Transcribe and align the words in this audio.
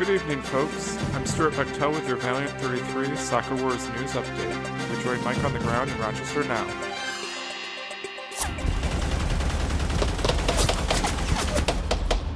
Good 0.00 0.08
evening, 0.08 0.40
folks. 0.40 0.96
I'm 1.12 1.26
Stuart 1.26 1.52
Bechtel 1.52 1.92
with 1.92 2.08
your 2.08 2.16
Valiant 2.16 2.50
33 2.52 3.14
Soccer 3.16 3.54
Wars 3.56 3.86
news 3.90 4.12
update. 4.12 4.96
We 4.96 5.04
join 5.04 5.22
Mike 5.22 5.44
on 5.44 5.52
the 5.52 5.58
ground 5.58 5.90
in 5.90 5.98
Rochester 5.98 6.42
now. 6.44 6.64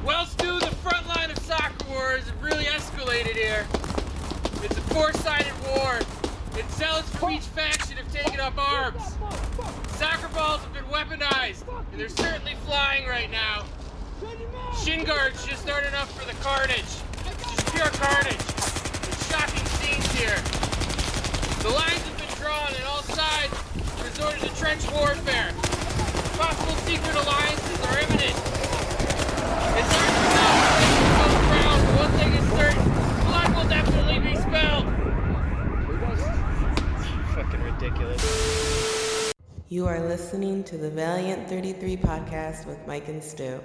Well, 0.05 0.27
Stu, 0.27 0.61
the 0.61 0.77
front 0.83 1.09
line 1.09 1.31
of 1.31 1.39
Soccer 1.39 1.89
Wars 1.89 2.29
have 2.29 2.43
really 2.43 2.67
escalated 2.67 3.33
here. 3.33 3.67
It's 4.63 4.77
a 4.77 4.83
four-sided 4.93 5.55
war, 5.67 6.01
and 6.59 6.71
zealots 6.73 7.09
from 7.17 7.31
each 7.31 7.45
faction 7.45 7.97
have 7.97 8.13
taken 8.13 8.41
up 8.41 8.59
arms. 8.59 9.01
Soccer 9.97 10.29
balls 10.35 10.61
have 10.61 10.75
been 10.75 10.85
weaponized, 10.93 11.65
and 11.93 11.99
they're 11.99 12.11
certainly 12.11 12.57
flying 12.67 13.07
right 13.07 13.31
now. 13.31 13.65
Shin 14.85 15.05
guards 15.05 15.47
just 15.47 15.67
aren't 15.71 15.87
enough 15.87 16.13
for 16.13 16.27
the 16.27 16.39
carnage. 16.43 17.04
Just 18.05 18.13
pure 18.13 18.13
carnage. 18.13 18.37
It's 19.09 19.31
shocking 19.31 19.67
scenes 19.81 20.07
here. 20.13 20.37
The 21.63 21.71
lines 21.71 22.03
have 22.05 22.19
been 22.19 22.35
drawn, 22.37 22.73
and 22.75 22.85
all 22.85 23.03
sides 23.03 23.55
have 23.55 24.05
resorted 24.05 24.41
to 24.43 24.51
trench 24.57 24.85
warfare. 24.93 25.53
Possible 26.37 26.77
secret 26.85 27.15
alliances 27.15 27.81
are 27.87 27.99
imminent. 28.05 28.37
It's 29.81 29.93
hard 29.95 30.13
to 30.13 30.25
tell 30.37 30.53
what 30.61 30.73
makes 30.81 31.01
it 31.01 31.17
so 31.17 31.29
proud, 31.49 31.79
but 31.81 31.95
one 31.97 32.13
thing 32.21 32.33
is 32.35 32.47
certain. 32.53 32.85
Blood 33.25 33.49
will 33.57 33.69
definitely 33.69 34.19
be 34.21 34.35
spilled. 34.37 34.87
Fucking 37.35 37.63
ridiculous. 37.63 39.33
You 39.69 39.87
are 39.87 40.01
listening 40.01 40.63
to 40.65 40.77
the 40.77 40.91
Valiant 40.91 41.49
33 41.49 41.97
podcast 41.97 42.67
with 42.67 42.87
Mike 42.87 43.09
and 43.09 43.25
Stu. 43.25 43.61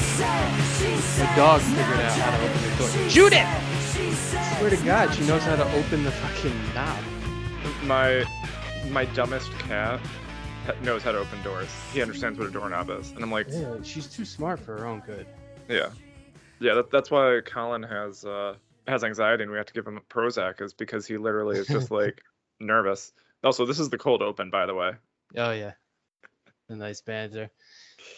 The 0.00 1.26
dog 1.36 1.60
figured 1.60 2.00
out 2.00 2.12
how 2.18 2.36
to 2.36 2.44
open 2.44 2.62
the 2.62 2.76
door. 2.78 3.08
Judith! 3.08 3.46
Swear 4.58 4.70
to 4.70 4.76
God, 4.84 5.14
she 5.14 5.26
knows 5.26 5.42
how 5.42 5.56
to 5.56 5.72
open 5.74 6.02
the 6.04 6.10
fucking 6.10 6.74
knob. 6.74 6.98
My 7.84 8.24
my 8.90 9.04
dumbest 9.06 9.50
cat 9.60 10.00
knows 10.82 11.02
how 11.02 11.12
to 11.12 11.18
open 11.18 11.42
doors. 11.42 11.68
He 11.92 12.02
understands 12.02 12.38
what 12.38 12.48
a 12.48 12.50
doorknob 12.50 12.90
is, 12.90 13.10
and 13.12 13.22
I'm 13.22 13.30
like, 13.30 13.46
Yeah, 13.50 13.74
she's 13.82 14.06
too 14.06 14.24
smart 14.24 14.58
for 14.58 14.76
her 14.78 14.86
own 14.86 15.00
good. 15.06 15.26
yeah, 15.68 15.90
yeah. 16.58 16.74
That, 16.74 16.90
that's 16.90 17.10
why 17.10 17.40
Colin 17.44 17.82
has 17.84 18.24
uh, 18.24 18.56
has 18.88 19.04
anxiety, 19.04 19.42
and 19.44 19.52
we 19.52 19.58
have 19.58 19.66
to 19.66 19.72
give 19.74 19.86
him 19.86 20.00
Prozac, 20.08 20.60
is 20.60 20.72
because 20.72 21.06
he 21.06 21.18
literally 21.18 21.58
is 21.58 21.66
just 21.66 21.90
like 21.92 22.22
nervous. 22.58 23.12
Also, 23.44 23.64
this 23.64 23.78
is 23.78 23.90
the 23.90 23.98
cold 23.98 24.22
open, 24.22 24.50
by 24.50 24.66
the 24.66 24.74
way. 24.74 24.92
Oh 25.36 25.52
yeah, 25.52 25.72
a 26.70 26.76
nice 26.76 27.00
banter. 27.00 27.50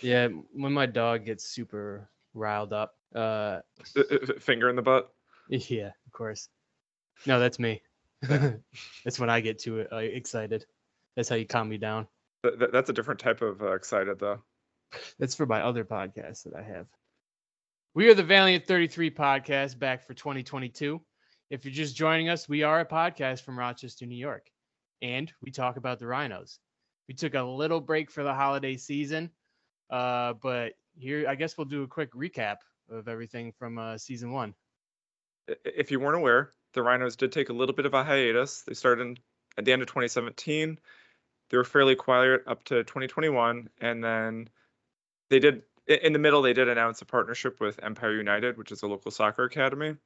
Yeah, 0.00 0.28
when 0.52 0.72
my 0.72 0.86
dog 0.86 1.24
gets 1.24 1.44
super 1.44 2.08
riled 2.34 2.72
up, 2.72 2.94
uh, 3.14 3.60
Uh, 3.96 4.02
uh, 4.10 4.38
Finger 4.38 4.68
in 4.70 4.76
the 4.76 4.82
butt. 4.82 5.12
yeah, 5.48 5.90
of 6.06 6.12
course. 6.12 6.48
No, 7.26 7.38
that's 7.41 7.58
me. 7.58 7.82
that's 8.22 9.18
when 9.18 9.30
I 9.30 9.41
get 9.41 9.58
too 9.58 9.86
uh, 9.92 9.96
excited. 9.96 10.64
That's 11.16 11.28
how 11.28 11.36
you 11.36 11.46
calm 11.46 11.68
me 11.68 11.78
down. 11.78 12.06
Th- 12.42 12.58
th- 12.58 12.70
that's 12.72 12.91
a 12.91 12.92
different 12.92 13.20
type 13.20 13.42
of 13.42 13.60
uh, 13.62 13.72
excited, 13.72 14.18
though. 14.18 14.42
That's 15.18 15.34
for 15.34 15.46
my 15.46 15.62
other 15.62 15.84
podcast 15.84 16.44
that 16.44 16.54
I 16.56 16.62
have. 16.62 16.86
We 17.94 18.08
are 18.08 18.14
the 18.14 18.22
Valiant 18.22 18.66
33 18.66 19.10
podcast 19.10 19.78
back 19.78 20.06
for 20.06 20.14
2022. 20.14 21.00
If 21.50 21.64
you're 21.64 21.74
just 21.74 21.94
joining 21.96 22.28
us, 22.30 22.48
we 22.48 22.62
are 22.62 22.80
a 22.80 22.86
podcast 22.86 23.42
from 23.42 23.58
Rochester, 23.58 24.06
New 24.06 24.16
York, 24.16 24.46
and 25.02 25.30
we 25.42 25.50
talk 25.50 25.76
about 25.76 25.98
the 25.98 26.06
Rhinos. 26.06 26.58
We 27.08 27.14
took 27.14 27.34
a 27.34 27.42
little 27.42 27.80
break 27.80 28.10
for 28.10 28.22
the 28.22 28.34
holiday 28.34 28.76
season, 28.76 29.30
uh, 29.90 30.34
but 30.34 30.74
here 30.96 31.26
I 31.28 31.34
guess 31.34 31.56
we'll 31.56 31.66
do 31.66 31.82
a 31.82 31.88
quick 31.88 32.12
recap 32.12 32.58
of 32.90 33.08
everything 33.08 33.52
from 33.52 33.78
uh, 33.78 33.98
season 33.98 34.32
one. 34.32 34.54
If 35.64 35.91
you 35.91 36.00
weren't 36.00 36.16
aware, 36.16 36.52
the 36.74 36.82
Rhinos 36.82 37.16
did 37.16 37.32
take 37.32 37.48
a 37.48 37.52
little 37.52 37.74
bit 37.74 37.86
of 37.86 37.94
a 37.94 38.04
hiatus. 38.04 38.62
They 38.62 38.74
started 38.74 39.02
in, 39.02 39.18
at 39.58 39.64
the 39.64 39.72
end 39.72 39.82
of 39.82 39.88
2017. 39.88 40.78
They 41.50 41.56
were 41.56 41.64
fairly 41.64 41.96
quiet 41.96 42.42
up 42.46 42.64
to 42.64 42.84
2021, 42.84 43.68
and 43.80 44.02
then 44.02 44.48
they 45.28 45.38
did 45.38 45.62
in 45.86 46.12
the 46.12 46.18
middle. 46.18 46.42
They 46.42 46.54
did 46.54 46.68
announce 46.68 47.02
a 47.02 47.06
partnership 47.06 47.60
with 47.60 47.82
Empire 47.82 48.14
United, 48.14 48.56
which 48.56 48.72
is 48.72 48.82
a 48.82 48.86
local 48.86 49.10
soccer 49.10 49.44
academy. 49.44 49.96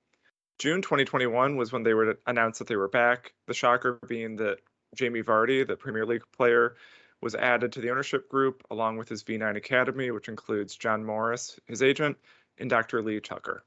June 0.58 0.80
2021 0.80 1.56
was 1.56 1.72
when 1.72 1.82
they 1.82 1.94
were 1.94 2.14
to 2.14 2.18
announce 2.26 2.58
that 2.58 2.66
they 2.66 2.76
were 2.76 2.88
back. 2.88 3.34
The 3.46 3.54
shocker 3.54 3.98
being 4.08 4.36
that 4.36 4.58
Jamie 4.94 5.22
Vardy, 5.22 5.66
the 5.66 5.76
Premier 5.76 6.06
League 6.06 6.22
player, 6.36 6.76
was 7.22 7.34
added 7.34 7.72
to 7.72 7.80
the 7.80 7.90
ownership 7.90 8.28
group 8.28 8.62
along 8.70 8.96
with 8.98 9.08
his 9.08 9.24
V9 9.24 9.56
Academy, 9.56 10.10
which 10.10 10.28
includes 10.28 10.76
John 10.76 11.04
Morris, 11.04 11.58
his 11.66 11.82
agent, 11.82 12.16
and 12.58 12.68
Dr. 12.70 13.02
Lee 13.02 13.20
Tucker. 13.20 13.64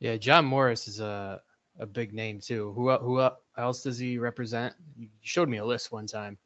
Yeah, 0.00 0.16
John 0.16 0.44
Morris 0.44 0.88
is 0.88 1.00
a 1.00 1.42
a 1.78 1.86
big 1.86 2.12
name 2.12 2.40
too. 2.40 2.72
Who 2.74 2.90
who 2.98 3.28
else 3.56 3.82
does 3.82 3.98
he 3.98 4.18
represent? 4.18 4.74
You 4.96 5.08
showed 5.22 5.48
me 5.48 5.58
a 5.58 5.64
list 5.64 5.92
one 5.92 6.06
time. 6.06 6.36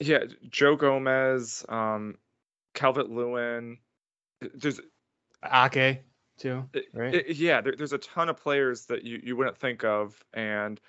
Yeah, 0.00 0.24
Joe 0.48 0.76
Gomez, 0.76 1.64
um, 1.68 2.16
Calvert 2.74 3.10
Lewin. 3.10 3.78
There's, 4.54 4.80
Ake 5.44 6.02
too, 6.38 6.68
right? 6.92 7.14
i- 7.16 7.24
yeah, 7.28 7.60
there, 7.60 7.74
there's 7.76 7.92
a 7.92 7.98
ton 7.98 8.28
of 8.28 8.36
players 8.36 8.86
that 8.86 9.04
you, 9.04 9.20
you 9.22 9.36
wouldn't 9.36 9.56
think 9.58 9.84
of, 9.84 10.22
and 10.34 10.80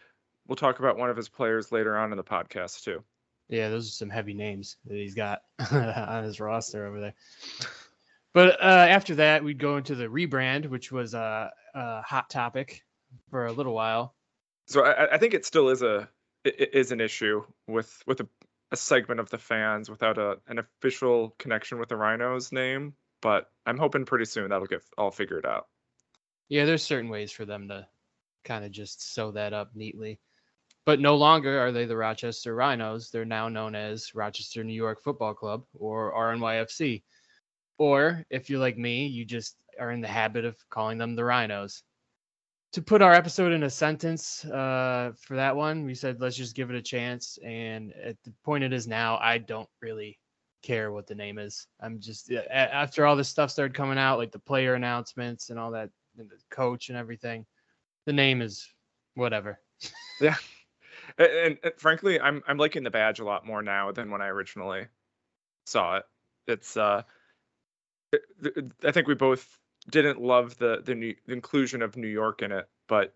we'll 0.47 0.55
talk 0.55 0.79
about 0.79 0.97
one 0.97 1.09
of 1.09 1.17
his 1.17 1.29
players 1.29 1.71
later 1.71 1.97
on 1.97 2.11
in 2.11 2.17
the 2.17 2.23
podcast 2.23 2.83
too. 2.83 3.03
Yeah, 3.49 3.69
those 3.69 3.87
are 3.87 3.91
some 3.91 4.09
heavy 4.09 4.33
names 4.33 4.77
that 4.85 4.95
he's 4.95 5.15
got 5.15 5.41
on 5.71 6.23
his 6.23 6.39
roster 6.39 6.85
over 6.87 6.99
there. 6.99 7.13
But 8.33 8.61
uh, 8.61 8.87
after 8.89 9.15
that, 9.15 9.43
we'd 9.43 9.59
go 9.59 9.77
into 9.77 9.95
the 9.95 10.07
rebrand, 10.07 10.67
which 10.67 10.91
was 10.91 11.13
a, 11.13 11.51
a 11.75 12.01
hot 12.01 12.29
topic 12.29 12.83
for 13.29 13.45
a 13.45 13.51
little 13.51 13.73
while. 13.73 14.15
So 14.67 14.83
I, 14.83 15.13
I 15.13 15.17
think 15.17 15.33
it 15.33 15.45
still 15.45 15.69
is 15.69 15.81
a 15.81 16.09
is 16.45 16.91
an 16.91 16.99
issue 16.99 17.43
with 17.67 18.01
with 18.07 18.21
a, 18.21 18.27
a 18.71 18.75
segment 18.75 19.19
of 19.19 19.29
the 19.29 19.37
fans 19.37 19.89
without 19.89 20.17
a 20.17 20.37
an 20.47 20.59
official 20.59 21.35
connection 21.37 21.79
with 21.79 21.89
the 21.89 21.95
Rhinos 21.95 22.51
name, 22.51 22.93
but 23.21 23.51
I'm 23.65 23.77
hoping 23.77 24.05
pretty 24.05 24.25
soon 24.25 24.49
that'll 24.49 24.67
get 24.67 24.83
all 24.97 25.11
figured 25.11 25.45
out. 25.45 25.67
Yeah, 26.49 26.65
there's 26.65 26.83
certain 26.83 27.09
ways 27.09 27.31
for 27.31 27.45
them 27.45 27.67
to 27.67 27.87
kind 28.43 28.65
of 28.65 28.71
just 28.71 29.13
sew 29.13 29.31
that 29.31 29.53
up 29.53 29.75
neatly. 29.75 30.19
But 30.85 30.99
no 30.99 31.15
longer 31.15 31.59
are 31.59 31.71
they 31.71 31.85
the 31.85 31.95
Rochester 31.95 32.55
Rhinos. 32.55 33.09
They're 33.09 33.23
now 33.23 33.47
known 33.47 33.73
as 33.73 34.13
Rochester 34.13 34.63
New 34.63 34.73
York 34.73 35.01
Football 35.01 35.33
Club 35.33 35.63
or 35.73 36.13
RNYFC. 36.13 37.03
Or 37.77 38.25
if 38.29 38.49
you're 38.49 38.59
like 38.59 38.77
me, 38.77 39.07
you 39.07 39.23
just 39.25 39.55
are 39.79 39.91
in 39.91 40.01
the 40.01 40.07
habit 40.07 40.45
of 40.45 40.57
calling 40.69 40.97
them 40.97 41.15
the 41.15 41.23
Rhinos. 41.23 41.83
To 42.73 42.81
put 42.81 43.01
our 43.01 43.13
episode 43.13 43.53
in 43.53 43.63
a 43.63 43.69
sentence 43.69 44.43
uh, 44.45 45.11
for 45.19 45.35
that 45.35 45.55
one, 45.55 45.85
we 45.85 45.93
said 45.93 46.19
let's 46.19 46.35
just 46.35 46.55
give 46.55 46.69
it 46.69 46.75
a 46.75 46.81
chance. 46.81 47.37
And 47.45 47.93
at 47.93 48.17
the 48.23 48.33
point 48.43 48.63
it 48.63 48.73
is 48.73 48.87
now, 48.87 49.17
I 49.17 49.37
don't 49.37 49.69
really 49.81 50.19
care 50.63 50.91
what 50.91 51.05
the 51.05 51.15
name 51.15 51.37
is. 51.37 51.67
I'm 51.79 51.99
just 51.99 52.31
after 52.51 53.05
all 53.05 53.15
this 53.15 53.29
stuff 53.29 53.51
started 53.51 53.75
coming 53.75 53.99
out, 53.99 54.17
like 54.17 54.31
the 54.31 54.39
player 54.39 54.73
announcements 54.73 55.49
and 55.49 55.59
all 55.59 55.71
that, 55.71 55.89
and 56.17 56.29
the 56.29 56.37
coach 56.49 56.89
and 56.89 56.97
everything. 56.97 57.45
The 58.05 58.13
name 58.13 58.41
is 58.41 58.67
whatever. 59.13 59.59
Yeah. 60.19 60.35
And, 61.17 61.27
and, 61.27 61.57
and 61.63 61.73
frankly, 61.77 62.19
I'm 62.19 62.43
I'm 62.47 62.57
liking 62.57 62.83
the 62.83 62.91
badge 62.91 63.19
a 63.19 63.25
lot 63.25 63.45
more 63.45 63.61
now 63.61 63.91
than 63.91 64.11
when 64.11 64.21
I 64.21 64.27
originally 64.27 64.87
saw 65.65 65.97
it. 65.97 66.05
It's 66.47 66.77
uh 66.77 67.03
it- 68.11 68.21
th- 68.43 68.65
I 68.83 68.91
think 68.91 69.07
we 69.07 69.15
both 69.15 69.59
didn't 69.89 70.21
love 70.21 70.57
the 70.57 70.81
the, 70.83 70.95
new, 70.95 71.15
the 71.25 71.33
inclusion 71.33 71.81
of 71.81 71.97
New 71.97 72.07
York 72.07 72.41
in 72.41 72.51
it, 72.51 72.67
but 72.87 73.13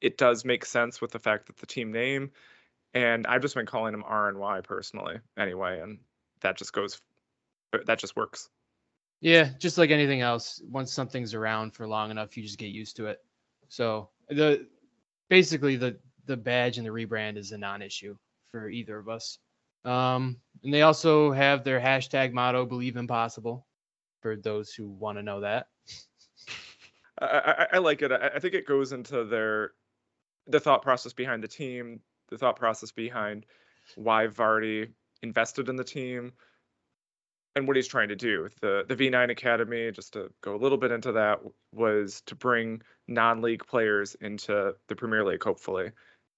it 0.00 0.16
does 0.16 0.44
make 0.44 0.64
sense 0.64 1.00
with 1.00 1.10
the 1.10 1.18
fact 1.18 1.46
that 1.46 1.56
the 1.56 1.66
team 1.66 1.90
name 1.90 2.30
and 2.94 3.26
I've 3.26 3.42
just 3.42 3.54
been 3.54 3.66
calling 3.66 3.92
them 3.92 4.04
R 4.06 4.28
and 4.28 4.38
Y 4.38 4.60
personally 4.62 5.18
anyway, 5.36 5.80
and 5.80 5.98
that 6.40 6.56
just 6.56 6.72
goes 6.72 7.00
that 7.86 7.98
just 7.98 8.16
works. 8.16 8.48
Yeah, 9.20 9.50
just 9.58 9.78
like 9.78 9.90
anything 9.90 10.20
else, 10.20 10.62
once 10.70 10.92
something's 10.92 11.34
around 11.34 11.74
for 11.74 11.86
long 11.86 12.10
enough, 12.10 12.36
you 12.36 12.42
just 12.42 12.58
get 12.58 12.70
used 12.70 12.96
to 12.96 13.06
it. 13.06 13.20
So 13.68 14.10
the 14.28 14.66
basically 15.28 15.76
the 15.76 15.98
the 16.28 16.36
badge 16.36 16.78
and 16.78 16.86
the 16.86 16.92
rebrand 16.92 17.36
is 17.36 17.50
a 17.50 17.58
non-issue 17.58 18.16
for 18.52 18.68
either 18.68 18.98
of 18.98 19.08
us. 19.08 19.38
Um, 19.84 20.36
and 20.62 20.72
they 20.72 20.82
also 20.82 21.32
have 21.32 21.64
their 21.64 21.80
hashtag 21.80 22.32
motto, 22.32 22.66
believe 22.66 22.96
impossible, 22.96 23.66
for 24.20 24.36
those 24.36 24.72
who 24.72 24.88
want 24.88 25.18
to 25.18 25.22
know 25.22 25.40
that. 25.40 25.66
I, 27.20 27.26
I, 27.26 27.66
I 27.74 27.78
like 27.78 28.02
it. 28.02 28.12
I, 28.12 28.30
I 28.34 28.38
think 28.38 28.54
it 28.54 28.66
goes 28.66 28.92
into 28.92 29.24
their 29.24 29.72
the 30.46 30.60
thought 30.60 30.82
process 30.82 31.12
behind 31.12 31.42
the 31.42 31.48
team, 31.48 32.00
the 32.28 32.38
thought 32.38 32.56
process 32.56 32.92
behind 32.92 33.44
why 33.96 34.26
Vardy 34.26 34.88
invested 35.22 35.68
in 35.68 35.76
the 35.76 35.84
team, 35.84 36.32
and 37.56 37.66
what 37.66 37.76
he's 37.76 37.88
trying 37.88 38.08
to 38.08 38.16
do. 38.16 38.48
The 38.60 38.84
the 38.88 38.96
V9 38.96 39.30
Academy, 39.30 39.90
just 39.90 40.12
to 40.14 40.30
go 40.42 40.54
a 40.54 40.58
little 40.58 40.78
bit 40.78 40.92
into 40.92 41.12
that, 41.12 41.40
was 41.72 42.22
to 42.26 42.34
bring 42.34 42.82
non-league 43.06 43.66
players 43.66 44.14
into 44.20 44.74
the 44.88 44.96
Premier 44.96 45.24
League. 45.24 45.42
Hopefully, 45.42 45.90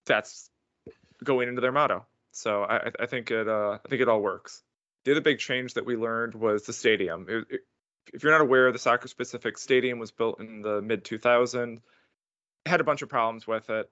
that's 0.07 0.51
going 1.23 1.49
into 1.49 1.61
their 1.61 1.73
motto. 1.73 2.07
So 2.33 2.63
I, 2.63 2.91
I 2.99 3.07
think 3.07 3.31
it 3.31 3.49
uh, 3.49 3.79
I 3.85 3.89
think 3.89 4.03
it 4.03 4.09
all 4.09 4.21
works. 4.21 4.63
The 5.05 5.13
other 5.13 5.21
big 5.21 5.39
change 5.39 5.75
that 5.75 5.87
we 5.87 5.97
learned 5.97 6.35
was 6.35 6.65
the 6.65 6.73
stadium. 6.73 7.27
It, 7.29 7.47
it, 7.51 7.61
if 8.13 8.23
you're 8.23 8.33
not 8.33 8.41
aware, 8.41 8.71
the 8.73 8.79
soccer 8.79 9.09
specific 9.09 9.59
stadium 9.59 9.99
was 9.99 10.11
built 10.11 10.41
in 10.41 10.63
the 10.63 10.81
mid 10.83 11.05
2000s. 11.05 11.81
Had 12.67 12.81
a 12.81 12.85
bunch 12.85 13.03
of 13.03 13.09
problems 13.09 13.47
with 13.47 13.71
it. 13.71 13.91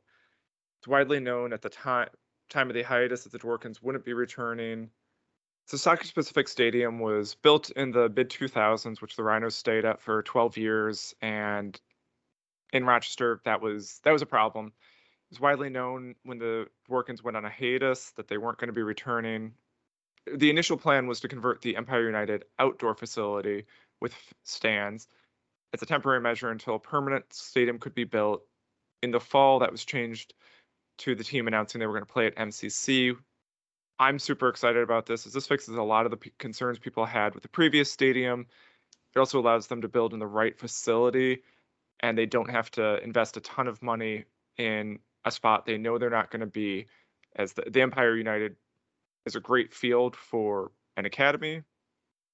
It's 0.80 0.88
widely 0.88 1.20
known 1.20 1.52
at 1.52 1.62
the 1.62 1.70
time 1.70 2.08
time 2.48 2.70
of 2.70 2.74
the 2.74 2.82
hiatus 2.82 3.24
that 3.24 3.32
the 3.32 3.38
Dworkins 3.38 3.82
wouldn't 3.82 4.04
be 4.04 4.14
returning. 4.14 4.90
So 5.66 5.76
soccer 5.76 6.04
specific 6.04 6.48
stadium 6.48 6.98
was 6.98 7.34
built 7.34 7.70
in 7.70 7.90
the 7.90 8.08
mid 8.08 8.30
2000s, 8.30 9.02
which 9.02 9.16
the 9.16 9.22
Rhinos 9.22 9.54
stayed 9.54 9.84
at 9.84 10.00
for 10.00 10.22
12 10.22 10.56
years, 10.56 11.14
and 11.20 11.78
in 12.72 12.84
Rochester 12.84 13.40
that 13.44 13.60
was 13.60 14.00
that 14.04 14.12
was 14.12 14.22
a 14.22 14.26
problem. 14.26 14.72
It 15.30 15.34
was 15.34 15.40
widely 15.40 15.68
known 15.68 16.14
when 16.22 16.38
the 16.38 16.68
Dworkins 16.88 17.22
went 17.22 17.36
on 17.36 17.44
a 17.44 17.50
hiatus 17.50 18.10
that 18.12 18.28
they 18.28 18.38
weren't 18.38 18.58
going 18.58 18.68
to 18.68 18.74
be 18.74 18.82
returning. 18.82 19.52
The 20.26 20.48
initial 20.48 20.78
plan 20.78 21.06
was 21.06 21.20
to 21.20 21.28
convert 21.28 21.60
the 21.60 21.76
Empire 21.76 22.06
United 22.06 22.44
outdoor 22.58 22.94
facility 22.94 23.66
with 24.00 24.14
stands 24.44 25.06
as 25.74 25.82
a 25.82 25.86
temporary 25.86 26.20
measure 26.20 26.50
until 26.50 26.76
a 26.76 26.80
permanent 26.80 27.30
stadium 27.32 27.78
could 27.78 27.94
be 27.94 28.04
built. 28.04 28.42
In 29.02 29.10
the 29.10 29.20
fall, 29.20 29.58
that 29.58 29.70
was 29.70 29.84
changed 29.84 30.32
to 30.98 31.14
the 31.14 31.24
team 31.24 31.46
announcing 31.46 31.78
they 31.78 31.86
were 31.86 31.92
going 31.92 32.06
to 32.06 32.12
play 32.12 32.26
at 32.26 32.36
MCC. 32.36 33.14
I'm 33.98 34.18
super 34.18 34.48
excited 34.48 34.82
about 34.82 35.06
this 35.06 35.26
as 35.26 35.32
this 35.34 35.46
fixes 35.46 35.76
a 35.76 35.82
lot 35.82 36.06
of 36.06 36.10
the 36.10 36.16
p- 36.16 36.32
concerns 36.38 36.78
people 36.78 37.04
had 37.04 37.34
with 37.34 37.42
the 37.42 37.48
previous 37.48 37.90
stadium. 37.92 38.46
It 39.14 39.18
also 39.18 39.40
allows 39.40 39.66
them 39.66 39.82
to 39.82 39.88
build 39.88 40.14
in 40.14 40.20
the 40.20 40.26
right 40.26 40.58
facility 40.58 41.42
and 42.00 42.16
they 42.16 42.26
don't 42.26 42.50
have 42.50 42.70
to 42.72 43.02
invest 43.02 43.36
a 43.36 43.40
ton 43.40 43.66
of 43.66 43.82
money 43.82 44.24
in 44.56 44.98
a 45.24 45.30
spot 45.30 45.66
they 45.66 45.78
know 45.78 45.98
they're 45.98 46.10
not 46.10 46.30
going 46.30 46.40
to 46.40 46.46
be 46.46 46.86
as 47.36 47.52
the, 47.52 47.62
the 47.70 47.80
Empire 47.80 48.16
United 48.16 48.56
is 49.26 49.36
a 49.36 49.40
great 49.40 49.72
field 49.72 50.16
for 50.16 50.72
an 50.96 51.04
academy, 51.04 51.62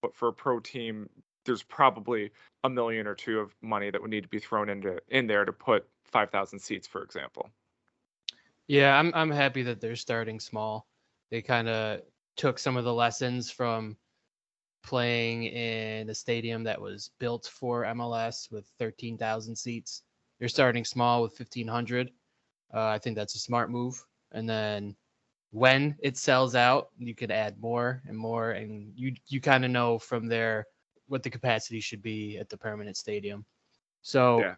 but 0.01 0.15
for 0.15 0.29
a 0.29 0.33
pro 0.33 0.61
team, 0.61 1.09
there's 1.45 1.63
probably 1.63 2.31
a 2.63 2.71
million 2.71 3.07
or 3.07 3.15
two 3.15 3.41
of 3.41 3.55
money 3.61 3.91
that 3.91 4.01
would 4.01 4.11
need 4.11 4.23
to 4.23 4.29
be 4.29 4.39
thrown 4.39 4.69
into 4.69 4.99
in 5.09 5.27
there 5.27 5.45
to 5.45 5.53
put 5.53 5.87
5,000 6.05 6.59
seats, 6.59 6.87
for 6.87 7.03
example. 7.03 7.51
Yeah, 8.67 8.99
I'm 8.99 9.13
I'm 9.15 9.31
happy 9.31 9.63
that 9.65 9.81
they're 9.81 9.97
starting 9.97 10.41
small. 10.41 10.87
They 11.31 11.43
kind 11.43 11.69
of 11.69 12.01
took 12.37 12.59
some 12.59 12.79
of 12.79 12.85
the 12.85 12.95
lessons 12.95 13.51
from 13.51 13.97
playing 14.83 15.45
in 15.45 16.09
a 16.09 16.15
stadium 16.15 16.65
that 16.65 16.81
was 16.81 17.11
built 17.19 17.47
for 17.47 17.85
MLS 17.85 18.51
with 18.51 18.67
13,000 18.79 19.57
seats. 19.57 20.03
They're 20.39 20.49
starting 20.49 20.85
small 20.85 21.23
with 21.23 21.39
1,500. 21.39 22.11
Uh, 22.75 22.87
I 22.89 22.99
think 22.99 23.17
that's 23.17 23.37
a 23.37 23.39
smart 23.39 23.71
move. 23.71 24.03
And 24.33 24.49
then 24.49 24.97
when 25.53 25.97
it 26.01 26.17
sells 26.17 26.55
out, 26.57 26.89
you 26.99 27.15
could 27.15 27.31
add 27.31 27.61
more 27.61 28.03
and 28.09 28.17
more, 28.19 28.51
and 28.53 28.93
you 28.97 29.15
you 29.29 29.41
kind 29.41 29.65
of 29.65 29.71
know 29.71 29.99
from 29.99 30.27
there 30.27 30.67
what 31.07 31.23
the 31.23 31.31
capacity 31.31 31.81
should 31.81 32.03
be 32.03 32.39
at 32.39 32.49
the 32.49 32.57
permanent 32.57 32.97
stadium. 32.97 33.45
So, 34.03 34.41
Yeah. 34.41 34.57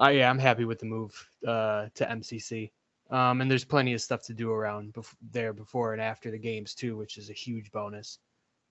uh, 0.00 0.08
yeah, 0.08 0.28
I'm 0.28 0.38
happy 0.38 0.64
with 0.64 0.80
the 0.80 0.86
move 0.86 1.12
uh, 1.46 1.88
to 1.94 2.10
MCC. 2.10 2.72
Um, 3.10 3.40
and 3.40 3.50
there's 3.50 3.64
plenty 3.64 3.94
of 3.94 4.02
stuff 4.02 4.22
to 4.24 4.34
do 4.34 4.50
around 4.52 4.92
bef- 4.92 5.14
there 5.30 5.52
before 5.52 5.92
and 5.92 6.02
after 6.02 6.30
the 6.30 6.38
games 6.38 6.74
too, 6.74 6.96
which 6.96 7.16
is 7.16 7.30
a 7.30 7.32
huge 7.32 7.70
bonus. 7.70 8.18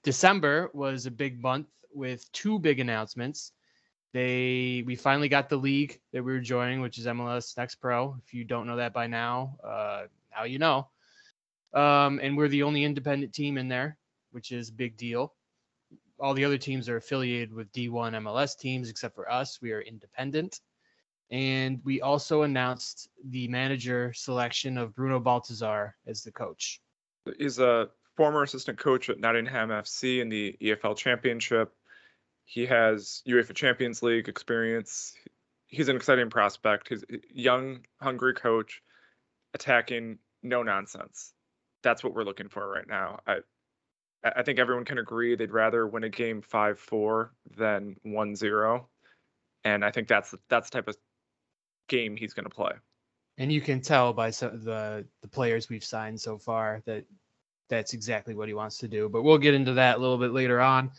December 0.04 0.70
was 0.74 1.06
a 1.06 1.12
big 1.12 1.42
month 1.42 1.68
with 1.92 2.32
two 2.34 2.60
big 2.60 2.80
announcements. 2.80 3.54
They 4.14 4.84
we 4.86 4.96
finally 4.96 5.30
got 5.30 5.50
the 5.50 5.58
league 5.58 6.00
that 6.14 6.24
we 6.24 6.32
were 6.32 6.40
joining, 6.40 6.82
which 6.82 6.98
is 6.98 7.06
MLS 7.06 7.58
Next 7.58 7.76
Pro. 7.76 8.16
If 8.26 8.34
you 8.34 8.44
don't 8.44 8.68
know 8.68 8.78
that 8.78 8.94
by 8.94 9.08
now, 9.08 9.58
uh, 9.64 10.04
now 10.36 10.44
you 10.46 10.60
know. 10.60 10.90
Um, 11.74 12.20
and 12.24 12.38
we're 12.38 12.48
the 12.48 12.64
only 12.64 12.84
independent 12.84 13.34
team 13.34 13.58
in 13.58 13.68
there, 13.68 13.98
which 14.32 14.52
is 14.52 14.70
a 14.70 14.74
big 14.74 14.98
deal. 14.98 15.34
All 16.20 16.34
the 16.34 16.46
other 16.46 16.58
teams 16.58 16.90
are 16.90 16.98
affiliated 16.98 17.54
with 17.54 17.72
D1 17.74 18.14
MLS 18.24 18.58
teams, 18.58 18.90
except 18.90 19.14
for 19.14 19.30
us. 19.32 19.60
We 19.62 19.72
are 19.74 19.82
independent. 19.82 20.62
And 21.30 21.82
we 21.84 22.02
also 22.02 22.44
announced 22.44 23.10
the 23.30 23.48
manager 23.50 24.14
selection 24.14 24.78
of 24.78 24.96
Bruno 24.96 25.20
Baltazar 25.20 25.96
as 26.08 26.24
the 26.24 26.32
coach. 26.32 26.82
He's 27.38 27.60
a 27.60 27.90
former 28.16 28.44
assistant 28.44 28.80
coach 28.80 29.10
at 29.10 29.20
Nottingham 29.20 29.70
FC 29.70 30.22
in 30.22 30.30
the 30.30 30.56
EFL 30.62 30.96
Championship. 30.96 31.74
He 32.50 32.66
has 32.66 33.22
UEFA 33.28 33.54
Champions 33.54 34.02
League 34.02 34.30
experience. 34.30 35.14
He's 35.68 35.90
an 35.90 35.98
exciting 35.98 36.30
prospect. 36.30 36.88
He's 36.88 37.04
a 37.04 37.18
young, 37.30 37.82
hungry 38.02 38.34
coach, 38.34 38.82
attacking, 39.54 40.18
no 40.44 40.64
nonsense. 40.64 41.34
That's 41.84 42.06
what 42.06 42.14
we're 42.14 42.24
looking 42.24 42.48
for 42.48 42.66
right 42.66 42.88
now. 42.88 43.20
I, 43.28 43.40
I 44.24 44.44
think 44.44 44.60
everyone 44.60 44.86
can 44.86 44.98
agree 44.98 45.36
they'd 45.36 45.52
rather 45.52 45.86
win 45.86 46.06
a 46.06 46.10
game 46.10 46.42
five 46.42 46.80
four 46.80 47.34
than 47.58 47.98
one 48.04 48.34
zero, 48.34 48.88
and 49.66 49.84
I 49.84 49.92
think 49.92 50.08
that's 50.08 50.34
that's 50.50 50.70
the 50.70 50.78
type 50.78 50.88
of 50.88 50.96
game 51.90 52.16
he's 52.16 52.34
going 52.34 52.46
to 52.46 52.56
play. 52.56 52.72
And 53.38 53.52
you 53.52 53.60
can 53.60 53.82
tell 53.82 54.14
by 54.14 54.30
some 54.32 54.64
the 54.64 55.06
the 55.22 55.28
players 55.28 55.68
we've 55.68 55.84
signed 55.84 56.22
so 56.22 56.38
far 56.38 56.82
that 56.86 57.04
that's 57.70 57.94
exactly 57.94 58.36
what 58.36 58.48
he 58.48 58.54
wants 58.54 58.78
to 58.78 58.88
do. 58.88 59.10
But 59.10 59.24
we'll 59.24 59.38
get 59.38 59.54
into 59.54 59.74
that 59.74 59.98
a 59.98 60.00
little 60.00 60.18
bit 60.18 60.32
later 60.32 60.62
on. 60.62 60.92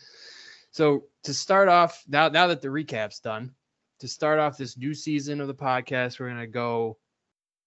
So 0.71 1.05
to 1.23 1.33
start 1.33 1.67
off, 1.67 2.03
now 2.07 2.29
now 2.29 2.47
that 2.47 2.61
the 2.61 2.71
recap's 2.71 3.19
done, 3.19 3.51
to 3.99 4.07
start 4.07 4.39
off 4.39 4.57
this 4.57 4.77
new 4.77 4.93
season 4.93 5.41
of 5.41 5.47
the 5.47 5.53
podcast, 5.53 6.19
we're 6.19 6.29
gonna 6.29 6.47
go 6.47 6.97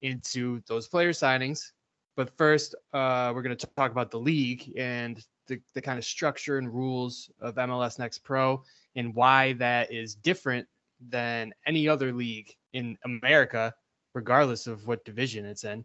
into 0.02 0.60
those 0.66 0.88
player 0.88 1.10
signings. 1.10 1.72
But 2.16 2.36
first, 2.36 2.74
uh, 2.92 3.32
we're 3.34 3.42
gonna 3.42 3.56
talk 3.56 3.90
about 3.90 4.10
the 4.10 4.20
league 4.20 4.72
and 4.76 5.24
the, 5.46 5.60
the 5.74 5.82
kind 5.82 5.98
of 5.98 6.04
structure 6.04 6.58
and 6.58 6.72
rules 6.72 7.30
of 7.40 7.56
MLS 7.56 7.98
Next 7.98 8.18
Pro 8.20 8.62
and 8.96 9.14
why 9.14 9.54
that 9.54 9.92
is 9.92 10.14
different 10.14 10.66
than 11.08 11.52
any 11.66 11.88
other 11.88 12.12
league 12.12 12.54
in 12.72 12.96
America, 13.04 13.74
regardless 14.14 14.66
of 14.66 14.86
what 14.86 15.04
division 15.04 15.44
it's 15.44 15.64
in. 15.64 15.84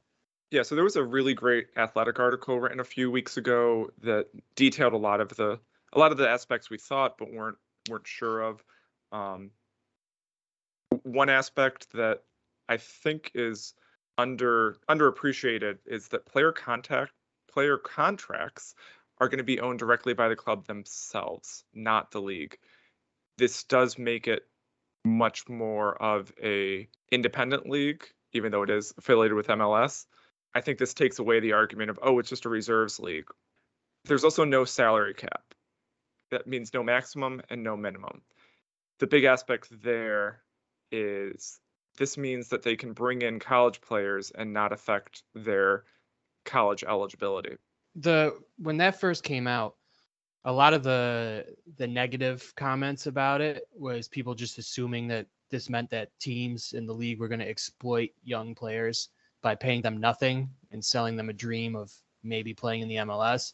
Yeah, 0.51 0.63
so 0.63 0.75
there 0.75 0.83
was 0.83 0.95
a 0.95 1.03
really 1.03 1.33
great 1.33 1.67
athletic 1.75 2.19
article 2.19 2.59
written 2.59 2.79
a 2.79 2.85
few 2.85 3.11
weeks 3.11 3.35
ago 3.35 3.89
that 4.01 4.27
detailed 4.55 4.93
a 4.93 4.97
lot 4.97 5.19
of 5.19 5.35
the 5.35 5.59
a 5.93 5.99
lot 5.99 6.11
of 6.11 6.17
the 6.17 6.29
aspects 6.29 6.69
we 6.69 6.77
thought 6.77 7.17
but 7.17 7.31
weren't 7.31 7.57
weren't 7.89 8.07
sure 8.07 8.41
of. 8.41 8.63
Um, 9.11 9.51
one 11.03 11.29
aspect 11.29 11.91
that 11.93 12.23
I 12.67 12.77
think 12.77 13.31
is 13.33 13.73
under 14.17 14.77
underappreciated 14.89 15.77
is 15.85 16.09
that 16.09 16.25
player 16.25 16.51
contact 16.51 17.11
player 17.51 17.77
contracts 17.77 18.75
are 19.19 19.29
going 19.29 19.39
to 19.39 19.43
be 19.43 19.59
owned 19.59 19.79
directly 19.79 20.13
by 20.13 20.27
the 20.27 20.35
club 20.35 20.67
themselves, 20.67 21.63
not 21.73 22.11
the 22.11 22.21
league. 22.21 22.57
This 23.37 23.63
does 23.63 23.97
make 23.97 24.27
it 24.27 24.43
much 25.05 25.47
more 25.47 26.01
of 26.01 26.31
a 26.41 26.87
independent 27.11 27.67
league, 27.69 28.05
even 28.33 28.51
though 28.51 28.63
it 28.63 28.69
is 28.69 28.93
affiliated 28.97 29.35
with 29.35 29.47
MLS. 29.47 30.05
I 30.53 30.61
think 30.61 30.77
this 30.77 30.93
takes 30.93 31.19
away 31.19 31.39
the 31.39 31.53
argument 31.53 31.89
of 31.89 31.99
oh, 32.01 32.19
it's 32.19 32.29
just 32.29 32.45
a 32.45 32.49
reserves 32.49 32.99
league. 32.99 33.29
There's 34.05 34.23
also 34.23 34.43
no 34.43 34.65
salary 34.65 35.13
cap. 35.13 35.53
That 36.31 36.47
means 36.47 36.73
no 36.73 36.83
maximum 36.83 37.41
and 37.49 37.63
no 37.63 37.77
minimum. 37.77 38.21
The 38.99 39.07
big 39.07 39.23
aspect 39.23 39.69
there 39.83 40.41
is 40.91 41.59
this 41.97 42.17
means 42.17 42.49
that 42.49 42.63
they 42.63 42.75
can 42.75 42.93
bring 42.93 43.21
in 43.23 43.39
college 43.39 43.81
players 43.81 44.31
and 44.31 44.53
not 44.53 44.71
affect 44.71 45.23
their 45.33 45.83
college 46.45 46.83
eligibility. 46.83 47.57
The 47.95 48.37
when 48.57 48.77
that 48.77 48.99
first 48.99 49.23
came 49.23 49.47
out, 49.47 49.75
a 50.45 50.51
lot 50.51 50.73
of 50.73 50.83
the 50.83 51.45
the 51.77 51.87
negative 51.87 52.53
comments 52.55 53.07
about 53.07 53.41
it 53.41 53.67
was 53.73 54.07
people 54.07 54.35
just 54.35 54.57
assuming 54.57 55.07
that 55.07 55.27
this 55.49 55.69
meant 55.69 55.89
that 55.89 56.17
teams 56.19 56.73
in 56.73 56.85
the 56.85 56.93
league 56.93 57.19
were 57.19 57.27
going 57.27 57.39
to 57.39 57.49
exploit 57.49 58.09
young 58.23 58.53
players 58.53 59.09
by 59.41 59.55
paying 59.55 59.81
them 59.81 59.97
nothing 59.97 60.49
and 60.71 60.83
selling 60.83 61.15
them 61.15 61.29
a 61.29 61.33
dream 61.33 61.75
of 61.75 61.93
maybe 62.23 62.53
playing 62.53 62.81
in 62.81 62.87
the 62.87 62.95
MLS. 62.95 63.53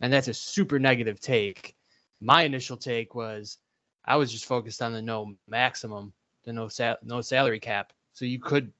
And 0.00 0.12
that's 0.12 0.28
a 0.28 0.34
super 0.34 0.78
negative 0.78 1.20
take. 1.20 1.74
My 2.20 2.42
initial 2.42 2.76
take 2.76 3.14
was 3.14 3.58
I 4.04 4.16
was 4.16 4.32
just 4.32 4.46
focused 4.46 4.82
on 4.82 4.92
the 4.92 5.02
no 5.02 5.34
maximum, 5.46 6.12
the 6.44 6.52
no 6.52 6.68
sal- 6.68 6.98
no 7.02 7.20
salary 7.20 7.60
cap. 7.60 7.92
So 8.12 8.24
you 8.24 8.40
could 8.40 8.72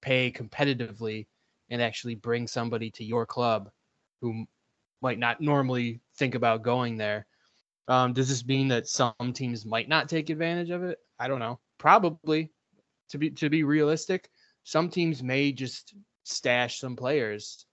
pay 0.00 0.30
competitively 0.30 1.26
and 1.70 1.82
actually 1.82 2.14
bring 2.14 2.46
somebody 2.46 2.90
to 2.92 3.04
your 3.04 3.26
club 3.26 3.70
who 4.20 4.46
might 5.00 5.18
not 5.18 5.40
normally 5.40 6.00
think 6.16 6.34
about 6.34 6.62
going 6.62 6.96
there. 6.96 7.26
Um, 7.88 8.12
does 8.12 8.28
this 8.28 8.44
mean 8.44 8.68
that 8.68 8.86
some 8.86 9.14
teams 9.32 9.64
might 9.64 9.88
not 9.88 10.08
take 10.08 10.30
advantage 10.30 10.70
of 10.70 10.84
it? 10.84 10.98
I 11.18 11.28
don't 11.28 11.38
know. 11.40 11.58
Probably. 11.78 12.50
To 13.10 13.18
be 13.18 13.30
to 13.30 13.48
be 13.48 13.64
realistic, 13.64 14.28
some 14.64 14.90
teams 14.90 15.22
may 15.22 15.50
just 15.50 15.94
stash 16.24 16.78
some 16.78 16.94
players 16.94 17.64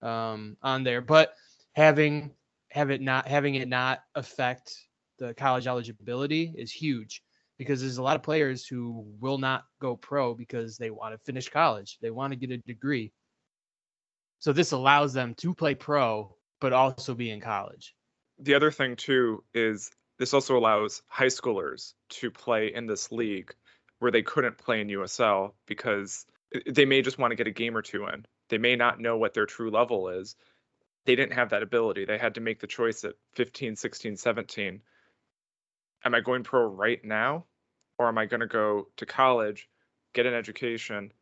um, 0.00 0.56
on 0.62 0.84
there, 0.84 1.00
but 1.00 1.34
having 1.72 2.30
have 2.70 2.90
it 2.90 3.00
not 3.00 3.28
having 3.28 3.54
it 3.54 3.68
not 3.68 4.00
affect 4.14 4.74
the 5.18 5.34
college 5.34 5.66
eligibility 5.66 6.52
is 6.56 6.72
huge 6.72 7.22
because 7.58 7.80
there's 7.80 7.98
a 7.98 8.02
lot 8.02 8.16
of 8.16 8.22
players 8.22 8.66
who 8.66 9.06
will 9.20 9.38
not 9.38 9.64
go 9.80 9.96
pro 9.96 10.34
because 10.34 10.76
they 10.76 10.90
want 10.90 11.14
to 11.14 11.18
finish 11.24 11.48
college. 11.48 11.98
They 12.02 12.10
want 12.10 12.32
to 12.32 12.38
get 12.38 12.50
a 12.50 12.58
degree. 12.58 13.12
So 14.38 14.52
this 14.52 14.72
allows 14.72 15.12
them 15.14 15.34
to 15.36 15.54
play 15.54 15.74
pro 15.74 16.36
but 16.60 16.72
also 16.72 17.14
be 17.14 17.30
in 17.30 17.40
college. 17.40 17.94
The 18.38 18.54
other 18.54 18.70
thing 18.70 18.96
too 18.96 19.44
is 19.54 19.90
this 20.18 20.34
also 20.34 20.56
allows 20.56 21.02
high 21.08 21.26
schoolers 21.26 21.92
to 22.10 22.30
play 22.30 22.72
in 22.74 22.86
this 22.86 23.12
league 23.12 23.54
where 23.98 24.10
they 24.10 24.22
couldn't 24.22 24.58
play 24.58 24.80
in 24.80 24.88
USL 24.88 25.52
because 25.66 26.26
they 26.66 26.84
may 26.84 27.02
just 27.02 27.18
want 27.18 27.32
to 27.32 27.36
get 27.36 27.46
a 27.46 27.52
game 27.52 27.76
or 27.76 27.82
two 27.82 28.06
in. 28.06 28.24
They 28.48 28.58
may 28.58 28.76
not 28.76 29.00
know 29.00 29.16
what 29.16 29.34
their 29.34 29.46
true 29.46 29.70
level 29.70 30.08
is. 30.08 30.36
They 31.06 31.16
didn't 31.16 31.34
have 31.34 31.50
that 31.50 31.62
ability. 31.62 32.04
They 32.04 32.18
had 32.18 32.34
to 32.34 32.40
make 32.40 32.60
the 32.60 32.66
choice 32.66 33.04
at 33.04 33.14
15, 33.34 33.76
16, 33.76 34.16
17. 34.16 34.80
Am 36.04 36.14
I 36.14 36.20
going 36.20 36.42
pro 36.42 36.66
right 36.66 37.02
now 37.04 37.46
or 37.98 38.08
am 38.08 38.18
I 38.18 38.26
going 38.26 38.40
to 38.40 38.46
go 38.46 38.88
to 38.96 39.06
college, 39.06 39.68
get 40.12 40.26
an 40.26 40.34
education, 40.34 41.12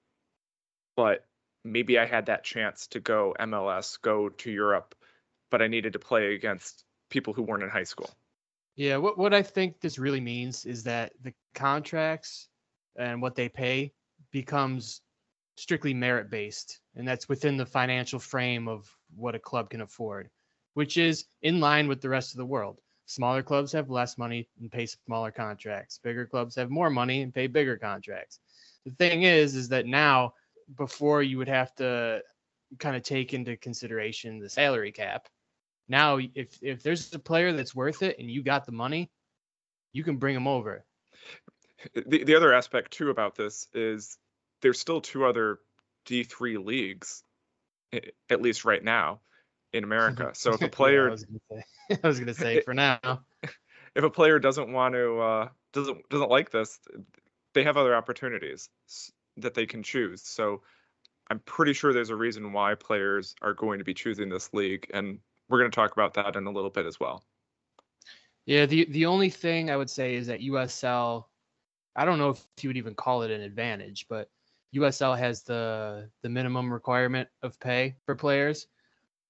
but 0.97 1.26
maybe 1.64 1.99
I 1.99 2.07
had 2.07 2.26
that 2.26 2.45
chance 2.45 2.87
to 2.88 3.00
go 3.00 3.35
MLS, 3.41 4.00
go 4.00 4.29
to 4.29 4.50
Europe, 4.50 4.95
but 5.50 5.62
I 5.62 5.69
needed 5.69 5.93
to 5.93 5.99
play 5.99 6.35
against 6.35 6.85
people 7.11 7.33
who 7.33 7.43
weren't 7.43 7.62
in 7.62 7.71
high 7.71 7.85
school. 7.85 8.11
Yeah, 8.76 8.97
what 8.97 9.17
what 9.17 9.33
I 9.33 9.43
think 9.43 9.81
this 9.81 9.99
really 9.99 10.21
means 10.21 10.64
is 10.64 10.83
that 10.85 11.12
the 11.23 11.33
contracts 11.55 12.49
and 12.97 13.23
what 13.23 13.37
they 13.37 13.49
pay 13.49 13.93
becomes 14.33 15.00
strictly 15.56 15.94
merit 15.94 16.30
based, 16.30 16.80
and 16.96 17.06
that's 17.06 17.28
within 17.28 17.56
the 17.56 17.66
financial 17.66 18.18
frame 18.18 18.68
of 18.68 18.90
what 19.14 19.34
a 19.34 19.38
club 19.38 19.70
can 19.70 19.80
afford, 19.80 20.30
which 20.75 20.96
is 20.96 21.26
in 21.42 21.61
line 21.61 21.88
with 21.88 22.00
the 22.00 22.08
rest 22.08 22.32
of 22.32 22.38
the 22.38 22.46
world. 22.46 22.80
Smaller 23.06 23.42
clubs 23.42 23.73
have 23.73 23.90
less 23.90 24.16
money 24.16 24.49
and 24.61 24.73
pay 24.73 24.87
smaller 24.87 25.30
contracts. 25.30 25.99
Bigger 25.99 26.26
clubs 26.26 26.56
have 26.56 26.70
more 26.70 26.90
money 26.90 27.23
and 27.23 27.34
pay 27.34 27.46
bigger 27.46 27.76
contracts. 27.76 28.40
The 28.87 28.92
thing 28.92 29.23
is, 29.23 29.54
is 29.54 29.68
that 29.68 29.87
now 29.87 30.34
before 30.76 31.23
you 31.23 31.38
would 31.38 31.49
have 31.49 31.75
to 31.76 32.23
kind 32.78 32.96
of 32.96 33.02
take 33.02 33.34
into 33.34 33.56
consideration 33.56 34.38
the 34.38 34.49
salary 34.49 34.92
cap. 34.92 35.28
Now, 35.88 36.18
if 36.34 36.58
if 36.62 36.82
there's 36.82 37.12
a 37.12 37.18
player 37.18 37.52
that's 37.52 37.75
worth 37.75 38.02
it 38.02 38.18
and 38.18 38.30
you 38.30 38.42
got 38.42 38.64
the 38.64 38.73
money, 38.73 39.11
you 39.92 40.02
can 40.02 40.16
bring 40.16 40.34
him 40.34 40.49
over. 40.49 40.84
The 41.94 42.25
the 42.25 42.34
other 42.34 42.54
aspect 42.54 42.92
too 42.92 43.11
about 43.11 43.34
this 43.34 43.68
is 43.75 44.16
there's 44.64 44.80
still 44.80 45.02
two 45.02 45.26
other 45.26 45.59
D3 46.06 46.64
leagues, 46.64 47.23
at 48.30 48.40
least 48.40 48.64
right 48.64 48.83
now, 48.83 49.21
in 49.75 49.85
America. 49.85 50.30
So 50.35 50.54
if 50.54 50.62
a 50.62 50.68
player, 50.68 51.14
yeah, 51.50 51.97
I 52.02 52.09
was 52.09 52.18
gonna 52.18 52.33
say, 52.33 52.62
for 52.62 52.73
now, 52.73 52.99
if 53.94 54.02
a 54.02 54.11
player 54.11 54.38
doesn't 54.38 54.73
want 54.73 54.94
to 54.94 55.21
uh, 55.21 55.49
doesn't 55.75 56.09
doesn't 56.09 56.30
like 56.30 56.50
this, 56.50 56.80
they 57.52 57.62
have 57.62 57.76
other 57.76 57.94
opportunities 57.94 58.71
that 59.37 59.52
they 59.52 59.66
can 59.66 59.83
choose. 59.83 60.23
So 60.23 60.62
I'm 61.30 61.40
pretty 61.40 61.75
sure 61.75 61.92
there's 61.92 62.09
a 62.09 62.16
reason 62.16 62.50
why 62.54 62.75
players 62.75 63.35
are 63.42 63.52
going 63.52 63.78
to 63.78 63.85
be 63.85 63.92
choosing 63.92 64.30
this 64.30 64.54
league, 64.54 64.90
and 64.94 65.18
we're 65.50 65.59
going 65.59 65.71
to 65.71 65.75
talk 65.75 65.92
about 65.92 66.14
that 66.14 66.37
in 66.37 66.47
a 66.47 66.50
little 66.50 66.71
bit 66.71 66.87
as 66.87 66.99
well. 66.99 67.23
Yeah, 68.47 68.64
the 68.64 68.87
the 68.87 69.04
only 69.04 69.28
thing 69.28 69.71
I 69.71 69.76
would 69.76 69.90
say 69.90 70.14
is 70.14 70.26
that 70.28 70.40
USL, 70.40 71.26
I 71.94 72.06
don't 72.06 72.18
know 72.18 72.30
if 72.30 72.42
you 72.62 72.71
would 72.71 72.78
even 72.78 72.94
call 72.94 73.21
it 73.21 73.30
an 73.30 73.42
advantage, 73.42 74.06
but 74.09 74.30
USL 74.75 75.19
has 75.19 75.43
the 75.43 76.09
the 76.23 76.28
minimum 76.28 76.73
requirement 76.73 77.28
of 77.43 77.59
pay 77.61 77.97
for 78.04 78.14
players, 78.14 78.66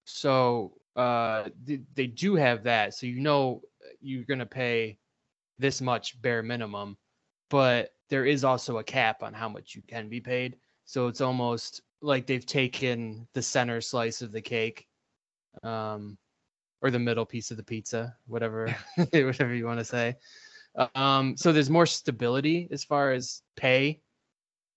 so 0.04 0.74
uh, 0.96 1.48
they, 1.64 1.80
they 1.94 2.06
do 2.06 2.34
have 2.34 2.62
that. 2.64 2.94
So 2.94 3.06
you 3.06 3.20
know 3.20 3.62
you're 4.00 4.24
going 4.24 4.38
to 4.38 4.46
pay 4.46 4.98
this 5.58 5.80
much 5.80 6.20
bare 6.20 6.42
minimum, 6.42 6.96
but 7.50 7.94
there 8.10 8.26
is 8.26 8.44
also 8.44 8.78
a 8.78 8.84
cap 8.84 9.22
on 9.22 9.32
how 9.32 9.48
much 9.48 9.74
you 9.74 9.82
can 9.86 10.08
be 10.08 10.20
paid. 10.20 10.56
So 10.84 11.08
it's 11.08 11.20
almost 11.20 11.82
like 12.02 12.26
they've 12.26 12.44
taken 12.44 13.26
the 13.34 13.42
center 13.42 13.80
slice 13.80 14.22
of 14.22 14.32
the 14.32 14.42
cake, 14.42 14.86
um, 15.62 16.18
or 16.82 16.90
the 16.90 16.98
middle 16.98 17.24
piece 17.24 17.50
of 17.50 17.56
the 17.56 17.62
pizza, 17.62 18.14
whatever, 18.26 18.74
whatever 18.96 19.54
you 19.54 19.66
want 19.66 19.78
to 19.78 19.84
say. 19.84 20.16
Um, 20.94 21.36
so 21.36 21.52
there's 21.52 21.70
more 21.70 21.86
stability 21.86 22.68
as 22.70 22.84
far 22.84 23.12
as 23.12 23.42
pay, 23.56 24.00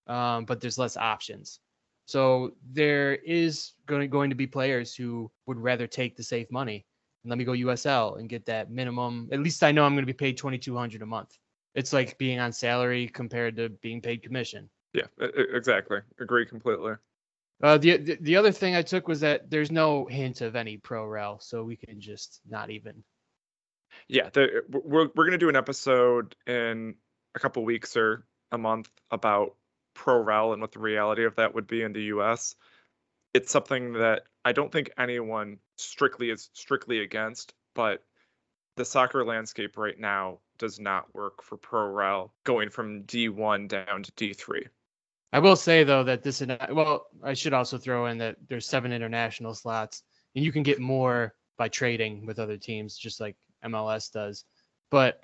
um, 0.07 0.45
but 0.45 0.61
there's 0.61 0.77
less 0.77 0.97
options. 0.97 1.59
So 2.05 2.53
there 2.71 3.15
is 3.15 3.73
going 3.85 4.09
going 4.09 4.29
to 4.29 4.35
be 4.35 4.47
players 4.47 4.95
who 4.95 5.29
would 5.45 5.57
rather 5.57 5.87
take 5.87 6.15
the 6.15 6.23
safe 6.23 6.49
money 6.51 6.85
and 7.23 7.29
let 7.29 7.37
me 7.37 7.43
go 7.43 7.51
USL 7.51 8.19
and 8.19 8.29
get 8.29 8.45
that 8.45 8.71
minimum. 8.71 9.29
At 9.31 9.41
least 9.41 9.63
I 9.63 9.71
know 9.71 9.83
I'm 9.83 9.93
going 9.93 10.05
to 10.05 10.13
be 10.13 10.13
paid 10.13 10.37
2,200 10.37 11.01
a 11.01 11.05
month 11.05 11.37
it's 11.77 11.93
like 11.93 12.17
being 12.17 12.39
on 12.39 12.51
salary 12.51 13.07
compared 13.07 13.55
to 13.57 13.69
being 13.69 14.01
paid 14.01 14.23
commission. 14.23 14.67
Yeah, 14.93 15.05
exactly. 15.19 15.99
Agree 16.19 16.45
completely. 16.45 16.93
Uh, 17.61 17.77
the, 17.77 17.97
the 17.97 18.17
the 18.21 18.35
other 18.35 18.51
thing 18.51 18.75
I 18.75 18.81
took 18.81 19.07
was 19.07 19.19
that 19.19 19.51
there's 19.51 19.71
no 19.71 20.05
hint 20.05 20.41
of 20.41 20.55
any 20.55 20.77
pro 20.77 21.05
rel, 21.05 21.39
so 21.39 21.63
we 21.63 21.75
can 21.75 22.01
just 22.01 22.41
not 22.49 22.71
even. 22.71 23.03
Yeah, 24.07 24.29
the, 24.33 24.63
we're 24.69 25.09
we're 25.15 25.25
gonna 25.25 25.37
do 25.37 25.49
an 25.49 25.55
episode 25.55 26.35
in 26.47 26.95
a 27.35 27.39
couple 27.39 27.63
weeks 27.63 27.95
or 27.95 28.25
a 28.51 28.57
month 28.57 28.89
about 29.11 29.55
pro 29.97 30.21
rel 30.21 30.53
and 30.53 30.61
what 30.61 30.71
the 30.71 30.79
reality 30.79 31.25
of 31.25 31.35
that 31.35 31.53
would 31.53 31.67
be 31.67 31.81
in 31.81 31.91
the 31.91 32.03
U.S. 32.03 32.55
It's 33.33 33.51
something 33.51 33.93
that 33.93 34.23
I 34.45 34.53
don't 34.53 34.71
think 34.71 34.91
anyone 34.97 35.57
strictly 35.75 36.29
is 36.29 36.49
strictly 36.53 36.99
against, 36.99 37.53
but 37.75 38.03
the 38.77 38.85
soccer 38.85 39.25
landscape 39.25 39.75
right 39.75 39.99
now 39.99 40.39
does 40.59 40.79
not 40.79 41.13
work 41.13 41.43
for 41.43 41.57
pro 41.57 41.87
rel 41.87 42.33
going 42.43 42.69
from 42.69 43.03
D1 43.03 43.67
down 43.67 44.03
to 44.03 44.11
D3. 44.13 44.67
I 45.33 45.39
will 45.39 45.55
say 45.55 45.83
though 45.83 46.03
that 46.03 46.23
this 46.23 46.41
well, 46.71 47.07
I 47.23 47.33
should 47.33 47.53
also 47.53 47.77
throw 47.77 48.05
in 48.05 48.17
that 48.19 48.37
there's 48.47 48.65
seven 48.65 48.93
international 48.93 49.53
slots, 49.53 50.03
and 50.35 50.45
you 50.45 50.51
can 50.51 50.63
get 50.63 50.79
more 50.79 51.33
by 51.57 51.67
trading 51.67 52.25
with 52.25 52.39
other 52.39 52.57
teams, 52.57 52.97
just 52.97 53.19
like 53.19 53.35
MLS 53.65 54.11
does. 54.11 54.45
But 54.89 55.19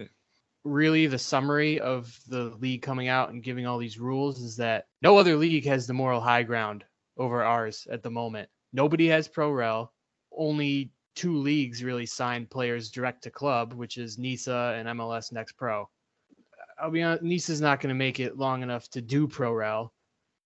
really, 0.63 1.07
the 1.07 1.19
summary 1.19 1.79
of 1.79 2.17
the 2.27 2.55
league 2.59 2.81
coming 2.81 3.07
out 3.07 3.29
and 3.29 3.43
giving 3.43 3.65
all 3.65 3.77
these 3.77 3.99
rules 3.99 4.41
is 4.41 4.55
that 4.57 4.87
no 5.01 5.17
other 5.17 5.35
league 5.35 5.65
has 5.65 5.87
the 5.87 5.93
moral 5.93 6.21
high 6.21 6.43
ground 6.43 6.83
over 7.17 7.43
ours 7.43 7.87
at 7.91 8.03
the 8.03 8.09
moment. 8.09 8.49
Nobody 8.71 9.07
has 9.07 9.27
pro 9.27 9.51
rel. 9.51 9.93
Only 10.35 10.91
two 11.15 11.37
leagues 11.37 11.83
really 11.83 12.05
signed 12.05 12.49
players 12.49 12.89
direct 12.89 13.23
to 13.23 13.29
club, 13.29 13.73
which 13.73 13.97
is 13.97 14.17
NISA 14.17 14.75
and 14.77 14.87
MLS 14.99 15.31
Next 15.31 15.53
Pro. 15.53 15.89
I'll 16.81 16.91
be 16.91 17.03
honest, 17.03 17.23
NISA's 17.23 17.61
not 17.61 17.79
going 17.79 17.89
to 17.89 17.95
make 17.95 18.19
it 18.19 18.37
long 18.37 18.63
enough 18.63 18.89
to 18.91 19.01
do 19.01 19.27
pro 19.27 19.53
rel. 19.53 19.93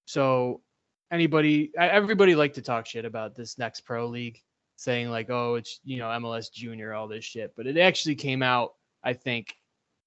So 0.05 0.61
anybody, 1.11 1.71
everybody 1.77 2.35
like 2.35 2.53
to 2.53 2.61
talk 2.61 2.85
shit 2.85 3.05
about 3.05 3.35
this 3.35 3.57
Next 3.57 3.81
Pro 3.81 4.07
league, 4.07 4.41
saying 4.75 5.09
like, 5.09 5.29
oh, 5.29 5.55
it's 5.55 5.79
you 5.83 5.97
know 5.97 6.07
MLS 6.07 6.51
Junior, 6.51 6.93
all 6.93 7.07
this 7.07 7.25
shit, 7.25 7.53
but 7.55 7.67
it 7.67 7.77
actually 7.77 8.15
came 8.15 8.43
out, 8.43 8.73
I 9.03 9.13
think, 9.13 9.55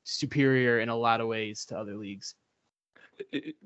superior 0.05 0.81
in 0.81 0.89
a 0.89 0.97
lot 0.97 1.21
of 1.21 1.29
ways 1.29 1.65
to 1.67 1.79
other 1.79 1.97
leagues. 1.97 2.35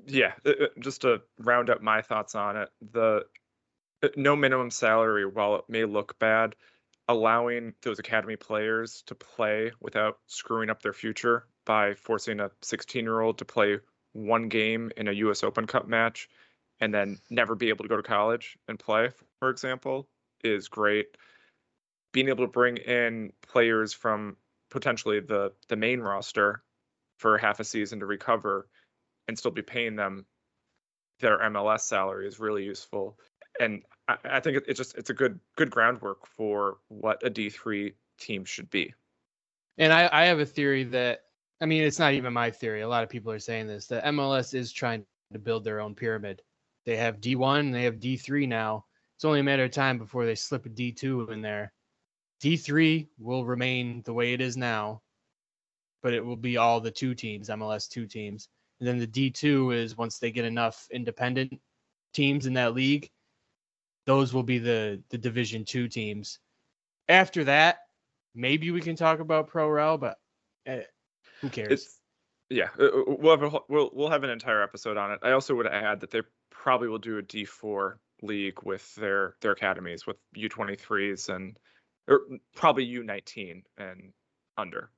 Yeah, 0.05 0.33
uh, 0.45 0.49
uh, 0.49 0.67
just 0.79 1.01
to 1.01 1.21
round 1.39 1.69
up 1.69 1.81
my 1.81 2.01
thoughts 2.01 2.35
on 2.35 2.57
it, 2.57 2.69
the 2.91 3.25
uh, 4.03 4.07
no 4.17 4.35
minimum 4.35 4.69
salary, 4.69 5.25
while 5.25 5.55
it 5.55 5.65
may 5.69 5.85
look 5.85 6.17
bad, 6.19 6.55
allowing 7.07 7.73
those 7.81 7.99
academy 7.99 8.35
players 8.35 9.03
to 9.07 9.15
play 9.15 9.71
without 9.79 10.17
screwing 10.27 10.69
up 10.69 10.81
their 10.81 10.93
future 10.93 11.45
by 11.65 11.93
forcing 11.93 12.39
a 12.39 12.51
16 12.61 13.03
year 13.03 13.21
old 13.21 13.37
to 13.37 13.45
play 13.45 13.79
one 14.13 14.47
game 14.49 14.91
in 14.97 15.07
a 15.07 15.13
US 15.13 15.43
Open 15.43 15.67
Cup 15.67 15.87
match 15.87 16.29
and 16.79 16.93
then 16.93 17.17
never 17.29 17.55
be 17.55 17.69
able 17.69 17.83
to 17.83 17.89
go 17.89 17.97
to 17.97 18.03
college 18.03 18.57
and 18.67 18.77
play, 18.77 19.09
for 19.39 19.49
example, 19.49 20.07
is 20.43 20.67
great. 20.67 21.17
Being 22.11 22.29
able 22.29 22.45
to 22.45 22.51
bring 22.51 22.77
in 22.77 23.31
players 23.41 23.93
from 23.93 24.37
potentially 24.69 25.19
the 25.19 25.51
the 25.69 25.75
main 25.75 25.99
roster 25.99 26.63
for 27.17 27.37
half 27.37 27.59
a 27.59 27.63
season 27.63 27.99
to 27.99 28.05
recover 28.05 28.67
and 29.27 29.37
still 29.37 29.51
be 29.51 29.61
paying 29.61 29.95
them 29.95 30.25
their 31.19 31.39
MLS 31.39 31.81
salary 31.81 32.27
is 32.27 32.39
really 32.39 32.63
useful. 32.63 33.17
And 33.59 33.83
I, 34.07 34.17
I 34.25 34.39
think 34.39 34.63
it's 34.67 34.77
just 34.77 34.97
it's 34.97 35.09
a 35.09 35.13
good 35.13 35.39
good 35.55 35.71
groundwork 35.71 36.27
for 36.27 36.77
what 36.89 37.25
a 37.25 37.29
D 37.29 37.49
three 37.49 37.93
team 38.19 38.45
should 38.45 38.69
be. 38.69 38.93
And 39.77 39.91
I, 39.91 40.09
I 40.11 40.25
have 40.25 40.39
a 40.39 40.45
theory 40.45 40.83
that 40.85 41.21
I 41.61 41.65
mean 41.65 41.83
it's 41.83 41.99
not 41.99 42.13
even 42.13 42.33
my 42.33 42.51
theory. 42.51 42.81
A 42.81 42.87
lot 42.87 43.03
of 43.03 43.09
people 43.09 43.31
are 43.31 43.39
saying 43.39 43.67
this 43.67 43.87
that 43.87 44.03
MLS 44.05 44.53
is 44.53 44.71
trying 44.71 45.05
to 45.31 45.39
build 45.39 45.63
their 45.63 45.79
own 45.79 45.95
pyramid. 45.95 46.41
They 46.85 46.97
have 46.97 47.21
D 47.21 47.35
one, 47.35 47.71
they 47.71 47.83
have 47.83 47.99
D 47.99 48.17
three 48.17 48.45
now. 48.45 48.85
It's 49.15 49.25
only 49.25 49.39
a 49.39 49.43
matter 49.43 49.63
of 49.63 49.71
time 49.71 49.97
before 49.97 50.25
they 50.25 50.35
slip 50.35 50.65
a 50.65 50.69
D 50.69 50.91
two 50.91 51.29
in 51.31 51.41
there. 51.41 51.71
D3 52.41 53.07
will 53.17 53.45
remain 53.45 54.01
the 54.03 54.13
way 54.13 54.33
it 54.33 54.41
is 54.41 54.57
now, 54.57 55.01
but 56.03 56.13
it 56.13 56.23
will 56.23 56.35
be 56.35 56.57
all 56.57 56.79
the 56.79 56.91
two 56.91 57.15
teams, 57.15 57.49
MLS 57.49 57.89
two 57.89 58.07
teams. 58.07 58.49
And 58.79 58.87
then 58.87 58.97
the 58.99 59.07
D2 59.07 59.75
is 59.75 59.97
once 59.97 60.19
they 60.19 60.31
get 60.31 60.45
enough 60.45 60.87
independent 60.91 61.59
teams 62.13 62.45
in 62.45 62.53
that 62.53 62.73
league, 62.73 63.09
those 64.05 64.33
will 64.33 64.43
be 64.43 64.59
the 64.59 65.01
the 65.09 65.17
Division 65.17 65.65
2 65.65 65.87
teams. 65.87 66.39
After 67.07 67.43
that, 67.45 67.79
maybe 68.33 68.71
we 68.71 68.81
can 68.81 68.95
talk 68.95 69.19
about 69.19 69.47
Pro 69.47 69.69
Rel, 69.69 69.97
but 69.97 70.17
eh, 70.65 70.83
who 71.41 71.49
cares? 71.49 71.71
It's 71.71 71.99
yeah, 72.49 72.69
uh, 72.79 72.85
uh, 72.85 73.03
we'll 73.07 73.37
have 73.39 73.53
a, 73.53 73.59
we'll 73.67 73.89
we'll 73.93 74.09
have 74.09 74.23
an 74.23 74.29
entire 74.29 74.61
episode 74.61 74.97
on 74.97 75.11
it. 75.11 75.19
I 75.23 75.31
also 75.31 75.55
would 75.55 75.67
add 75.67 76.01
that 76.01 76.11
they 76.11 76.21
probably 76.51 76.87
will 76.87 76.99
do 76.99 77.17
a 77.17 77.23
D4 77.23 77.95
league 78.21 78.59
with 78.63 78.93
their 78.95 79.35
their 79.41 79.51
academies 79.51 80.05
with 80.05 80.17
U23s 80.37 81.33
and 81.33 81.57
or 82.07 82.21
probably 82.55 82.85
U19 82.87 83.63
and 83.77 84.13
under. 84.57 84.89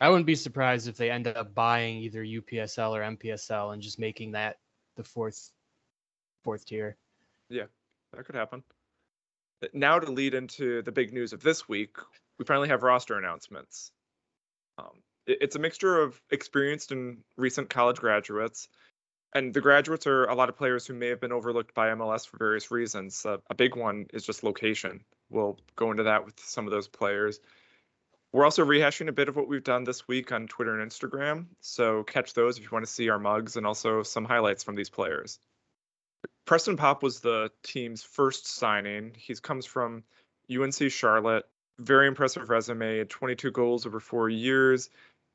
I 0.00 0.08
wouldn't 0.08 0.26
be 0.26 0.34
surprised 0.34 0.88
if 0.88 0.96
they 0.96 1.10
end 1.10 1.26
up 1.28 1.54
buying 1.54 1.98
either 1.98 2.24
UPSL 2.24 2.90
or 2.90 3.02
MPSL 3.02 3.72
and 3.72 3.82
just 3.82 3.98
making 3.98 4.32
that 4.32 4.58
the 4.96 5.04
fourth 5.04 5.50
fourth 6.42 6.66
tier. 6.66 6.96
Yeah, 7.48 7.66
that 8.12 8.24
could 8.26 8.34
happen. 8.34 8.62
Uh, 9.62 9.68
Now 9.72 9.98
to 9.98 10.10
lead 10.10 10.34
into 10.34 10.82
the 10.82 10.92
big 10.92 11.12
news 11.12 11.32
of 11.32 11.42
this 11.42 11.68
week, 11.68 11.96
we 12.38 12.44
finally 12.44 12.68
have 12.68 12.82
roster 12.82 13.16
announcements. 13.16 13.92
Um, 14.78 15.02
it- 15.26 15.38
it's 15.40 15.56
a 15.56 15.60
mixture 15.60 16.00
of 16.00 16.20
experienced 16.30 16.92
and 16.92 17.22
recent 17.36 17.70
college 17.70 17.98
graduates, 17.98 18.68
and 19.32 19.54
the 19.54 19.60
graduates 19.60 20.06
are 20.06 20.24
a 20.24 20.34
lot 20.34 20.48
of 20.48 20.56
players 20.56 20.86
who 20.86 20.94
may 20.94 21.08
have 21.08 21.20
been 21.20 21.32
overlooked 21.32 21.72
by 21.74 21.90
MLS 21.90 22.26
for 22.26 22.36
various 22.36 22.70
reasons. 22.70 23.24
Uh, 23.24 23.38
a 23.48 23.54
big 23.54 23.76
one 23.76 24.06
is 24.12 24.26
just 24.26 24.42
location. 24.42 25.04
We'll 25.34 25.58
go 25.74 25.90
into 25.90 26.04
that 26.04 26.24
with 26.24 26.38
some 26.38 26.66
of 26.66 26.70
those 26.70 26.86
players. 26.86 27.40
We're 28.32 28.44
also 28.44 28.64
rehashing 28.64 29.08
a 29.08 29.12
bit 29.12 29.28
of 29.28 29.36
what 29.36 29.48
we've 29.48 29.62
done 29.62 29.84
this 29.84 30.08
week 30.08 30.32
on 30.32 30.46
Twitter 30.46 30.78
and 30.78 30.90
Instagram, 30.90 31.46
so 31.60 32.02
catch 32.04 32.34
those 32.34 32.56
if 32.56 32.64
you 32.64 32.68
want 32.72 32.84
to 32.84 32.90
see 32.90 33.08
our 33.08 33.18
mugs 33.18 33.56
and 33.56 33.66
also 33.66 34.02
some 34.02 34.24
highlights 34.24 34.64
from 34.64 34.74
these 34.74 34.90
players. 34.90 35.38
Preston 36.46 36.76
Popp 36.76 37.02
was 37.02 37.20
the 37.20 37.50
team's 37.62 38.02
first 38.02 38.46
signing. 38.46 39.12
He 39.16 39.34
comes 39.34 39.66
from 39.66 40.04
UNC 40.50 40.90
Charlotte. 40.90 41.44
Very 41.78 42.06
impressive 42.06 42.48
resume, 42.48 43.04
22 43.04 43.50
goals 43.50 43.86
over 43.86 43.98
four 43.98 44.28
years. 44.28 44.90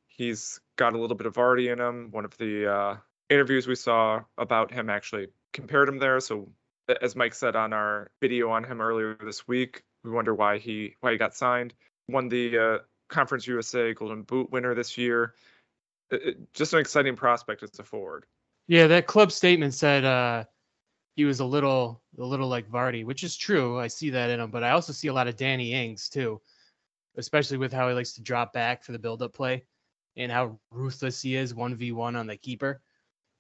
He's 0.07 0.59
got 0.77 0.93
a 0.93 0.97
little 0.97 1.17
bit 1.17 1.27
of 1.27 1.33
Vardy 1.33 1.71
in 1.71 1.79
him. 1.79 2.09
One 2.11 2.25
of 2.25 2.37
the 2.37 2.71
uh, 2.71 2.97
interviews 3.29 3.67
we 3.67 3.75
saw 3.75 4.23
about 4.37 4.71
him 4.71 4.89
actually 4.89 5.27
compared 5.51 5.89
him 5.89 5.99
there. 5.99 6.19
So, 6.19 6.49
as 7.01 7.15
Mike 7.15 7.33
said 7.33 7.55
on 7.55 7.73
our 7.73 8.11
video 8.21 8.49
on 8.51 8.63
him 8.63 8.81
earlier 8.81 9.17
this 9.21 9.47
week, 9.47 9.83
we 10.03 10.11
wonder 10.11 10.33
why 10.33 10.57
he 10.57 10.95
why 11.01 11.11
he 11.11 11.17
got 11.17 11.35
signed. 11.35 11.73
Won 12.07 12.29
the 12.29 12.57
uh, 12.57 12.77
Conference 13.09 13.47
USA 13.47 13.93
Golden 13.93 14.23
Boot 14.23 14.51
winner 14.51 14.73
this 14.75 14.97
year. 14.97 15.33
It- 16.11 16.23
it- 16.23 16.53
just 16.53 16.73
an 16.73 16.79
exciting 16.79 17.15
prospect 17.15 17.63
as 17.63 17.77
a 17.79 17.83
forward. 17.83 18.25
Yeah, 18.67 18.87
that 18.87 19.07
club 19.07 19.31
statement 19.31 19.73
said 19.73 20.05
uh 20.05 20.45
he 21.15 21.25
was 21.25 21.39
a 21.39 21.45
little 21.45 22.01
a 22.17 22.23
little 22.23 22.47
like 22.47 22.69
Vardy, 22.69 23.03
which 23.03 23.23
is 23.23 23.35
true. 23.35 23.79
I 23.79 23.87
see 23.87 24.09
that 24.11 24.29
in 24.29 24.39
him, 24.39 24.51
but 24.51 24.63
I 24.63 24.71
also 24.71 24.93
see 24.93 25.07
a 25.09 25.13
lot 25.13 25.27
of 25.27 25.35
Danny 25.35 25.73
Ings 25.73 26.07
too, 26.09 26.39
especially 27.17 27.57
with 27.57 27.73
how 27.73 27.87
he 27.89 27.93
likes 27.95 28.13
to 28.13 28.21
drop 28.21 28.53
back 28.53 28.83
for 28.83 28.91
the 28.91 28.99
build-up 28.99 29.33
play 29.33 29.65
and 30.17 30.31
how 30.31 30.59
ruthless 30.71 31.21
he 31.21 31.35
is 31.35 31.53
1v1 31.53 32.17
on 32.17 32.27
the 32.27 32.37
keeper. 32.37 32.81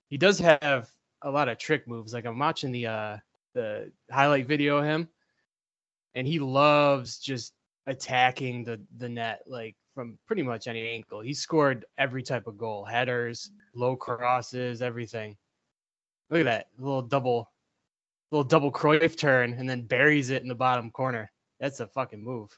He 0.09 0.17
does 0.17 0.39
have 0.39 0.89
a 1.21 1.29
lot 1.31 1.47
of 1.49 1.57
trick 1.57 1.87
moves. 1.87 2.13
Like 2.13 2.25
I'm 2.25 2.39
watching 2.39 2.71
the 2.71 2.87
uh 2.87 3.17
the 3.53 3.91
highlight 4.11 4.47
video 4.47 4.77
of 4.77 4.85
him 4.85 5.07
and 6.15 6.27
he 6.27 6.39
loves 6.39 7.19
just 7.19 7.53
attacking 7.87 8.63
the 8.63 8.79
the 8.97 9.09
net 9.09 9.41
like 9.47 9.75
from 9.95 10.17
pretty 10.27 10.43
much 10.43 10.67
any 10.67 10.87
angle. 10.87 11.21
He 11.21 11.33
scored 11.33 11.85
every 11.97 12.23
type 12.23 12.47
of 12.47 12.57
goal, 12.57 12.85
headers, 12.85 13.51
low 13.75 13.95
crosses, 13.95 14.81
everything. 14.81 15.35
Look 16.29 16.41
at 16.41 16.45
that 16.45 16.67
little 16.77 17.01
double, 17.01 17.51
little 18.31 18.45
double 18.45 18.71
Cruyff 18.71 19.17
turn, 19.17 19.53
and 19.53 19.69
then 19.69 19.81
buries 19.81 20.29
it 20.29 20.41
in 20.41 20.47
the 20.47 20.55
bottom 20.55 20.91
corner. 20.91 21.31
That's 21.59 21.79
a 21.79 21.87
fucking 21.87 22.23
move. 22.23 22.57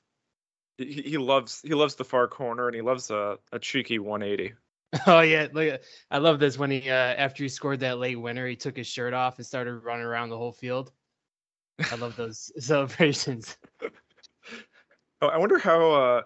He, 0.77 1.01
he 1.01 1.17
loves 1.17 1.61
he 1.63 1.73
loves 1.73 1.95
the 1.95 2.03
far 2.03 2.27
corner 2.27 2.67
and 2.67 2.75
he 2.75 2.81
loves 2.81 3.09
a, 3.09 3.37
a 3.51 3.59
cheeky 3.59 3.99
180. 3.99 4.53
Oh 5.07 5.21
yeah, 5.21 5.47
look 5.53 5.69
at 5.69 5.83
I 6.09 6.17
love 6.17 6.37
this 6.37 6.57
when 6.57 6.69
he 6.69 6.89
uh 6.89 6.93
after 6.93 7.43
he 7.43 7.49
scored 7.49 7.79
that 7.79 7.97
late 7.97 8.19
winner, 8.19 8.45
he 8.45 8.57
took 8.57 8.75
his 8.75 8.87
shirt 8.87 9.13
off 9.13 9.37
and 9.37 9.45
started 9.45 9.75
running 9.77 10.05
around 10.05 10.29
the 10.29 10.37
whole 10.37 10.51
field. 10.51 10.91
I 11.91 11.95
love 11.95 12.15
those 12.15 12.51
celebrations. 12.63 13.57
Oh, 15.21 15.27
I 15.27 15.37
wonder 15.37 15.57
how 15.57 15.91
uh, 15.91 16.21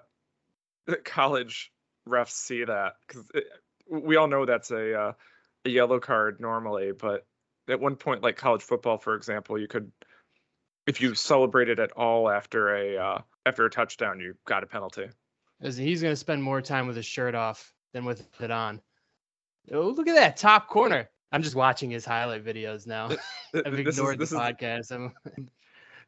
college 1.03 1.71
refs 2.07 2.31
see 2.31 2.63
that 2.63 2.93
because 3.07 3.25
we 3.89 4.15
all 4.15 4.27
know 4.27 4.45
that's 4.45 4.71
a 4.71 4.99
uh, 4.99 5.13
a 5.65 5.69
yellow 5.69 5.99
card 5.99 6.39
normally, 6.39 6.91
but 6.91 7.25
at 7.67 7.79
one 7.79 7.95
point, 7.95 8.21
like 8.21 8.37
college 8.37 8.61
football, 8.61 8.97
for 8.97 9.15
example, 9.15 9.57
you 9.59 9.67
could 9.67 9.91
if 10.87 11.01
you 11.01 11.15
celebrated 11.15 11.79
at 11.79 11.91
all 11.93 12.29
after 12.29 12.75
a 12.75 12.97
uh, 12.97 13.21
after 13.45 13.65
a 13.65 13.69
touchdown, 13.69 14.19
you 14.19 14.35
got 14.45 14.63
a 14.63 14.67
penalty. 14.67 15.07
He's 15.61 16.01
gonna 16.01 16.15
spend 16.15 16.43
more 16.43 16.61
time 16.61 16.87
with 16.87 16.95
his 16.95 17.05
shirt 17.05 17.35
off 17.35 17.73
than 17.93 18.05
with 18.05 18.27
it 18.39 18.51
on. 18.51 18.81
Oh, 19.71 19.89
look 19.89 20.07
at 20.07 20.15
that 20.15 20.37
top 20.37 20.67
corner. 20.67 21.09
I'm 21.36 21.43
just 21.43 21.56
watching 21.56 21.91
his 21.91 22.06
highlight 22.06 22.45
videos 22.45 22.88
now. 22.88 23.10
I've 23.54 23.74
is 23.78 23.98
ignored 23.98 24.19
this 24.19 24.30
the 24.30 24.38
is 24.38 24.41
podcast. 24.41 25.12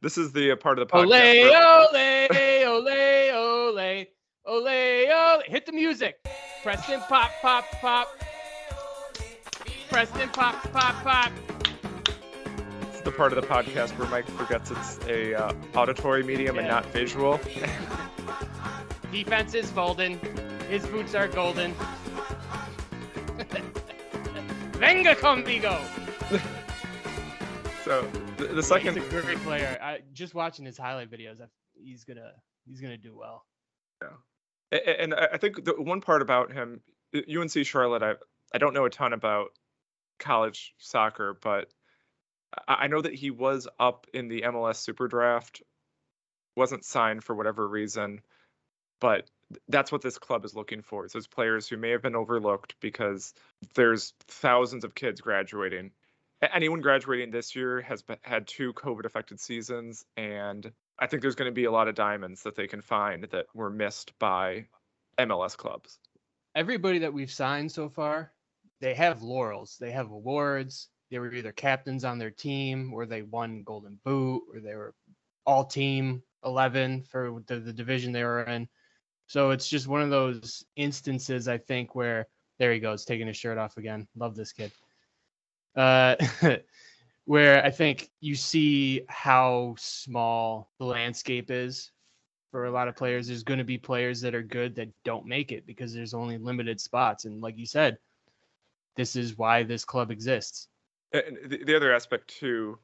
This 0.02 0.18
is 0.18 0.32
the 0.32 0.52
uh, 0.52 0.56
part 0.56 0.80
of 0.80 0.88
the 0.88 0.96
Ole, 0.96 1.06
podcast. 1.06 1.10
where- 1.92 2.66
ole, 2.66 2.88
ole, 2.88 3.76
ole, 3.76 4.06
ole, 4.46 5.12
ole. 5.12 5.42
Hit 5.48 5.66
the 5.66 5.74
music. 5.74 6.26
Preston 6.64 7.02
pop, 7.10 7.32
pop, 7.42 7.66
pop. 7.82 8.08
Preston 9.90 10.30
pop, 10.30 10.56
pop, 10.72 10.96
pop. 11.04 11.32
It's 12.84 13.02
the 13.02 13.12
part 13.12 13.34
of 13.34 13.42
the 13.42 13.48
podcast 13.48 13.98
where 14.00 14.08
Mike 14.08 14.30
forgets 14.30 14.72
it's 14.72 14.98
a 15.08 15.34
uh, 15.34 15.54
auditory 15.76 16.24
medium 16.24 16.58
and 16.58 16.70
not 16.70 16.86
visual. 16.94 17.38
Defense 19.12 19.56
is 19.56 19.70
folding. 19.72 20.22
His 20.70 20.86
boots 20.86 21.16
are 21.16 21.28
golden. 21.28 21.74
Venga 24.80 25.16
conmigo. 25.16 25.80
So 27.84 28.08
the, 28.38 28.48
the 28.48 28.64
second 28.64 28.98
He's 28.98 29.06
a 29.06 29.22
great 29.22 29.38
player. 29.40 29.78
I, 29.82 30.00
just 30.14 30.34
watching 30.36 30.66
his 30.66 30.78
highlight 30.78 31.10
videos, 31.10 31.42
I, 31.42 31.46
he's 31.76 32.04
gonna 32.04 32.32
he's 32.66 32.82
gonna 32.82 32.98
do 32.98 33.16
well. 33.18 33.46
A- 34.72 34.76
a- 34.90 35.02
And 35.02 35.14
I 35.14 35.38
think 35.38 35.64
the 35.64 35.74
one 35.82 36.02
part 36.02 36.22
about 36.22 36.52
him, 36.52 36.82
UNC 37.16 37.66
Charlotte, 37.66 38.04
I 38.04 38.14
I 38.54 38.58
don't 38.58 38.74
know 38.74 38.86
a 38.86 38.90
ton 38.90 39.14
about 39.14 39.48
college 40.20 40.74
soccer, 40.78 41.38
but 41.42 41.70
I 42.68 42.88
know 42.88 43.02
that 43.02 43.14
he 43.14 43.30
was 43.32 43.68
up 43.80 44.08
in 44.14 44.28
the 44.28 44.42
MLS 44.44 44.78
Super 44.78 45.08
Draft, 45.08 45.62
wasn't 46.56 46.84
signed 46.86 47.24
for 47.24 47.36
whatever 47.36 47.68
reason, 47.68 48.22
but 49.00 49.30
that's 49.70 49.92
what 49.92 50.02
this 50.02 50.18
club 50.18 50.46
is 50.46 50.56
looking 50.56 50.82
for. 50.82 51.06
Is 51.06 51.14
those 51.14 51.28
players 51.28 51.68
who 51.68 51.78
may 51.78 51.92
have 51.92 52.02
been 52.02 52.16
overlooked 52.16 52.76
because 52.82 53.34
there's 53.76 54.14
thousands 54.28 54.84
of 54.84 54.96
kids 54.96 55.22
graduating. 55.22 55.92
Anyone 56.54 56.82
graduating 56.82 57.32
this 57.32 57.56
year 57.56 57.82
has 57.82 58.04
be- 58.04 58.16
had 58.22 58.46
two 58.48 58.74
COVID-affected 58.74 59.40
seasons, 59.40 60.06
and 60.18 60.72
I 61.00 61.08
think 61.08 61.22
there's 61.22 61.36
going 61.36 61.50
to 61.50 61.56
be 61.56 61.66
a 61.66 61.72
lot 61.72 61.88
of 61.88 61.96
diamonds 61.96 62.44
that 62.44 62.56
they 62.56 62.68
can 62.68 62.82
find 62.82 63.24
that 63.32 63.48
were 63.56 63.70
missed 63.70 64.14
by 64.20 64.68
MLS 65.20 65.58
clubs. 65.58 65.98
everybody 66.56 67.00
that 67.00 67.14
we've 67.14 67.32
signed 67.32 67.72
so 67.72 67.90
far, 67.90 68.34
they 68.82 68.94
have 68.94 69.22
laurels. 69.24 69.78
They 69.80 69.92
have 69.92 70.12
awards. 70.12 70.90
They 71.10 71.20
were 71.20 71.34
either 71.34 71.52
captains 71.52 72.04
on 72.04 72.18
their 72.20 72.32
team, 72.32 72.94
or 72.94 73.06
they 73.06 73.22
won 73.22 73.64
Golden 73.64 74.00
Boot, 74.04 74.44
or 74.54 74.60
they 74.60 74.76
were 74.76 74.94
all 75.46 75.66
team 75.66 76.22
11 76.44 77.04
for 77.04 77.42
the, 77.48 77.60
the 77.60 77.74
division 77.74 78.12
they 78.12 78.24
were 78.24 78.44
in. 78.44 78.68
So 79.28 79.52
it's 79.52 79.68
just 79.68 79.88
one 79.88 80.02
of 80.02 80.10
those 80.10 80.66
instances, 80.76 81.48
I 81.48 81.58
think, 81.58 81.96
where 81.96 82.28
there 82.60 82.74
he 82.74 82.80
goes, 82.80 83.06
taking 83.06 83.28
his 83.28 83.38
shirt 83.38 83.58
off 83.58 83.78
again. 83.78 84.08
Love 84.16 84.36
this 84.36 84.54
kid. 84.54 84.72
Uh, 85.76 86.16
where 87.26 87.64
I 87.64 87.70
think 87.70 88.10
you 88.22 88.36
see 88.36 89.02
how 89.10 89.76
small 89.78 90.72
the 90.80 90.86
landscape 90.86 91.52
is 91.52 91.92
for 92.52 92.66
a 92.66 92.72
lot 92.72 92.88
of 92.88 92.96
players. 92.96 93.28
There's 93.28 93.44
going 93.44 93.60
to 93.60 93.66
be 93.66 93.78
players 93.78 94.22
that 94.22 94.34
are 94.34 94.42
good 94.42 94.76
that 94.76 94.90
don't 95.04 95.26
make 95.26 95.52
it 95.52 95.68
because 95.68 95.94
there's 95.94 96.14
only 96.14 96.38
limited 96.38 96.80
spots. 96.80 97.26
And 97.26 97.42
like 97.42 97.58
you 97.58 97.66
said, 97.66 97.98
this 98.96 99.18
is 99.18 99.38
why 99.38 99.64
this 99.64 99.84
club 99.84 100.10
exists. 100.10 100.70
And 101.12 101.38
the, 101.46 101.64
the 101.66 101.76
other 101.76 101.94
aspect 101.94 102.30
too, 102.40 102.80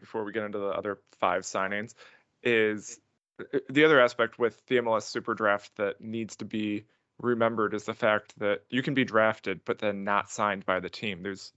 before 0.00 0.24
we 0.24 0.32
get 0.32 0.42
into 0.42 0.58
the 0.58 0.70
other 0.70 0.98
five 1.20 1.42
signings, 1.42 1.94
is 2.42 2.98
Uh, 3.40 3.58
the 3.68 3.84
other 3.84 4.00
aspect 4.00 4.38
with 4.38 4.64
the 4.66 4.76
MLS 4.76 5.02
Super 5.02 5.34
Draft 5.34 5.76
that 5.76 6.00
needs 6.00 6.36
to 6.36 6.44
be 6.44 6.84
remembered 7.18 7.74
is 7.74 7.84
the 7.84 7.94
fact 7.94 8.38
that 8.38 8.62
you 8.68 8.82
can 8.82 8.94
be 8.94 9.04
drafted 9.04 9.60
but 9.64 9.78
then 9.78 10.04
not 10.04 10.30
signed 10.30 10.66
by 10.66 10.80
the 10.80 10.90
team. 10.90 11.22
There's 11.22 11.52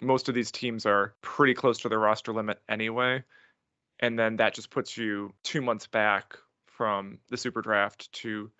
most 0.00 0.28
of 0.28 0.34
these 0.34 0.50
teams 0.50 0.86
are 0.86 1.14
pretty 1.22 1.54
close 1.54 1.78
to 1.78 1.88
their 1.88 1.98
roster 1.98 2.32
limit 2.32 2.60
anyway, 2.68 3.22
and 4.00 4.18
then 4.18 4.36
that 4.36 4.54
just 4.54 4.70
puts 4.70 4.96
you 4.96 5.32
two 5.44 5.62
months 5.62 5.86
back 5.86 6.36
from 6.66 7.18
the 7.28 7.36
super 7.36 7.62
draft 7.62 8.12
to 8.12 8.50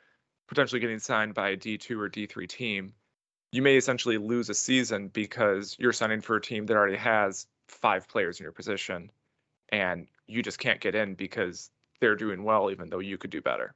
potentially 0.53 0.81
getting 0.81 0.99
signed 0.99 1.35
by 1.35 1.51
a 1.51 1.57
D2 1.57 1.99
or 1.99 2.11
D3 2.11 2.47
team, 2.47 2.93
you 3.53 3.63
may 3.63 3.77
essentially 3.77 4.19
lose 4.19 4.51
a 4.51 4.55
season 4.55 5.09
because 5.09 5.77
you're 5.79 5.93
signing 5.93 6.21
for 6.21 6.37
a 6.37 6.41
team 6.41 6.67
that 6.67 6.77
already 6.77 6.97
has 6.97 7.47
five 7.69 8.07
players 8.07 8.39
in 8.39 8.45
your 8.45 8.53
position 8.53 9.11
and 9.71 10.07
you 10.27 10.43
just 10.43 10.59
can't 10.59 10.81
get 10.81 10.95
in 10.95 11.15
because 11.15 11.71
they're 12.03 12.17
doing 12.17 12.43
well, 12.43 12.71
even 12.71 12.91
though 12.91 12.99
you 12.99 13.17
could 13.17 13.31
do 13.31 13.41
better. 13.41 13.75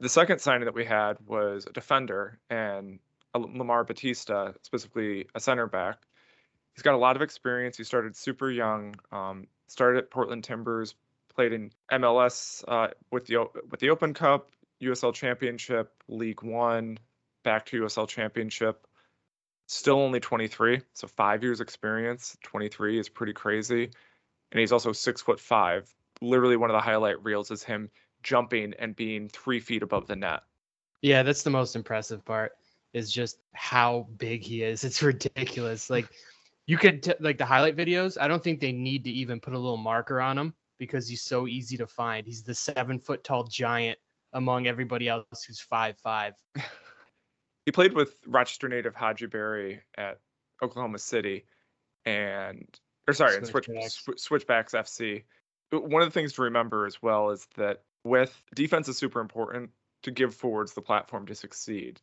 The 0.00 0.08
second 0.08 0.40
signing 0.40 0.64
that 0.64 0.74
we 0.74 0.84
had 0.84 1.16
was 1.24 1.64
a 1.64 1.72
defender 1.72 2.40
and 2.50 2.98
Lamar 3.34 3.84
Batista, 3.84 4.52
specifically 4.62 5.28
a 5.34 5.40
center 5.40 5.68
back. 5.68 5.98
He's 6.74 6.82
got 6.82 6.94
a 6.94 6.98
lot 6.98 7.14
of 7.14 7.22
experience. 7.22 7.76
He 7.76 7.84
started 7.84 8.16
super 8.16 8.50
young, 8.50 8.96
um, 9.12 9.46
started 9.68 9.98
at 9.98 10.10
Portland 10.10 10.42
Timbers, 10.42 10.96
played 11.32 11.52
in 11.52 11.70
MLS 11.92 12.64
uh, 12.66 12.88
with 13.12 13.26
the 13.26 13.46
with 13.70 13.78
the 13.78 13.90
Open 13.90 14.12
Cup, 14.12 14.50
USL 14.82 15.14
Championship, 15.14 15.92
League 16.08 16.42
One, 16.42 16.98
back 17.44 17.66
to 17.66 17.82
USL 17.82 18.08
Championship. 18.08 18.88
Still 19.68 20.00
only 20.00 20.18
23, 20.18 20.82
so 20.92 21.06
five 21.06 21.44
years 21.44 21.60
experience. 21.60 22.36
23 22.42 22.98
is 22.98 23.08
pretty 23.08 23.32
crazy, 23.32 23.84
and 24.50 24.60
he's 24.60 24.72
also 24.72 24.90
six 24.90 25.22
foot 25.22 25.38
five. 25.38 25.88
Literally, 26.20 26.56
one 26.56 26.70
of 26.70 26.74
the 26.74 26.80
highlight 26.80 27.22
reels 27.22 27.50
is 27.50 27.62
him 27.62 27.90
jumping 28.22 28.74
and 28.78 28.96
being 28.96 29.28
three 29.28 29.60
feet 29.60 29.82
above 29.82 30.06
the 30.06 30.16
net. 30.16 30.42
Yeah, 31.02 31.22
that's 31.22 31.42
the 31.42 31.50
most 31.50 31.76
impressive 31.76 32.24
part. 32.24 32.52
Is 32.92 33.12
just 33.12 33.38
how 33.52 34.08
big 34.18 34.42
he 34.42 34.62
is. 34.62 34.84
It's 34.84 35.02
ridiculous. 35.02 35.90
Like 35.90 36.08
you 36.66 36.78
could 36.78 37.02
t- 37.02 37.14
like 37.20 37.38
the 37.38 37.44
highlight 37.44 37.76
videos. 37.76 38.16
I 38.20 38.28
don't 38.28 38.42
think 38.42 38.60
they 38.60 38.72
need 38.72 39.04
to 39.04 39.10
even 39.10 39.40
put 39.40 39.52
a 39.52 39.58
little 39.58 39.76
marker 39.76 40.20
on 40.20 40.38
him 40.38 40.54
because 40.78 41.08
he's 41.08 41.22
so 41.22 41.46
easy 41.46 41.76
to 41.76 41.86
find. 41.86 42.26
He's 42.26 42.42
the 42.42 42.54
seven 42.54 42.98
foot 42.98 43.24
tall 43.24 43.44
giant 43.44 43.98
among 44.32 44.66
everybody 44.66 45.08
else 45.08 45.44
who's 45.46 45.60
five 45.60 45.96
five. 45.98 46.34
he 47.66 47.72
played 47.72 47.92
with 47.92 48.16
Rochester 48.26 48.68
native 48.68 48.94
Hadji 48.94 49.26
Barry 49.26 49.80
at 49.96 50.18
Oklahoma 50.62 50.98
City, 50.98 51.44
and 52.04 52.66
or 53.06 53.14
sorry, 53.14 53.36
and 53.36 53.46
Switch, 53.46 53.68
Switchbacks 54.16 54.72
FC. 54.72 55.24
One 55.80 56.02
of 56.02 56.08
the 56.08 56.12
things 56.12 56.34
to 56.34 56.42
remember 56.42 56.86
as 56.86 57.00
well 57.02 57.30
is 57.30 57.46
that 57.56 57.82
with 58.04 58.34
defense 58.54 58.88
is 58.88 58.98
super 58.98 59.20
important 59.20 59.70
to 60.02 60.10
give 60.10 60.34
forwards 60.34 60.74
the 60.74 60.82
platform 60.82 61.26
to 61.26 61.34
succeed. 61.34 62.00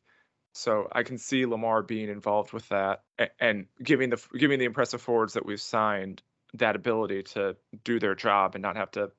So 0.54 0.88
I 0.92 1.04
can 1.04 1.18
see 1.18 1.46
Lamar 1.46 1.82
being 1.82 2.10
involved 2.10 2.52
with 2.52 2.68
that 2.70 3.04
and 3.40 3.68
giving 3.82 4.10
the 4.10 4.22
giving 4.38 4.60
the 4.60 4.66
impressive 4.66 5.02
forwards 5.02 5.34
that 5.34 5.46
we've 5.46 5.62
signed 5.62 6.22
that 6.56 6.76
ability 6.76 7.24
to 7.24 7.56
do 7.84 8.00
their 8.00 8.16
job 8.16 8.56
and 8.56 8.62
not 8.62 8.76
have 8.76 8.92
to 8.92 9.12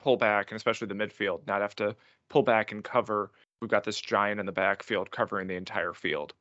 pull 0.00 0.16
back, 0.16 0.50
and 0.50 0.56
especially 0.56 0.88
the 0.88 0.94
midfield, 0.94 1.46
not 1.46 1.60
have 1.60 1.76
to 1.76 1.94
pull 2.28 2.42
back 2.42 2.72
and 2.72 2.82
cover. 2.82 3.30
We've 3.60 3.70
got 3.70 3.84
this 3.84 4.00
giant 4.00 4.40
in 4.40 4.46
the 4.46 4.52
backfield 4.52 5.10
covering 5.10 5.46
the 5.46 5.54
entire 5.54 5.92
field. 5.92 6.34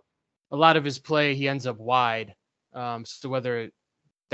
A 0.51 0.55
lot 0.55 0.77
of 0.77 0.83
his 0.83 0.99
play, 0.99 1.35
he 1.35 1.47
ends 1.47 1.67
up 1.67 1.77
wide. 1.77 2.35
Um, 2.73 3.05
so 3.05 3.29
whether 3.29 3.69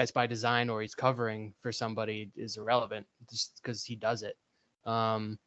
that's 0.01 0.11
by 0.11 0.25
design 0.25 0.67
or 0.67 0.81
he's 0.81 0.95
covering 0.95 1.53
for 1.61 1.71
somebody 1.71 2.31
is 2.35 2.57
irrelevant, 2.57 3.05
just 3.29 3.59
because 3.61 3.83
he 3.83 3.95
does 3.95 4.23
it. 4.23 4.35
Um, 4.83 5.37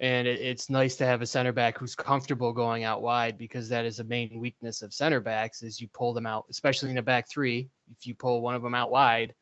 and 0.00 0.26
it, 0.26 0.40
it's 0.40 0.68
nice 0.68 0.96
to 0.96 1.06
have 1.06 1.22
a 1.22 1.26
center 1.26 1.52
back 1.52 1.78
who's 1.78 1.94
comfortable 1.94 2.52
going 2.52 2.82
out 2.82 3.00
wide 3.00 3.38
because 3.38 3.68
that 3.68 3.84
is 3.84 4.00
a 4.00 4.04
main 4.04 4.40
weakness 4.40 4.82
of 4.82 4.92
center 4.92 5.20
backs 5.20 5.62
is 5.62 5.80
you 5.80 5.86
pull 5.86 6.12
them 6.12 6.26
out, 6.26 6.46
especially 6.50 6.90
in 6.90 6.98
a 6.98 7.02
back 7.02 7.30
three. 7.30 7.70
If 7.92 8.08
you 8.08 8.14
pull 8.16 8.40
one 8.40 8.56
of 8.56 8.62
them 8.62 8.74
out 8.74 8.90
wide, 8.90 9.34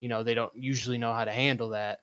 you 0.00 0.08
know 0.08 0.24
they 0.24 0.34
don't 0.34 0.52
usually 0.56 0.98
know 0.98 1.12
how 1.12 1.24
to 1.24 1.32
handle 1.32 1.68
that. 1.70 2.00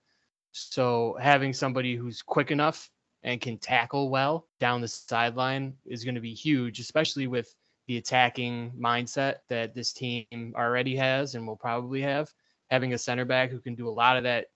So 0.54 1.18
having 1.20 1.52
somebody 1.54 1.98
who's 1.98 2.22
quick 2.22 2.52
enough 2.52 2.90
and 3.24 3.42
can 3.42 3.58
tackle 3.58 4.10
well 4.10 4.48
down 4.62 4.80
the 4.80 4.88
sideline 4.88 5.74
is 5.86 6.06
going 6.06 6.16
to 6.16 6.22
be 6.22 6.34
huge, 6.34 6.80
especially 6.80 7.28
with 7.28 7.54
the 7.88 7.98
attacking 7.98 8.72
mindset 8.80 9.38
that 9.50 9.74
this 9.74 9.94
team 9.94 10.54
already 10.56 10.96
has 10.96 11.36
and 11.36 11.48
will 11.48 11.56
probably 11.56 12.02
have. 12.02 12.32
Having 12.70 12.94
a 12.94 12.98
center 12.98 13.26
back 13.26 13.50
who 13.50 13.60
can 13.60 13.76
do 13.76 13.88
a 13.88 13.92
lot 13.92 14.18
of 14.18 14.24
that 14.24 14.48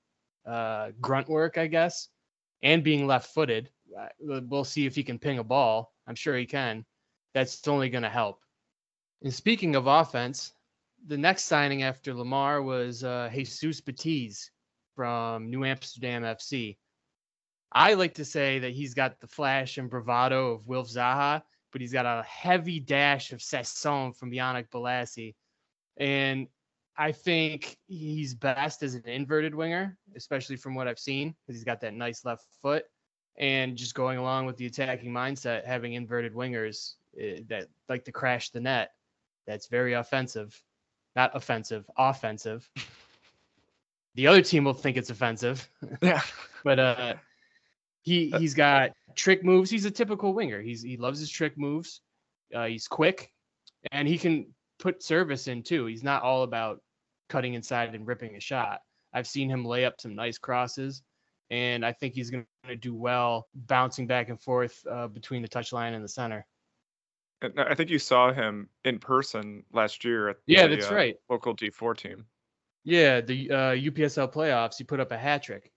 uh, 0.46 0.92
grunt 1.02 1.28
work, 1.28 1.58
I 1.58 1.68
guess, 1.68 2.10
and 2.64 2.84
being 2.84 3.08
left 3.08 3.34
footed. 3.34 3.70
Uh, 3.98 4.08
we'll 4.20 4.64
see 4.64 4.86
if 4.86 4.96
he 4.96 5.04
can 5.04 5.20
ping 5.20 5.40
a 5.40 5.44
ball. 5.44 5.94
I'm 6.08 6.16
sure 6.16 6.38
he 6.38 6.46
can. 6.46 6.86
That's 7.34 7.68
only 7.68 7.90
going 7.90 8.04
to 8.04 8.10
help. 8.10 8.40
And 9.22 9.34
speaking 9.34 9.76
of 9.76 9.88
offense, 9.88 10.54
the 11.08 11.18
next 11.18 11.46
signing 11.46 11.84
after 11.84 12.14
Lamar 12.14 12.62
was 12.62 13.04
uh, 13.04 13.30
Jesus 13.34 13.82
Batiz 13.82 14.50
from 14.96 15.50
New 15.50 15.66
Amsterdam 15.66 16.24
FC. 16.24 16.78
I 17.72 17.94
like 17.94 18.14
to 18.16 18.26
say 18.26 18.60
that 18.60 18.72
he's 18.72 18.94
got 18.94 19.20
the 19.20 19.28
flash 19.28 19.78
and 19.78 19.90
bravado 19.90 20.54
of 20.54 20.68
Wilf 20.68 20.88
Zaha, 20.90 21.44
but 21.76 21.82
he's 21.82 21.92
got 21.92 22.06
a 22.06 22.24
heavy 22.24 22.80
dash 22.80 23.34
of 23.34 23.40
Sasson 23.40 24.16
from 24.16 24.32
Yannick 24.32 24.70
Bolasie. 24.70 25.36
And 25.98 26.48
I 26.98 27.12
think 27.12 27.76
he's 27.86 28.34
best 28.34 28.82
as 28.82 28.96
an 28.96 29.06
inverted 29.06 29.54
winger, 29.54 29.98
especially 30.16 30.56
from 30.56 30.74
what 30.74 30.88
I've 30.88 30.98
seen, 30.98 31.36
because 31.42 31.60
he's 31.60 31.66
got 31.66 31.82
that 31.82 31.94
nice 31.94 32.24
left 32.24 32.46
foot. 32.62 32.86
And 33.38 33.76
just 33.76 33.94
going 33.94 34.18
along 34.18 34.46
with 34.46 34.56
the 34.56 34.68
attacking 34.68 35.12
mindset, 35.12 35.66
having 35.66 35.96
inverted 35.96 36.34
wingers 36.34 36.94
uh, 37.22 37.42
that 37.50 37.68
like 37.90 38.06
to 38.06 38.14
crash 38.14 38.52
the 38.52 38.62
net, 38.62 38.92
that's 39.46 39.68
very 39.68 39.96
offensive. 39.96 40.58
Not 41.14 41.36
offensive, 41.36 41.84
offensive. 41.98 42.70
the 44.16 44.28
other 44.28 44.42
team 44.42 44.64
will 44.64 44.74
think 44.74 44.96
it's 44.96 45.10
offensive. 45.10 45.70
Yeah. 46.02 46.22
but 46.64 46.80
uh, 46.80 47.16
he 48.06 48.32
uh 48.32 48.40
he's 48.40 48.54
got 48.54 48.92
trick 49.16 49.44
moves. 49.44 49.70
He's 49.70 49.86
a 49.86 49.92
typical 49.92 50.34
winger. 50.34 50.62
He's 50.62 50.82
he 50.82 50.96
loves 50.96 51.20
his 51.20 51.30
trick 51.30 51.58
moves. 51.58 52.02
Uh, 52.54 52.66
he's 52.66 52.88
quick, 52.88 53.32
and 53.92 54.08
he 54.08 54.18
can 54.18 54.48
put 54.80 55.04
service 55.04 55.48
in 55.48 55.64
too. 55.64 55.88
He's 55.88 56.04
not 56.04 56.24
all 56.24 56.44
about 56.44 56.80
cutting 57.28 57.56
inside 57.56 57.94
and 57.96 58.08
ripping 58.08 58.36
a 58.36 58.40
shot. 58.40 58.80
I've 59.14 59.28
seen 59.28 59.50
him 59.50 59.66
lay 59.66 59.86
up 59.86 60.00
some 60.00 60.16
nice 60.16 60.38
crosses, 60.38 61.02
and 61.50 61.86
I 61.86 61.92
think 61.92 62.14
he's 62.14 62.30
going 62.30 62.46
to 62.68 62.76
do 62.76 62.94
well 62.94 63.48
bouncing 63.56 64.08
back 64.08 64.30
and 64.30 64.40
forth 64.40 64.80
uh, 64.90 65.08
between 65.08 65.42
the 65.42 65.48
touchline 65.48 65.94
and 65.96 66.04
the 66.04 66.10
center. 66.10 66.46
I 67.58 67.76
think 67.76 67.90
you 67.90 68.00
saw 68.00 68.32
him 68.32 68.70
in 68.86 69.00
person 69.00 69.64
last 69.74 70.06
year 70.06 70.30
at 70.30 70.38
yeah, 70.48 70.68
the, 70.68 70.76
that's 70.76 70.92
uh, 70.92 70.96
right. 70.96 71.16
local 71.30 71.56
D4 71.56 71.98
team. 71.98 72.26
Yeah, 72.84 73.22
the 73.22 73.52
uh, 73.52 73.56
UPSL 73.72 74.32
playoffs, 74.34 74.78
he 74.78 74.84
put 74.84 75.00
up 75.00 75.12
a 75.12 75.18
hat 75.18 75.44
trick. 75.44 75.72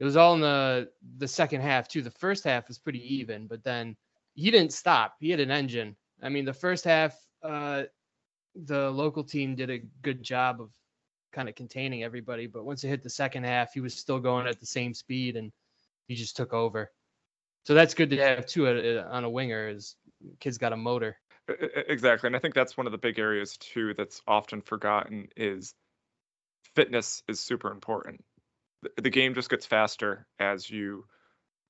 It 0.00 0.04
was 0.04 0.16
all 0.16 0.34
in 0.34 0.40
the 0.40 0.90
the 1.18 1.28
second 1.28 1.60
half 1.60 1.88
too. 1.88 2.02
The 2.02 2.10
first 2.10 2.44
half 2.44 2.68
was 2.68 2.78
pretty 2.78 3.16
even, 3.16 3.46
but 3.46 3.64
then 3.64 3.96
he 4.34 4.50
didn't 4.50 4.72
stop. 4.72 5.16
He 5.20 5.30
had 5.30 5.40
an 5.40 5.50
engine. 5.50 5.96
I 6.22 6.28
mean, 6.28 6.44
the 6.44 6.52
first 6.52 6.84
half, 6.84 7.16
uh, 7.42 7.84
the 8.54 8.90
local 8.90 9.24
team 9.24 9.54
did 9.54 9.70
a 9.70 9.78
good 10.02 10.22
job 10.22 10.60
of 10.60 10.70
kind 11.32 11.48
of 11.48 11.54
containing 11.54 12.04
everybody. 12.04 12.46
But 12.46 12.64
once 12.64 12.84
it 12.84 12.88
hit 12.88 13.02
the 13.02 13.10
second 13.10 13.44
half, 13.44 13.72
he 13.74 13.80
was 13.80 13.94
still 13.94 14.20
going 14.20 14.46
at 14.46 14.60
the 14.60 14.66
same 14.66 14.94
speed, 14.94 15.36
and 15.36 15.52
he 16.06 16.14
just 16.14 16.36
took 16.36 16.52
over. 16.52 16.90
So 17.64 17.74
that's 17.74 17.94
good 17.94 18.10
to 18.10 18.16
have 18.18 18.46
too 18.46 18.68
on 18.68 19.24
a 19.24 19.30
winger. 19.30 19.68
Is 19.68 19.96
kid's 20.40 20.58
got 20.58 20.72
a 20.72 20.76
motor. 20.76 21.16
Exactly, 21.88 22.26
and 22.26 22.36
I 22.36 22.38
think 22.38 22.54
that's 22.54 22.76
one 22.76 22.86
of 22.86 22.92
the 22.92 22.98
big 22.98 23.18
areas 23.18 23.56
too 23.56 23.94
that's 23.94 24.20
often 24.26 24.60
forgotten 24.60 25.28
is 25.36 25.74
fitness 26.74 27.22
is 27.26 27.40
super 27.40 27.70
important. 27.70 28.22
The 28.96 29.10
game 29.10 29.34
just 29.34 29.50
gets 29.50 29.66
faster 29.66 30.26
as 30.38 30.70
you 30.70 31.04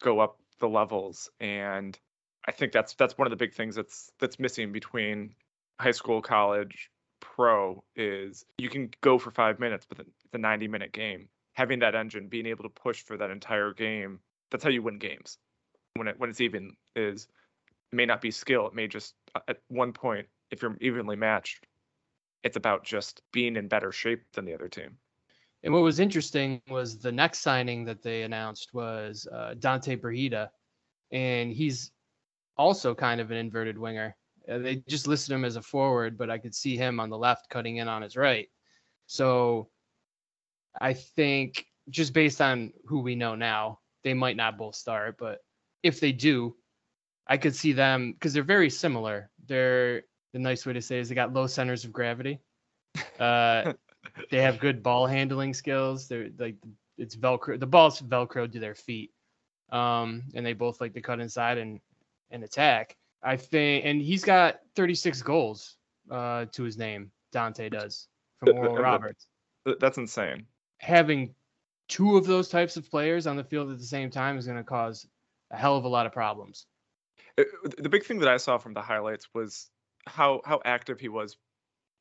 go 0.03 0.21
up 0.21 0.39
the 0.61 0.69
levels, 0.69 1.31
and 1.41 1.99
I 2.47 2.53
think 2.53 2.73
that's 2.73 2.95
that's 2.95 3.17
one 3.17 3.27
of 3.27 3.31
the 3.31 3.37
big 3.37 3.55
things 3.55 3.75
that's 3.77 4.11
that's 4.19 4.39
missing 4.39 4.73
between 4.73 5.35
high 5.81 5.93
school, 5.93 6.21
college, 6.21 6.91
pro 7.21 7.83
is 7.97 8.45
you 8.59 8.69
can 8.69 8.91
go 9.01 9.19
for 9.19 9.31
five 9.31 9.59
minutes, 9.59 9.87
but 9.89 10.01
it's 10.01 10.11
a 10.33 10.39
90 10.39 10.69
minute 10.69 10.93
game. 10.93 11.29
Having 11.55 11.81
that 11.81 11.95
engine, 11.95 12.29
being 12.29 12.47
able 12.47 12.63
to 12.65 12.69
push 12.69 13.03
for 13.03 13.17
that 13.17 13.31
entire 13.31 13.73
game, 13.73 14.21
that's 14.51 14.63
how 14.63 14.71
you 14.71 14.83
win 14.83 14.99
games. 14.99 15.39
When 15.95 16.09
it 16.09 16.19
when 16.19 16.31
it's 16.31 16.41
even 16.41 16.77
is 16.95 17.29
it 17.93 17.97
may 17.97 18.07
not 18.07 18.21
be 18.21 18.31
skill. 18.31 18.67
It 18.67 18.75
may 18.75 18.87
just 18.87 19.15
uh, 19.35 19.41
at 19.49 19.59
one 19.69 19.93
point, 19.93 20.27
if 20.51 20.63
you're 20.63 20.77
evenly 20.81 21.17
matched, 21.17 21.67
it's 22.45 22.57
about 22.57 22.85
just 22.85 23.23
being 23.33 23.57
in 23.57 23.69
better 23.69 23.93
shape 23.93 24.23
than 24.33 24.45
the 24.45 24.55
other 24.55 24.69
team. 24.69 24.97
And 25.63 25.75
what 25.75 25.83
was 25.83 25.99
interesting 25.99 26.63
was 26.69 26.99
the 26.99 27.13
next 27.13 27.41
signing 27.41 27.85
that 27.85 28.03
they 28.03 28.23
announced 28.23 28.73
was 28.73 29.27
uh, 29.33 29.55
Dante 29.59 29.97
Brigida, 29.97 30.51
and 31.11 31.53
he's 31.53 31.91
also 32.57 32.95
kind 32.95 33.21
of 33.21 33.31
an 33.31 33.37
inverted 33.37 33.77
winger. 33.77 34.17
Uh, 34.49 34.59
they 34.59 34.77
just 34.89 35.09
listed 35.09 35.35
him 35.35 35.45
as 35.45 35.57
a 35.57 35.63
forward, 35.63 36.17
but 36.17 36.31
I 36.31 36.39
could 36.39 36.55
see 36.55 36.77
him 36.77 37.01
on 37.01 37.11
the 37.11 37.19
left 37.19 37.51
cutting 37.51 37.79
in 37.79 37.89
on 37.89 38.03
his 38.03 38.17
right. 38.17 38.49
So 39.07 39.69
I 40.81 40.93
think 40.93 41.67
just 41.91 42.13
based 42.13 42.41
on 42.41 42.73
who 42.87 43.01
we 43.01 43.15
know 43.15 43.35
now, 43.35 43.81
they 44.05 44.15
might 44.15 44.37
not 44.37 44.59
both 44.59 44.77
start, 44.77 45.17
but 45.19 45.41
if 45.83 46.01
they 46.01 46.13
do, 46.13 46.57
I 47.27 47.37
could 47.37 47.55
see 47.55 47.73
them 47.73 48.13
because 48.13 48.33
they're 48.33 48.43
very 48.43 48.71
similar. 48.71 49.31
They're 49.47 50.03
the 50.33 50.39
nice 50.39 50.65
way 50.67 50.73
to 50.73 50.83
say 50.83 50.99
is 50.99 51.09
they 51.09 51.15
got 51.15 51.33
low 51.33 51.47
centers 51.47 51.85
of 51.85 51.93
gravity. 51.93 52.41
Uh, 53.21 53.73
they 54.31 54.43
have 54.43 54.59
good 54.59 54.83
ball 54.83 55.07
handling 55.07 55.55
skills. 55.55 56.09
They're 56.09 56.29
like 56.39 56.57
it's 56.97 57.17
velcro. 57.17 57.59
The 57.59 57.67
ball's 57.67 58.01
velcro 58.01 58.51
to 58.51 58.59
their 58.59 58.75
feet, 58.75 59.13
um, 59.71 60.25
and 60.35 60.45
they 60.45 60.53
both 60.53 60.81
like 60.81 60.95
to 60.95 61.01
cut 61.01 61.21
inside 61.21 61.59
and 61.59 61.81
and 62.31 62.45
attack. 62.45 62.97
I 63.23 63.37
think, 63.37 63.85
and 63.85 64.01
he's 64.01 64.25
got 64.25 64.61
36 64.77 65.23
goals 65.23 65.77
uh, 66.11 66.47
to 66.53 66.63
his 66.63 66.79
name. 66.79 67.11
Dante 67.33 67.69
does 67.69 68.09
from 68.39 68.49
Oral 68.57 68.77
Roberts. 68.77 69.27
That's 69.81 69.99
insane. 69.99 70.47
Having 70.79 71.35
two 71.89 72.17
of 72.17 72.27
those 72.27 72.49
types 72.49 72.77
of 72.77 72.89
players 72.89 73.27
on 73.27 73.37
the 73.37 73.45
field 73.45 73.71
at 73.71 73.79
the 73.79 73.85
same 73.85 74.11
time 74.11 74.39
is 74.39 74.47
going 74.47 74.59
to 74.59 74.65
cause 74.65 75.07
a 75.51 75.57
hell 75.57 75.77
of 75.77 75.85
a 75.85 75.89
lot 75.89 76.07
of 76.07 76.13
problems. 76.13 76.67
Uh, 77.39 77.45
the 77.79 77.89
big 77.89 78.05
thing 78.05 78.19
that 78.21 78.29
I 78.29 78.37
saw 78.37 78.59
from 78.59 78.75
the 78.75 78.83
highlights 78.83 79.29
was 79.35 79.69
how 80.07 80.41
how 80.45 80.61
active 80.65 81.01
he 81.01 81.09
was 81.09 81.37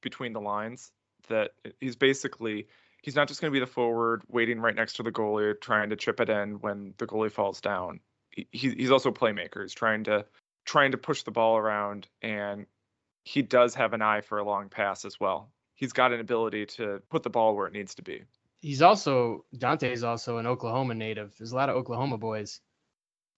between 0.02 0.34
the 0.34 0.42
lines. 0.42 0.92
That 1.28 1.52
he's 1.80 1.96
basically 1.96 2.68
he's 3.02 3.16
not 3.16 3.28
just 3.28 3.42
going 3.42 3.52
to 3.52 3.56
be 3.56 3.60
the 3.60 3.72
forward 3.72 4.24
waiting 4.28 4.60
right 4.60 4.76
next 4.76 4.94
to 4.94 5.04
the 5.04 5.12
goalie 5.12 5.60
trying 5.62 5.90
to 5.90 5.96
chip 5.96 6.20
it 6.20 6.30
in 6.30 6.60
when 6.60 6.94
the 6.98 7.08
goalie 7.08 7.32
falls 7.32 7.62
down. 7.62 8.00
He, 8.30 8.48
he's 8.52 8.92
also 8.92 9.10
a 9.10 9.14
playmaker. 9.14 9.62
He's 9.62 9.74
trying 9.74 10.04
to 10.06 10.26
trying 10.66 10.92
to 10.92 10.98
push 10.98 11.24
the 11.24 11.32
ball 11.32 11.58
around 11.58 12.08
and 12.22 12.66
he 13.24 13.42
does 13.42 13.76
have 13.76 13.94
an 13.94 14.02
eye 14.02 14.22
for 14.22 14.38
a 14.38 14.44
long 14.44 14.70
pass 14.70 15.06
as 15.06 15.20
well. 15.20 15.52
He's 15.76 15.94
got 15.94 16.12
an 16.12 16.20
ability 16.20 16.66
to 16.78 17.02
put 17.10 17.24
the 17.24 17.30
ball 17.30 17.56
where 17.56 17.68
it 17.68 17.74
needs 17.74 17.96
to 17.96 18.02
be. 18.02 18.24
He's 18.60 18.82
also 18.82 19.46
Dante 19.58 19.92
is 19.92 20.04
also 20.04 20.38
an 20.38 20.48
Oklahoma 20.48 20.96
native. 20.96 21.34
There's 21.38 21.52
a 21.52 21.56
lot 21.56 21.70
of 21.70 21.76
Oklahoma 21.76 22.18
boys 22.18 22.60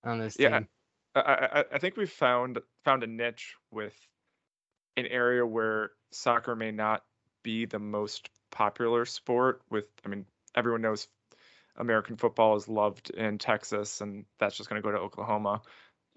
on 0.03 0.19
this 0.19 0.37
yeah, 0.39 0.59
team. 0.59 0.67
I, 1.15 1.19
I, 1.19 1.63
I 1.73 1.77
think 1.79 1.97
we've 1.97 2.09
found 2.09 2.59
found 2.83 3.03
a 3.03 3.07
niche 3.07 3.55
with 3.71 3.95
an 4.95 5.05
area 5.05 5.45
where 5.45 5.91
soccer 6.11 6.55
may 6.55 6.71
not 6.71 7.03
be 7.43 7.65
the 7.65 7.79
most 7.79 8.29
popular 8.51 9.05
sport. 9.05 9.61
With 9.69 9.85
I 10.05 10.09
mean, 10.09 10.25
everyone 10.55 10.81
knows 10.81 11.07
American 11.77 12.17
football 12.17 12.55
is 12.55 12.67
loved 12.67 13.09
in 13.09 13.37
Texas, 13.37 14.01
and 14.01 14.25
that's 14.39 14.57
just 14.57 14.69
going 14.69 14.81
to 14.81 14.85
go 14.85 14.91
to 14.91 14.99
Oklahoma 14.99 15.61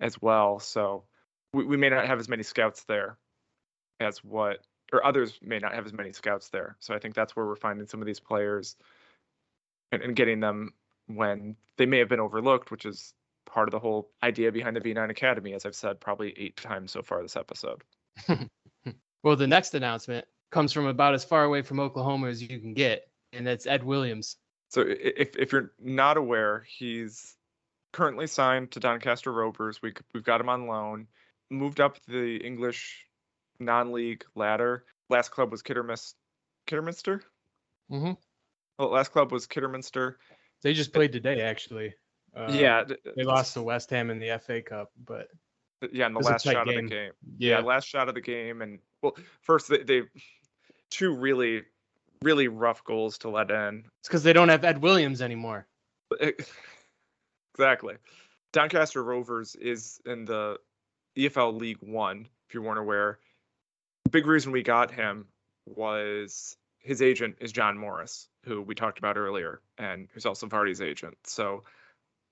as 0.00 0.20
well. 0.20 0.58
So 0.58 1.04
we, 1.52 1.64
we 1.64 1.76
may 1.76 1.88
not 1.88 2.06
have 2.06 2.18
as 2.18 2.28
many 2.28 2.42
scouts 2.42 2.84
there 2.84 3.16
as 4.00 4.18
what, 4.24 4.58
or 4.92 5.04
others 5.04 5.38
may 5.40 5.58
not 5.58 5.74
have 5.74 5.86
as 5.86 5.92
many 5.92 6.12
scouts 6.12 6.48
there. 6.48 6.76
So 6.80 6.94
I 6.94 6.98
think 6.98 7.14
that's 7.14 7.36
where 7.36 7.46
we're 7.46 7.56
finding 7.56 7.86
some 7.86 8.00
of 8.00 8.06
these 8.06 8.20
players 8.20 8.76
and, 9.92 10.02
and 10.02 10.16
getting 10.16 10.40
them 10.40 10.72
when 11.06 11.56
they 11.76 11.86
may 11.86 11.98
have 11.98 12.08
been 12.08 12.20
overlooked, 12.20 12.70
which 12.70 12.84
is 12.84 13.14
part 13.46 13.68
of 13.68 13.72
the 13.72 13.78
whole 13.78 14.10
idea 14.22 14.50
behind 14.50 14.76
the 14.76 14.80
V9 14.80 15.10
Academy, 15.10 15.54
as 15.54 15.66
I've 15.66 15.74
said 15.74 16.00
probably 16.00 16.34
eight 16.36 16.56
times 16.56 16.92
so 16.92 17.02
far 17.02 17.22
this 17.22 17.36
episode. 17.36 17.82
well, 19.22 19.36
the 19.36 19.46
next 19.46 19.74
announcement 19.74 20.26
comes 20.52 20.72
from 20.72 20.86
about 20.86 21.14
as 21.14 21.24
far 21.24 21.42
away 21.42 21.62
from 21.62 21.80
Oklahoma 21.80 22.28
as 22.28 22.40
you 22.40 22.60
can 22.60 22.74
get, 22.74 23.08
and 23.32 23.44
that's 23.44 23.66
Ed 23.66 23.82
Williams. 23.82 24.36
So 24.68 24.84
if 24.86 25.36
if 25.36 25.50
you're 25.50 25.72
not 25.80 26.16
aware, 26.16 26.64
he's 26.68 27.34
currently 27.92 28.28
signed 28.28 28.70
to 28.72 28.80
Doncaster 28.80 29.32
Rovers. 29.32 29.82
We 29.82 29.92
we've 30.14 30.22
got 30.22 30.40
him 30.40 30.48
on 30.48 30.68
loan. 30.68 31.08
Moved 31.50 31.80
up 31.80 31.98
the 32.06 32.36
English 32.36 33.06
non-league 33.58 34.24
ladder. 34.34 34.84
Last 35.10 35.30
club 35.30 35.50
was 35.50 35.62
Kidderminster. 35.62 36.16
Kidderminster. 36.66 37.22
Mm-hmm. 37.90 38.12
Well, 38.78 38.90
last 38.90 39.12
club 39.12 39.32
was 39.32 39.46
Kidderminster. 39.46 40.18
They 40.62 40.72
just 40.72 40.92
played 40.92 41.12
today, 41.12 41.40
actually. 41.42 41.94
Uh, 42.34 42.50
yeah, 42.50 42.84
they 43.16 43.24
lost 43.24 43.54
to 43.54 43.62
West 43.62 43.90
Ham 43.90 44.08
in 44.10 44.18
the 44.18 44.40
FA 44.42 44.62
Cup, 44.62 44.90
but 45.04 45.28
yeah, 45.92 46.06
in 46.06 46.14
the 46.14 46.20
last 46.20 46.44
shot 46.44 46.66
game. 46.66 46.78
of 46.78 46.84
the 46.84 46.88
game. 46.88 47.12
Yeah. 47.36 47.58
yeah. 47.58 47.64
last 47.64 47.86
shot 47.86 48.08
of 48.08 48.14
the 48.14 48.20
game, 48.22 48.62
and 48.62 48.78
well, 49.02 49.14
first 49.42 49.68
they, 49.68 49.82
they 49.82 50.02
two 50.92 51.14
really, 51.14 51.62
really 52.22 52.48
rough 52.48 52.84
goals 52.84 53.18
to 53.18 53.30
let 53.30 53.50
in. 53.50 53.84
It's 54.00 54.08
because 54.08 54.22
they 54.22 54.32
don't 54.32 54.48
have 54.48 54.64
Ed 54.64 54.82
Williams 54.82 55.22
anymore. 55.22 55.66
exactly. 57.54 57.96
Doncaster 58.52 59.02
Rovers 59.02 59.54
is 59.56 60.00
in 60.04 60.24
the 60.24 60.58
EFL 61.16 61.58
League 61.58 61.78
One, 61.80 62.28
if 62.48 62.54
you 62.54 62.62
weren't 62.62 62.78
aware. 62.78 63.18
The 64.04 64.10
big 64.10 64.26
reason 64.26 64.52
we 64.52 64.62
got 64.62 64.90
him 64.90 65.26
was 65.66 66.56
his 66.80 67.00
agent 67.00 67.36
is 67.40 67.52
John 67.52 67.78
Morris, 67.78 68.28
who 68.44 68.60
we 68.60 68.74
talked 68.74 68.98
about 68.98 69.16
earlier, 69.16 69.60
and 69.78 70.08
who's 70.12 70.26
also 70.26 70.46
Vardy's 70.46 70.82
agent. 70.82 71.16
So 71.24 71.62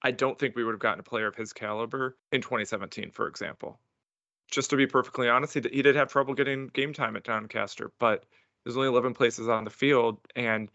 I 0.02 0.10
don't 0.10 0.38
think 0.38 0.56
we 0.56 0.64
would 0.64 0.72
have 0.72 0.80
gotten 0.80 1.00
a 1.00 1.04
player 1.04 1.26
of 1.26 1.36
his 1.36 1.52
caliber 1.52 2.16
in 2.32 2.40
2017, 2.40 3.10
for 3.12 3.28
example. 3.28 3.78
Just 4.50 4.70
to 4.70 4.76
be 4.76 4.86
perfectly 4.86 5.28
honest, 5.28 5.54
he, 5.54 5.62
he 5.72 5.82
did 5.82 5.94
have 5.94 6.10
trouble 6.10 6.34
getting 6.34 6.68
game 6.68 6.92
time 6.92 7.16
at 7.16 7.24
Doncaster, 7.24 7.92
but 8.00 8.24
there's 8.64 8.76
only 8.76 8.88
11 8.88 9.14
places 9.14 9.48
on 9.48 9.64
the 9.64 9.70
field. 9.70 10.18
And 10.36 10.68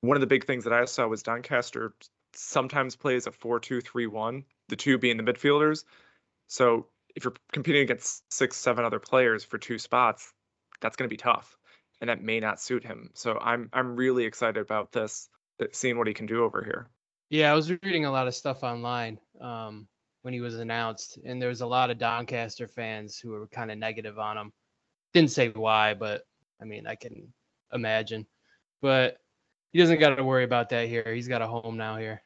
one 0.00 0.16
of 0.16 0.20
the 0.20 0.26
big 0.26 0.46
things 0.46 0.64
that 0.64 0.72
I 0.72 0.84
saw 0.84 1.06
was 1.06 1.22
Doncaster 1.22 1.94
sometimes 2.34 2.96
plays 2.96 3.26
a 3.26 3.32
4 3.32 3.60
2 3.60 3.80
3 3.80 4.06
1, 4.06 4.44
the 4.68 4.76
two 4.76 4.98
being 4.98 5.16
the 5.16 5.22
midfielders. 5.22 5.84
So 6.48 6.86
if 7.14 7.24
you're 7.24 7.34
competing 7.52 7.82
against 7.82 8.22
six, 8.32 8.56
seven 8.56 8.84
other 8.84 8.98
players 8.98 9.44
for 9.44 9.58
two 9.58 9.78
spots, 9.78 10.32
that's 10.80 10.96
going 10.96 11.08
to 11.08 11.12
be 11.12 11.16
tough. 11.16 11.56
And 12.00 12.10
that 12.10 12.22
may 12.22 12.40
not 12.40 12.60
suit 12.60 12.84
him. 12.84 13.10
So 13.14 13.38
I'm 13.40 13.70
I'm 13.72 13.96
really 13.96 14.24
excited 14.24 14.60
about 14.60 14.92
this, 14.92 15.28
seeing 15.72 15.96
what 15.96 16.06
he 16.06 16.14
can 16.14 16.26
do 16.26 16.44
over 16.44 16.62
here. 16.62 16.90
Yeah, 17.30 17.50
I 17.50 17.54
was 17.54 17.70
reading 17.70 18.04
a 18.04 18.12
lot 18.12 18.28
of 18.28 18.34
stuff 18.34 18.62
online 18.62 19.18
um, 19.40 19.88
when 20.22 20.34
he 20.34 20.40
was 20.40 20.56
announced, 20.56 21.18
and 21.24 21.40
there 21.40 21.48
was 21.48 21.62
a 21.62 21.66
lot 21.66 21.90
of 21.90 21.98
Doncaster 21.98 22.68
fans 22.68 23.18
who 23.18 23.30
were 23.30 23.48
kind 23.48 23.70
of 23.70 23.78
negative 23.78 24.18
on 24.18 24.36
him. 24.36 24.52
Didn't 25.14 25.30
say 25.30 25.48
why, 25.48 25.94
but 25.94 26.22
I 26.60 26.64
mean, 26.64 26.86
I 26.86 26.94
can 26.94 27.32
imagine. 27.72 28.26
But 28.82 29.18
he 29.72 29.78
doesn't 29.78 30.00
got 30.00 30.16
to 30.16 30.24
worry 30.24 30.44
about 30.44 30.70
that 30.70 30.88
here. 30.88 31.12
He's 31.12 31.28
got 31.28 31.42
a 31.42 31.46
home 31.46 31.76
now 31.76 31.96
here. 31.96 32.22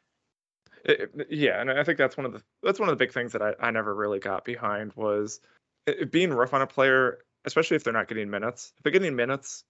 It, 0.84 1.10
yeah, 1.28 1.60
and 1.60 1.70
I 1.70 1.84
think 1.84 1.98
that's 1.98 2.16
one 2.16 2.26
of 2.26 2.32
the 2.32 2.42
that's 2.62 2.80
one 2.80 2.88
of 2.88 2.96
the 2.96 3.04
big 3.04 3.12
things 3.12 3.32
that 3.32 3.42
I, 3.42 3.54
I 3.60 3.70
never 3.70 3.94
really 3.94 4.18
got 4.18 4.44
behind 4.44 4.92
was 4.94 5.40
it, 5.86 6.10
being 6.10 6.32
rough 6.32 6.54
on 6.54 6.62
a 6.62 6.66
player, 6.66 7.18
especially 7.44 7.76
if 7.76 7.84
they're 7.84 7.92
not 7.92 8.08
getting 8.08 8.30
minutes. 8.30 8.72
If 8.76 8.82
they're 8.82 8.92
getting 8.92 9.14
minutes, 9.14 9.64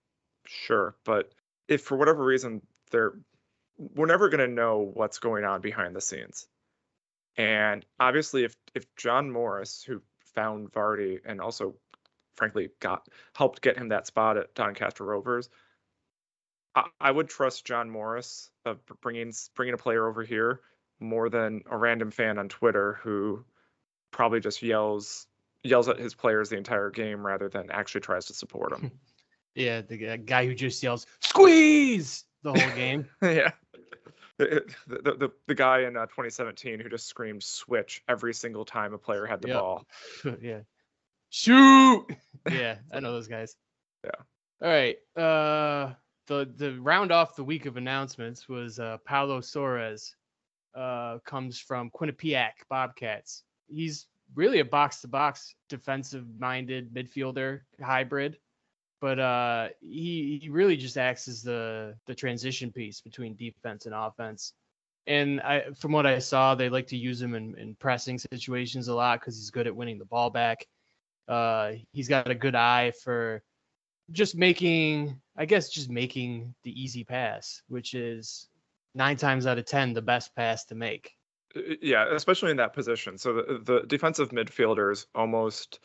sure, 0.47 0.95
but 1.05 1.33
if 1.69 1.83
for 1.83 1.97
whatever 1.97 2.25
reason 2.25 2.63
they're 2.91 3.15
we're 3.95 4.07
never 4.07 4.29
going 4.29 4.47
to 4.47 4.55
know 4.55 4.91
what's 4.95 5.19
going 5.19 5.45
on 5.45 5.61
behind 5.61 5.97
the 5.97 6.01
scenes. 6.01 6.47
And 7.37 7.85
obviously, 7.99 8.45
if 8.45 8.55
if 8.75 8.85
John 8.97 9.31
Morris, 9.31 9.83
who 9.83 10.03
found 10.35 10.73
Vardy 10.73 11.19
and 11.25 11.41
also, 11.41 11.75
frankly, 12.41 12.71
got 12.81 13.07
helped 13.35 13.61
get 13.61 13.77
him 13.77 13.89
that 13.89 14.07
spot 14.07 14.39
at 14.39 14.55
Doncaster 14.55 15.05
Rovers, 15.05 15.51
I, 16.75 16.87
I 16.99 17.11
would 17.11 17.29
trust 17.29 17.67
John 17.67 17.91
Morris 17.91 18.51
of 18.65 18.79
bringing 19.03 19.31
bringing 19.55 19.75
a 19.75 19.77
player 19.77 20.09
over 20.09 20.25
here 20.25 20.61
more 21.01 21.29
than 21.29 21.63
a 21.71 21.77
random 21.77 22.11
fan 22.11 22.39
on 22.39 22.49
Twitter 22.49 22.99
who 23.03 23.45
probably 24.11 24.41
just 24.41 24.63
yells 24.63 25.27
yells 25.63 25.87
at 25.89 25.99
his 25.99 26.15
players 26.15 26.49
the 26.49 26.57
entire 26.57 26.89
game 26.89 27.25
rather 27.25 27.51
than 27.51 27.71
actually 27.71 28.01
tries 28.01 28.25
to 28.25 28.33
support 28.33 28.71
them. 28.71 28.91
yeah, 29.55 29.83
the 29.83 30.17
guy 30.17 30.47
who 30.47 30.55
just 30.55 30.83
yells 30.83 31.07
"squeeze" 31.21 32.25
the 32.43 32.55
whole 32.55 32.75
game. 32.75 33.07
yeah 33.23 33.51
the, 34.41 34.65
the, 35.19 35.31
the, 35.47 35.55
guy 35.55 35.81
in 35.81 35.97
uh, 35.97 36.07
2017 36.07 36.81
who 36.81 36.89
just 36.89 37.07
screamed 37.07 37.43
switch 37.43 38.03
every 38.09 38.33
single 38.33 38.65
time 38.65 38.95
a 38.95 38.99
player 38.99 39.27
had 39.27 39.43
the 39.43 39.49
yep. 39.49 39.59
ball. 39.59 39.87
yeah. 40.41 40.61
Shoot. 41.31 42.07
yeah, 42.51 42.77
I 42.93 43.01
know 43.01 43.13
those 43.13 43.29
guys. 43.29 43.57
Yeah. 44.05 44.11
All 44.63 44.69
right. 44.69 44.97
Uh 45.17 45.95
the 46.27 46.53
the 46.57 46.81
round 46.81 47.11
off 47.11 47.35
the 47.37 47.45
week 47.45 47.67
of 47.67 47.77
announcements 47.77 48.49
was 48.49 48.79
uh 48.79 48.99
Paulo 49.07 49.41
Soares 49.41 50.15
uh 50.75 51.19
comes 51.25 51.59
from 51.59 51.91
Quinnipiac 51.91 52.53
Bobcats. 52.69 53.45
He's 53.69 54.07
really 54.35 54.61
a 54.61 54.65
box 54.65 55.01
to 55.01 55.09
box 55.09 55.55
defensive 55.69 56.25
minded 56.39 56.95
midfielder 56.95 57.61
hybrid 57.83 58.39
but 59.01 59.19
uh, 59.19 59.69
he 59.81 60.39
he 60.43 60.49
really 60.49 60.77
just 60.77 60.99
acts 60.99 61.27
as 61.27 61.43
the 61.43 61.97
the 62.07 62.15
transition 62.15 62.71
piece 62.71 63.01
between 63.01 63.35
defense 63.35 63.87
and 63.87 63.95
offense. 63.95 64.53
And 65.07 65.41
I, 65.41 65.65
from 65.79 65.93
what 65.93 66.07
I 66.07 66.19
saw, 66.19 66.55
they 66.55 66.69
like 66.69 66.87
to 66.89 66.97
use 66.97 67.21
him 67.21 67.35
in, 67.35 67.57
in 67.59 67.75
pressing 67.77 68.19
situations 68.19 68.89
a 68.89 68.95
lot 68.95 69.19
because 69.19 69.37
he's 69.37 69.51
good 69.51 69.67
at 69.67 69.75
winning 69.75 69.99
the 69.99 70.05
ball 70.05 70.31
back. 70.31 70.67
Uh, 71.31 71.75
he's 71.93 72.09
got 72.09 72.29
a 72.29 72.35
good 72.35 72.57
eye 72.57 72.93
for 73.05 73.43
just 74.11 74.35
making, 74.35 75.21
I 75.37 75.45
guess, 75.45 75.71
just 75.71 75.89
making 75.89 76.55
the 76.65 76.83
easy 76.83 77.05
pass, 77.05 77.63
which 77.69 77.95
is 77.95 78.49
nine 78.97 79.17
times 79.17 79.47
out 79.47 79.57
of 79.57 79.65
ten 79.65 79.93
the 79.93 80.03
best 80.03 80.35
pass 80.35 80.65
to 80.67 80.75
make. 80.75 81.13
Uh, 81.57 81.77
yeah, 81.81 82.13
especially 82.13 82.51
in 82.51 82.57
that 82.57 82.73
position. 82.73 83.17
So 83.17 83.35
the, 83.35 83.61
the 83.63 83.81
defensive 83.87 84.31
midfielders 84.31 85.07
almost 85.15 85.79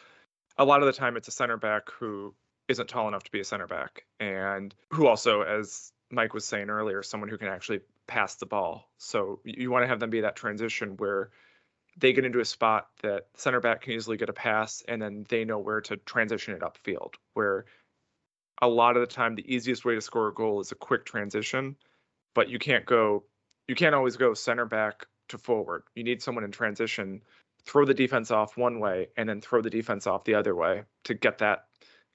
a 0.58 0.66
lot 0.66 0.82
of 0.82 0.88
the 0.88 0.94
time 0.94 1.16
it's 1.16 1.28
a 1.28 1.32
center 1.32 1.58
back 1.58 1.92
who 1.92 2.34
isn't 2.68 2.90
tall 2.90 3.08
enough 3.08 3.24
to 3.26 3.32
be 3.32 3.40
a 3.40 3.44
center 3.44 3.68
back, 3.68 4.06
and 4.20 4.74
who 4.92 5.06
also, 5.06 5.42
as 5.42 5.92
Mike 6.10 6.34
was 6.34 6.46
saying 6.46 6.72
earlier, 6.72 7.04
someone 7.04 7.30
who 7.30 7.38
can 7.38 7.50
actually 7.50 7.82
pass 8.08 8.36
the 8.36 8.48
ball. 8.48 8.90
So 8.98 9.42
you 9.44 9.70
want 9.70 9.84
to 9.84 9.88
have 9.88 10.00
them 10.00 10.10
be 10.10 10.22
that 10.22 10.36
transition 10.36 10.98
where 10.98 11.30
they 11.98 12.14
get 12.14 12.26
into 12.26 12.40
a 12.40 12.46
spot 12.46 12.88
that 13.02 13.28
center 13.36 13.60
back 13.60 13.82
can 13.82 13.94
easily 13.94 14.18
get 14.18 14.30
a 14.30 14.34
pass, 14.34 14.84
and 14.88 15.02
then 15.02 15.26
they 15.30 15.46
know 15.46 15.60
where 15.60 15.82
to 15.82 15.98
transition 15.98 16.54
it 16.54 16.62
upfield. 16.62 17.14
Where 17.34 17.66
a 18.62 18.68
lot 18.68 18.98
of 18.98 19.02
the 19.02 19.14
time, 19.14 19.36
the 19.36 19.54
easiest 19.54 19.86
way 19.86 19.96
to 19.96 20.02
score 20.02 20.28
a 20.28 20.34
goal 20.34 20.60
is 20.60 20.72
a 20.72 20.76
quick 20.76 21.06
transition, 21.06 21.76
but 22.34 22.50
you 22.50 22.60
can't 22.60 22.86
go, 22.86 23.24
you 23.68 23.76
can't 23.76 23.96
always 23.96 24.18
go 24.18 24.34
center 24.34 24.66
back 24.66 25.06
to 25.30 25.38
forward. 25.38 25.84
You 25.96 26.04
need 26.04 26.22
someone 26.22 26.44
in 26.44 26.52
transition, 26.52 27.22
throw 27.66 27.86
the 27.86 27.94
defense 27.94 28.32
off 28.32 28.58
one 28.58 28.80
way 28.80 29.08
and 29.18 29.28
then 29.28 29.42
throw 29.42 29.62
the 29.62 29.70
defense 29.70 30.08
off 30.08 30.24
the 30.24 30.36
other 30.36 30.56
way 30.56 30.84
to 31.06 31.14
get 31.14 31.40
that 31.40 31.66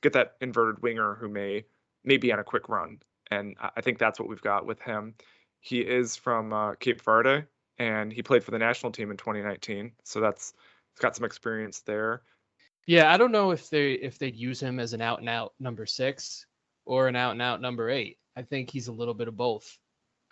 get 0.03 0.13
that 0.15 0.37
inverted 0.41 0.83
winger 0.83 1.15
who 1.15 1.29
may 1.29 1.65
may 2.05 2.17
be 2.17 2.33
on 2.33 2.39
a 2.39 2.45
quick 2.45 2.69
run. 2.69 2.99
And 3.31 3.57
I 3.61 3.81
think 3.81 3.99
that's 3.99 4.19
what 4.19 4.29
we've 4.29 4.41
got 4.41 4.67
with 4.67 4.81
him. 4.81 5.15
He 5.61 5.81
is 5.81 6.17
from 6.17 6.53
uh, 6.53 6.75
Cape 6.75 7.03
Verde 7.03 7.45
and 7.81 8.13
he 8.13 8.23
played 8.23 8.45
for 8.45 8.51
the 8.51 8.59
national 8.59 8.93
team 8.93 9.11
in 9.11 9.17
2019. 9.17 9.93
So 10.05 10.21
that's 10.21 10.53
he's 10.93 11.01
got 11.01 11.17
some 11.17 11.25
experience 11.25 11.81
there. 11.81 12.23
Yeah, 12.87 13.13
I 13.13 13.17
don't 13.17 13.33
know 13.33 13.51
if 13.51 13.71
they 13.71 13.95
if 13.95 14.19
they'd 14.19 14.37
use 14.37 14.61
him 14.61 14.79
as 14.79 14.93
an 14.93 15.01
out 15.01 15.19
and 15.19 15.29
out 15.29 15.55
number 15.59 15.87
six 15.87 16.47
or 16.85 17.09
an 17.09 17.17
out 17.17 17.33
and 17.33 17.43
out 17.43 17.61
number 17.61 17.89
eight. 17.89 18.19
I 18.37 18.43
think 18.43 18.71
he's 18.71 18.89
a 18.89 18.93
little 18.93 19.15
bit 19.15 19.29
of 19.29 19.37
both. 19.37 19.79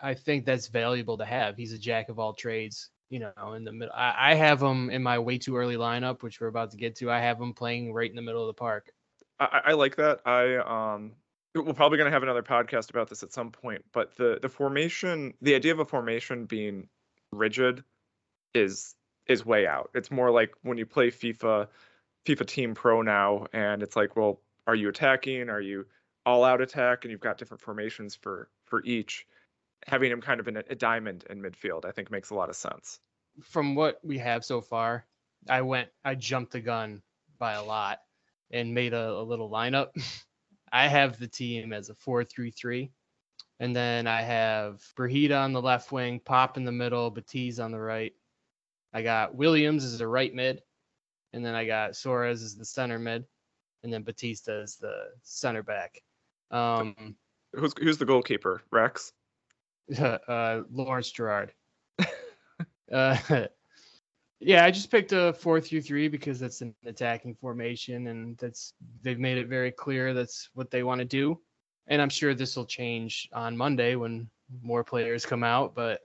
I 0.01 0.15
think 0.15 0.45
that's 0.45 0.69
valuable 0.69 1.19
to 1.19 1.25
have. 1.25 1.57
He's 1.57 1.73
a 1.73 1.79
jack 1.79 2.11
of 2.11 2.19
all 2.19 2.35
trades. 2.35 2.91
You 3.11 3.21
know, 3.21 3.55
in 3.55 3.65
the 3.65 3.73
middle. 3.73 3.95
I, 3.95 4.33
I 4.33 4.35
have 4.35 4.63
him 4.63 4.91
in 4.91 5.03
my 5.03 5.19
way 5.19 5.39
too 5.39 5.57
early 5.57 5.77
lineup, 5.77 6.23
which 6.23 6.43
we're 6.43 6.49
about 6.49 6.73
to 6.73 6.77
get 6.77 6.97
to. 6.97 7.11
I 7.11 7.21
have 7.21 7.41
him 7.41 7.55
playing 7.55 7.95
right 7.95 8.11
in 8.11 8.17
the 8.17 8.21
middle 8.21 8.43
of 8.43 8.49
the 8.49 8.61
park. 8.61 8.93
I, 9.41 9.61
I 9.69 9.73
like 9.73 9.97
that. 9.97 10.21
I 10.27 10.57
um 10.57 11.13
we're 11.55 11.73
probably 11.73 11.97
going 11.97 12.11
to 12.11 12.13
have 12.13 12.23
another 12.23 12.43
podcast 12.43 12.91
about 12.91 13.09
this 13.09 13.23
at 13.23 13.33
some 13.33 13.51
point, 13.51 13.83
but 13.93 14.15
the 14.17 14.39
the 14.43 14.51
formation, 14.51 15.33
the 15.41 15.55
idea 15.55 15.73
of 15.73 15.79
a 15.79 15.87
formation 15.87 16.45
being 16.45 16.89
rigid 17.33 17.85
is 18.55 18.95
is 19.27 19.45
way 19.45 19.67
out. 19.67 19.91
It's 19.95 20.11
more 20.11 20.31
like 20.31 20.53
when 20.63 20.79
you 20.79 20.87
play 20.87 21.11
FIFA 21.11 21.69
FIFA 22.27 22.47
Team 22.47 22.75
Pro 22.75 23.03
now 23.03 23.47
and 23.53 23.83
it's 23.83 23.97
like, 23.97 24.17
well, 24.17 24.41
are 24.67 24.75
you 24.75 24.89
attacking? 24.89 25.49
Are 25.49 25.61
you 25.61 25.87
all 26.27 26.45
out 26.45 26.61
attack 26.61 27.05
and 27.05 27.13
you've 27.13 27.21
got 27.21 27.39
different 27.39 27.63
formations 27.63 28.15
for 28.15 28.49
for 28.67 28.83
each 28.85 29.27
having 29.87 30.11
him 30.11 30.21
kind 30.21 30.41
of 30.41 30.49
in 30.49 30.57
a, 30.57 30.63
a, 30.71 30.75
diamond 30.75 31.25
in 31.31 31.41
midfield, 31.41 31.85
I 31.85 31.93
think 31.93 32.11
makes 32.11 32.31
a 32.31 32.35
lot 32.35 32.49
of 32.49 32.57
sense. 32.57 32.99
From 33.43 33.75
what 33.75 33.99
we 34.03 34.19
have 34.19 34.45
so 34.45 34.61
far, 34.61 35.07
I 35.49 35.63
went, 35.63 35.89
I 36.05 36.15
jumped 36.15 36.53
the 36.53 36.61
gun 36.61 37.03
by 37.39 37.53
a 37.53 37.63
lot 37.63 38.01
and 38.51 38.75
made 38.75 38.93
a, 38.93 39.11
a 39.11 39.23
little 39.23 39.51
lineup. 39.51 39.89
I 40.73 40.89
have 40.89 41.19
the 41.19 41.29
team 41.29 41.73
as 41.73 41.89
a 41.89 41.95
four-three-three, 41.95 42.91
and 43.61 43.75
then 43.75 44.07
I 44.07 44.23
have 44.23 44.83
Brigida 44.97 45.37
on 45.37 45.53
the 45.53 45.63
left 45.63 45.91
wing, 45.91 46.21
Popp 46.21 46.57
in 46.57 46.65
the 46.65 46.73
middle, 46.73 47.11
Batiz 47.11 47.63
on 47.63 47.73
the 47.73 47.81
right. 47.81 48.13
I 48.93 49.03
got 49.03 49.35
Williams 49.35 49.85
as 49.85 49.99
the 49.99 50.07
right 50.07 50.35
mid, 50.35 50.63
and 51.33 51.45
then 51.45 51.55
I 51.55 51.67
got 51.67 51.93
Soares 51.93 52.45
as 52.45 52.57
the 52.57 52.65
center 52.65 52.99
mid, 52.99 53.25
and 53.83 53.93
then 53.93 54.03
Batista 54.03 54.63
as 54.63 54.77
the 54.77 55.09
center 55.23 55.63
back. 55.63 56.03
Um, 56.51 57.17
who's 57.53 57.75
who's 57.79 57.99
the 57.99 58.07
goalkeeper? 58.07 58.63
Rex. 58.71 59.13
uh, 59.99 60.63
Lawrence 60.71 61.11
Gerard. 61.11 61.53
uh, 62.93 63.17
yeah, 64.41 64.65
I 64.65 64.71
just 64.71 64.91
picked 64.91 65.13
a 65.13 65.33
four 65.33 65.61
through 65.61 65.83
three 65.83 66.09
because 66.09 66.39
that's 66.39 66.61
an 66.61 66.75
attacking 66.87 67.35
formation, 67.35 68.07
and 68.07 68.39
that's 68.39 68.73
they've 69.03 69.19
made 69.19 69.39
it 69.39 69.49
very 69.49 69.73
clear 69.73 70.15
that's 70.15 70.49
what 70.55 70.71
they 70.71 70.83
want 70.83 71.01
to 71.01 71.05
do. 71.05 71.41
And 71.89 72.01
I'm 72.01 72.11
sure 72.11 72.35
this 72.35 72.57
will 72.57 72.67
change 72.67 73.29
on 73.33 73.57
Monday 73.57 73.97
when 73.97 74.29
more 74.63 74.85
players 74.85 75.27
come 75.27 75.43
out. 75.43 75.75
But 75.75 76.01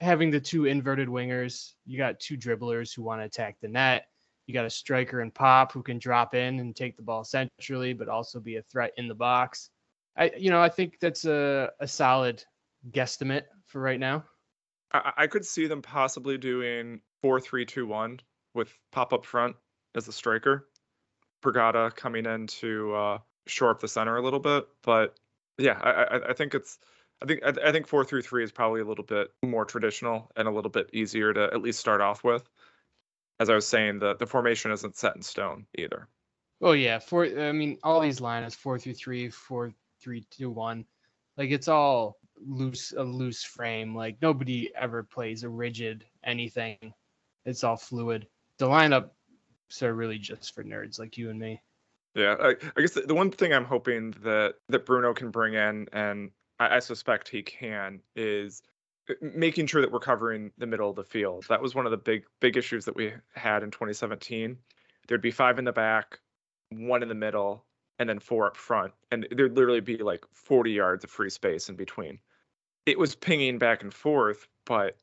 having 0.00 0.30
the 0.30 0.40
two 0.40 0.64
inverted 0.64 1.08
wingers, 1.08 1.72
you 1.86 1.98
got 1.98 2.20
two 2.20 2.36
dribblers 2.36 2.94
who 2.94 3.02
want 3.02 3.20
to 3.20 3.26
attack 3.26 3.56
the 3.60 3.68
net. 3.68 4.06
You 4.46 4.54
got 4.54 4.64
a 4.64 4.70
striker 4.70 5.20
and 5.20 5.34
Popp 5.34 5.72
who 5.72 5.82
can 5.82 5.98
drop 5.98 6.34
in 6.34 6.60
and 6.60 6.74
take 6.74 6.96
the 6.96 7.02
ball 7.02 7.22
centrally, 7.22 7.92
but 7.92 8.08
also 8.08 8.40
be 8.40 8.56
a 8.56 8.62
threat 8.62 8.92
in 8.96 9.08
the 9.08 9.14
box. 9.14 9.68
I, 10.16 10.32
you 10.38 10.50
know, 10.50 10.60
I 10.60 10.70
think 10.70 10.98
that's 11.00 11.26
a, 11.26 11.70
a 11.80 11.86
solid 11.86 12.42
guesstimate 12.90 13.44
for 13.66 13.80
right 13.80 14.00
now. 14.00 14.24
I, 14.92 15.12
I 15.18 15.26
could 15.26 15.44
see 15.44 15.66
them 15.66 15.82
possibly 15.82 16.38
doing 16.38 17.02
four 17.20 17.40
three 17.40 17.66
two 17.66 17.86
one 17.86 18.20
with 18.54 18.72
Popp 18.90 19.12
up 19.12 19.26
front 19.26 19.54
as 19.94 20.08
a 20.08 20.12
striker. 20.12 20.68
Brigida 21.42 21.94
coming 21.94 22.24
in 22.24 22.46
to 22.46 22.94
uh, 22.94 23.18
shore 23.48 23.70
up 23.70 23.80
the 23.80 23.88
center 23.88 24.16
a 24.16 24.22
little 24.22 24.40
bit, 24.40 24.66
but 24.82 25.18
yeah, 25.58 25.78
I, 25.82 25.90
I, 25.90 26.30
I 26.30 26.32
think 26.32 26.54
it's. 26.54 26.78
I 27.20 27.26
think 27.26 27.42
I, 27.44 27.52
I 27.68 27.72
think 27.72 27.88
three 27.88 28.44
is 28.44 28.52
probably 28.52 28.80
a 28.80 28.84
little 28.84 29.04
bit 29.04 29.32
more 29.42 29.64
traditional 29.64 30.30
and 30.36 30.46
a 30.46 30.52
little 30.52 30.70
bit 30.70 30.88
easier 30.92 31.34
to 31.34 31.44
at 31.52 31.60
least 31.60 31.80
start 31.80 32.00
off 32.00 32.22
with. 32.22 32.48
As 33.40 33.50
I 33.50 33.54
was 33.54 33.66
saying, 33.66 33.98
the 33.98 34.14
the 34.14 34.26
formation 34.26 34.70
isn't 34.70 34.96
set 34.96 35.16
in 35.16 35.22
stone 35.22 35.66
either. 35.76 36.06
Oh 36.60 36.72
yeah, 36.72 36.98
four. 37.00 37.24
I 37.24 37.52
mean, 37.52 37.78
all 37.82 38.00
these 38.00 38.20
lines 38.20 38.54
four 38.54 38.78
three 38.78 38.94
three, 38.94 39.30
four 39.30 39.72
three 40.00 40.26
two 40.30 40.50
one, 40.50 40.84
like 41.36 41.50
it's 41.50 41.68
all 41.68 42.18
loose 42.46 42.92
a 42.96 43.02
loose 43.02 43.42
frame. 43.42 43.96
Like 43.96 44.16
nobody 44.22 44.70
ever 44.76 45.02
plays 45.02 45.42
a 45.42 45.48
rigid 45.48 46.04
anything. 46.24 46.94
It's 47.44 47.64
all 47.64 47.76
fluid. 47.76 48.28
The 48.58 48.66
lineups 48.66 49.82
are 49.82 49.94
really 49.94 50.18
just 50.18 50.54
for 50.54 50.62
nerds 50.62 50.98
like 50.98 51.16
you 51.16 51.30
and 51.30 51.38
me. 51.38 51.60
Yeah, 52.18 52.36
I, 52.40 52.54
I 52.76 52.80
guess 52.80 52.92
the, 52.92 53.02
the, 53.02 53.14
one 53.14 53.30
thing 53.30 53.52
I'm 53.52 53.64
hoping 53.64 54.12
that 54.22 54.54
that 54.68 54.84
Bruno 54.84 55.14
can 55.14 55.30
bring 55.30 55.54
in, 55.54 55.86
and 55.92 56.30
I, 56.58 56.76
I 56.76 56.78
suspect 56.80 57.28
he 57.28 57.42
can, 57.42 58.00
is 58.16 58.62
uh, 59.08 59.14
making 59.20 59.66
sure 59.66 59.80
that 59.80 59.92
we're 59.92 60.00
covering 60.00 60.50
the 60.58 60.66
middle 60.66 60.90
of 60.90 60.96
the 60.96 61.04
field. 61.04 61.46
That 61.48 61.62
was 61.62 61.74
one 61.74 61.86
of 61.86 61.90
the 61.90 61.96
big 61.96 62.24
big 62.40 62.56
issues 62.56 62.84
that 62.86 62.96
we 62.96 63.12
had 63.34 63.62
in 63.62 63.70
2017. 63.70 64.56
There'd 65.06 65.22
be 65.22 65.30
five 65.30 65.58
in 65.58 65.64
the 65.64 65.72
back, 65.72 66.18
one 66.70 67.02
in 67.02 67.08
the 67.08 67.14
middle, 67.14 67.64
and 67.98 68.08
then 68.08 68.18
four 68.18 68.46
up 68.46 68.56
front, 68.56 68.92
and 69.10 69.26
there'd 69.30 69.56
literally 69.56 69.80
be 69.80 69.98
like 69.98 70.24
40 70.32 70.72
yards 70.72 71.04
of 71.04 71.10
free 71.10 71.30
space 71.30 71.68
in 71.68 71.76
between 71.76 72.18
it 72.88 72.98
was 72.98 73.14
pinging 73.14 73.58
back 73.58 73.82
and 73.82 73.92
forth, 73.92 74.48
but 74.64 74.96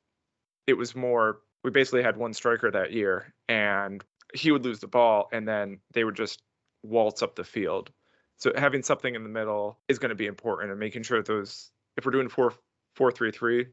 it 0.66 0.74
was 0.74 0.96
more. 0.96 1.42
We 1.64 1.70
basically 1.70 2.02
had 2.02 2.18
one 2.18 2.34
striker 2.34 2.72
that 2.72 2.92
year, 2.92 3.34
and 3.48 4.04
he 4.34 4.52
would 4.52 4.66
lose 4.66 4.80
the 4.80 4.88
ball, 4.88 5.30
and 5.32 5.48
then 5.48 5.80
they 5.94 6.04
would 6.04 6.16
just 6.16 6.42
waltz 6.90 7.22
up 7.22 7.36
the 7.36 7.44
field. 7.44 7.92
So 8.38 8.52
having 8.56 8.84
something 8.84 9.16
in 9.16 9.24
the 9.24 9.30
middle 9.30 9.80
is 9.88 10.00
going 10.00 10.10
to 10.10 10.16
be 10.16 10.28
important, 10.28 10.72
and 10.72 10.80
making 10.80 11.04
sure 11.04 11.22
those. 11.22 11.72
If 11.98 12.06
we're 12.06 12.12
doing 12.12 12.30
four 12.30 12.54
four 12.96 13.12
three 13.12 13.32
three, 13.32 13.68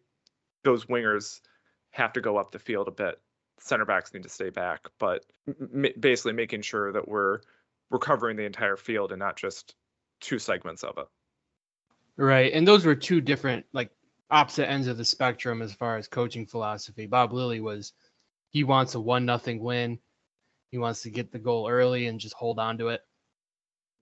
those 0.64 0.86
wingers 0.86 1.40
have 1.90 2.12
to 2.14 2.20
go 2.20 2.36
up 2.36 2.52
the 2.52 2.58
field 2.58 2.88
a 2.88 2.92
bit. 2.92 3.20
Center 3.58 3.84
backs 3.84 4.12
need 4.12 4.22
to 4.24 4.28
stay 4.28 4.50
back, 4.50 4.88
but 4.98 5.24
m- 5.46 5.86
basically 5.98 6.32
making 6.32 6.62
sure 6.62 6.92
that 6.92 7.06
we're 7.08 7.40
we're 7.90 7.98
covering 7.98 8.36
the 8.36 8.44
entire 8.44 8.76
field 8.76 9.12
and 9.12 9.18
not 9.18 9.36
just 9.36 9.74
two 10.20 10.38
segments 10.38 10.82
of 10.82 10.96
it. 10.98 11.06
Right, 12.16 12.52
and 12.52 12.66
those 12.66 12.84
were 12.84 12.94
two 12.94 13.20
different 13.20 13.66
like 13.72 13.90
opposite 14.30 14.68
ends 14.68 14.86
of 14.86 14.96
the 14.96 15.04
spectrum 15.04 15.60
as 15.62 15.74
far 15.74 15.96
as 15.96 16.08
coaching 16.08 16.46
philosophy. 16.46 17.06
Bob 17.06 17.32
Lilley 17.32 17.60
was 17.60 17.92
he 18.50 18.64
wants 18.64 18.94
a 18.94 19.00
one 19.00 19.24
nothing 19.24 19.60
win. 19.60 19.98
He 20.72 20.78
wants 20.78 21.02
to 21.02 21.10
get 21.10 21.30
the 21.30 21.38
goal 21.38 21.68
early 21.68 22.08
and 22.08 22.18
just 22.18 22.34
hold 22.34 22.58
on 22.58 22.76
to 22.78 22.88
it 22.88 23.02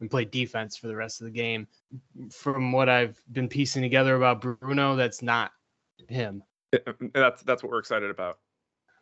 and 0.01 0.11
play 0.11 0.25
defense 0.25 0.77
for 0.77 0.87
the 0.87 0.97
rest 0.97 1.21
of 1.21 1.27
the 1.27 1.31
game. 1.31 1.69
From 2.33 2.73
what 2.73 2.89
I've 2.89 3.21
been 3.33 3.49
piecing 3.49 3.83
together 3.83 4.15
about 4.17 4.41
Bruno, 4.41 4.97
that's 4.97 5.21
not 5.21 5.53
him. 6.09 6.43
That's 7.13 7.43
that's 7.43 7.65
what 7.65 7.73
we're 7.73 7.81
excited 7.81 8.11
about. 8.11 8.39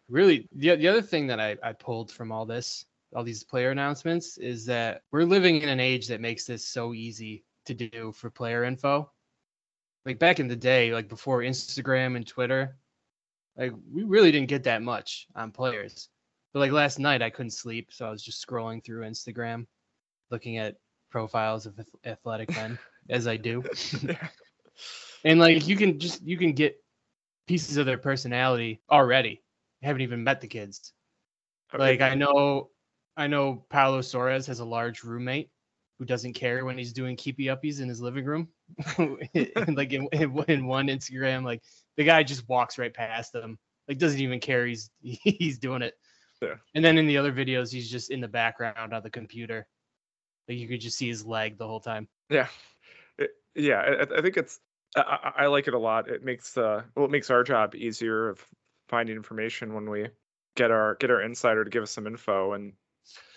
Really, 0.09 0.49
the, 0.53 0.75
the 0.77 0.89
other 0.89 1.03
thing 1.03 1.27
that 1.27 1.39
I, 1.39 1.55
I 1.63 1.75
pulled 1.75 2.11
from 2.11 2.33
all 2.33 2.47
this, 2.47 2.87
all 3.15 3.23
these 3.23 3.45
player 3.45 3.71
announcements, 3.71 4.39
is 4.39 4.65
that 4.65 5.03
we're 5.13 5.25
living 5.25 5.61
in 5.61 5.69
an 5.69 5.79
age 5.79 6.09
that 6.09 6.23
makes 6.23 6.47
this 6.47 6.67
so 6.67 6.95
easy 6.95 7.45
to 7.67 7.75
do 7.75 8.11
for 8.13 8.31
player 8.31 8.65
info 8.65 9.11
like 10.09 10.19
back 10.19 10.41
in 10.41 10.49
the 10.49 10.57
day, 10.57 10.93
like 10.95 11.07
before 11.07 11.41
Instagram 11.41 12.17
and 12.17 12.27
Twitter, 12.27 12.79
like 13.59 13.73
we 13.93 14.05
really 14.05 14.33
didn't 14.33 14.49
get 14.49 14.65
that 14.65 14.81
much 14.81 15.27
on 15.37 15.53
players. 15.53 16.09
But 16.53 16.61
like 16.61 16.73
last 16.73 16.99
night, 16.99 17.23
I 17.23 17.31
couldn't 17.31 17.51
sleep, 17.51 17.89
so 17.93 18.07
I 18.07 18.11
was 18.11 18.23
just 18.23 18.45
scrolling 18.47 18.85
through 18.85 19.03
Instagram, 19.03 19.67
looking 20.31 20.59
at 20.59 20.77
profiles 21.11 21.67
of 21.67 21.79
athletic 22.05 22.51
men, 22.51 22.79
as 23.11 23.27
I 23.27 23.37
do. 23.37 23.63
and 25.25 25.39
like 25.39 25.67
you 25.67 25.77
can 25.77 25.99
just 25.99 26.23
you 26.23 26.39
can 26.39 26.53
get 26.53 26.77
pieces 27.47 27.77
of 27.77 27.87
their 27.87 27.99
personality 27.99 28.81
already. 28.91 29.43
You 29.81 29.87
haven't 29.87 30.03
even 30.03 30.25
met 30.25 30.41
the 30.41 30.47
kids. 30.47 30.93
Like 31.77 32.01
I 32.01 32.15
know, 32.15 32.71
I 33.17 33.27
know 33.27 33.67
Paulo 33.69 34.01
Soares 34.01 34.47
has 34.47 34.61
a 34.61 34.65
large 34.65 35.05
roommate 35.05 35.51
who 35.99 36.05
doesn't 36.05 36.33
care 36.33 36.65
when 36.65 36.79
he's 36.79 36.93
doing 36.93 37.17
keepy 37.17 37.47
uppies 37.47 37.81
in 37.81 37.89
his 37.89 38.01
living 38.01 38.25
room. 38.25 38.49
like 38.99 39.93
in, 39.93 40.09
in 40.13 40.67
one 40.67 40.87
Instagram, 40.87 41.45
like 41.45 41.63
the 41.97 42.05
guy 42.05 42.23
just 42.23 42.49
walks 42.49 42.79
right 42.79 42.95
past 42.95 43.33
them, 43.33 43.59
like 43.89 43.99
doesn't 43.99 44.21
even 44.21 44.41
care 44.41 44.67
he's 44.67 44.91
he's 45.01 45.59
doing 45.59 45.83
it. 45.83 45.95
Yeah. 46.41 46.55
And 46.75 46.85
then 46.85 46.99
in 46.99 47.07
the 47.07 47.17
other 47.17 47.33
videos, 47.33 47.73
he's 47.73 47.91
just 47.91 48.11
in 48.11 48.21
the 48.21 48.29
background 48.29 48.93
on 48.93 49.03
the 49.03 49.11
computer, 49.11 49.67
like 50.49 50.59
you 50.59 50.69
could 50.69 50.81
just 50.81 50.97
see 50.97 51.09
his 51.09 51.25
leg 51.27 51.59
the 51.59 51.67
whole 51.67 51.81
time. 51.81 52.09
Yeah, 52.31 52.49
it, 53.19 53.31
yeah. 53.55 53.79
I, 53.79 54.19
I, 54.19 54.23
think 54.23 54.37
it's 54.37 54.61
I, 54.97 55.33
I, 55.37 55.47
like 55.47 55.69
it 55.69 55.75
a 55.75 55.79
lot. 55.79 56.09
It 56.09 56.25
makes 56.25 56.57
uh 56.57 56.83
well, 56.95 57.07
it 57.07 57.11
makes 57.11 57.31
our 57.31 57.43
job 57.43 57.75
easier 57.75 58.29
of 58.29 58.45
finding 58.89 59.17
information 59.17 59.75
when 59.75 59.91
we 59.91 60.09
get 60.57 60.71
our 60.71 60.95
get 60.97 61.11
our 61.11 61.21
insider 61.21 61.65
to 61.65 61.71
give 61.71 61.83
us 61.83 61.91
some 61.91 62.07
info 62.07 62.53
and 62.53 62.73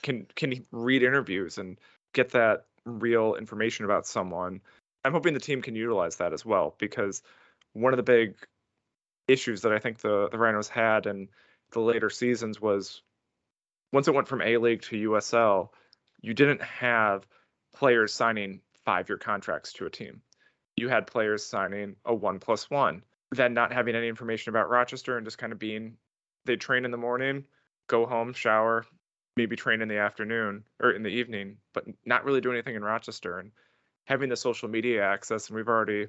can 0.03 0.27
can 0.35 0.65
read 0.71 1.03
interviews 1.03 1.57
and 1.57 1.79
get 2.13 2.31
that 2.31 2.65
real 2.85 3.35
information 3.35 3.85
about 3.85 4.05
someone. 4.05 4.61
I'm 5.03 5.13
hoping 5.13 5.33
the 5.33 5.39
team 5.39 5.61
can 5.61 5.75
utilize 5.75 6.17
that 6.17 6.33
as 6.33 6.45
well 6.45 6.75
because 6.77 7.23
one 7.73 7.93
of 7.93 7.97
the 7.97 8.03
big 8.03 8.35
issues 9.27 9.61
that 9.61 9.71
I 9.71 9.79
think 9.79 9.99
the 9.99 10.29
the 10.31 10.37
Rhinos 10.37 10.69
had 10.69 11.05
in 11.05 11.29
the 11.71 11.79
later 11.79 12.09
seasons 12.09 12.61
was 12.61 13.01
once 13.91 14.07
it 14.07 14.13
went 14.13 14.27
from 14.27 14.41
A 14.41 14.57
League 14.57 14.81
to 14.83 15.09
USL, 15.09 15.69
you 16.21 16.33
didn't 16.33 16.61
have 16.61 17.25
players 17.73 18.13
signing 18.13 18.61
five 18.85 19.09
year 19.09 19.17
contracts 19.17 19.73
to 19.73 19.85
a 19.85 19.89
team. 19.89 20.21
You 20.77 20.89
had 20.89 21.07
players 21.07 21.45
signing 21.45 21.95
a 22.05 22.13
one 22.13 22.39
plus 22.39 22.69
one, 22.69 23.03
then 23.31 23.53
not 23.53 23.73
having 23.73 23.95
any 23.95 24.07
information 24.07 24.49
about 24.49 24.69
Rochester 24.69 25.17
and 25.17 25.25
just 25.25 25.37
kind 25.37 25.51
of 25.51 25.59
being 25.59 25.97
they 26.45 26.55
train 26.55 26.85
in 26.85 26.91
the 26.91 26.97
morning, 26.97 27.45
go 27.87 28.05
home, 28.05 28.33
shower, 28.33 28.85
maybe 29.37 29.55
train 29.55 29.81
in 29.81 29.87
the 29.87 29.97
afternoon 29.97 30.63
or 30.81 30.91
in 30.91 31.03
the 31.03 31.09
evening, 31.09 31.57
but 31.73 31.85
not 32.05 32.25
really 32.25 32.41
do 32.41 32.51
anything 32.51 32.75
in 32.75 32.83
Rochester. 32.83 33.39
And 33.39 33.51
having 34.05 34.29
the 34.29 34.35
social 34.35 34.69
media 34.69 35.03
access, 35.03 35.47
and 35.47 35.55
we've 35.55 35.67
already 35.67 36.07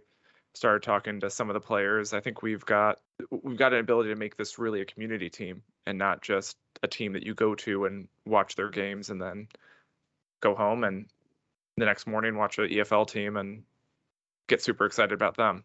started 0.55 0.83
talking 0.83 1.21
to 1.21 1.31
some 1.31 1.49
of 1.51 1.55
the 1.55 1.61
players. 1.61 2.13
I 2.13 2.21
think 2.21 2.43
we've 2.43 2.65
got 2.65 3.01
we've 3.31 3.57
got 3.57 3.73
an 3.73 3.81
ability 3.81 4.11
to 4.11 4.17
make 4.17 4.37
this 4.37 4.59
really 4.59 4.81
a 4.81 4.85
community 4.85 5.31
team 5.31 5.63
and 5.87 5.99
not 5.99 6.23
just 6.23 6.57
a 6.83 6.89
team 6.89 7.13
that 7.13 7.25
you 7.25 7.35
go 7.35 7.55
to 7.55 7.87
and 7.87 8.09
watch 8.27 8.57
their 8.57 8.71
games 8.71 9.11
and 9.11 9.21
then 9.21 9.49
go 10.41 10.55
home 10.55 10.85
and 10.85 11.07
the 11.77 11.85
next 11.85 12.07
morning 12.07 12.37
watch 12.37 12.59
an 12.59 12.69
EFL 12.69 13.09
team 13.09 13.37
and 13.37 13.63
get 14.49 14.63
super 14.63 14.85
excited 14.85 15.13
about 15.13 15.37
them. 15.37 15.65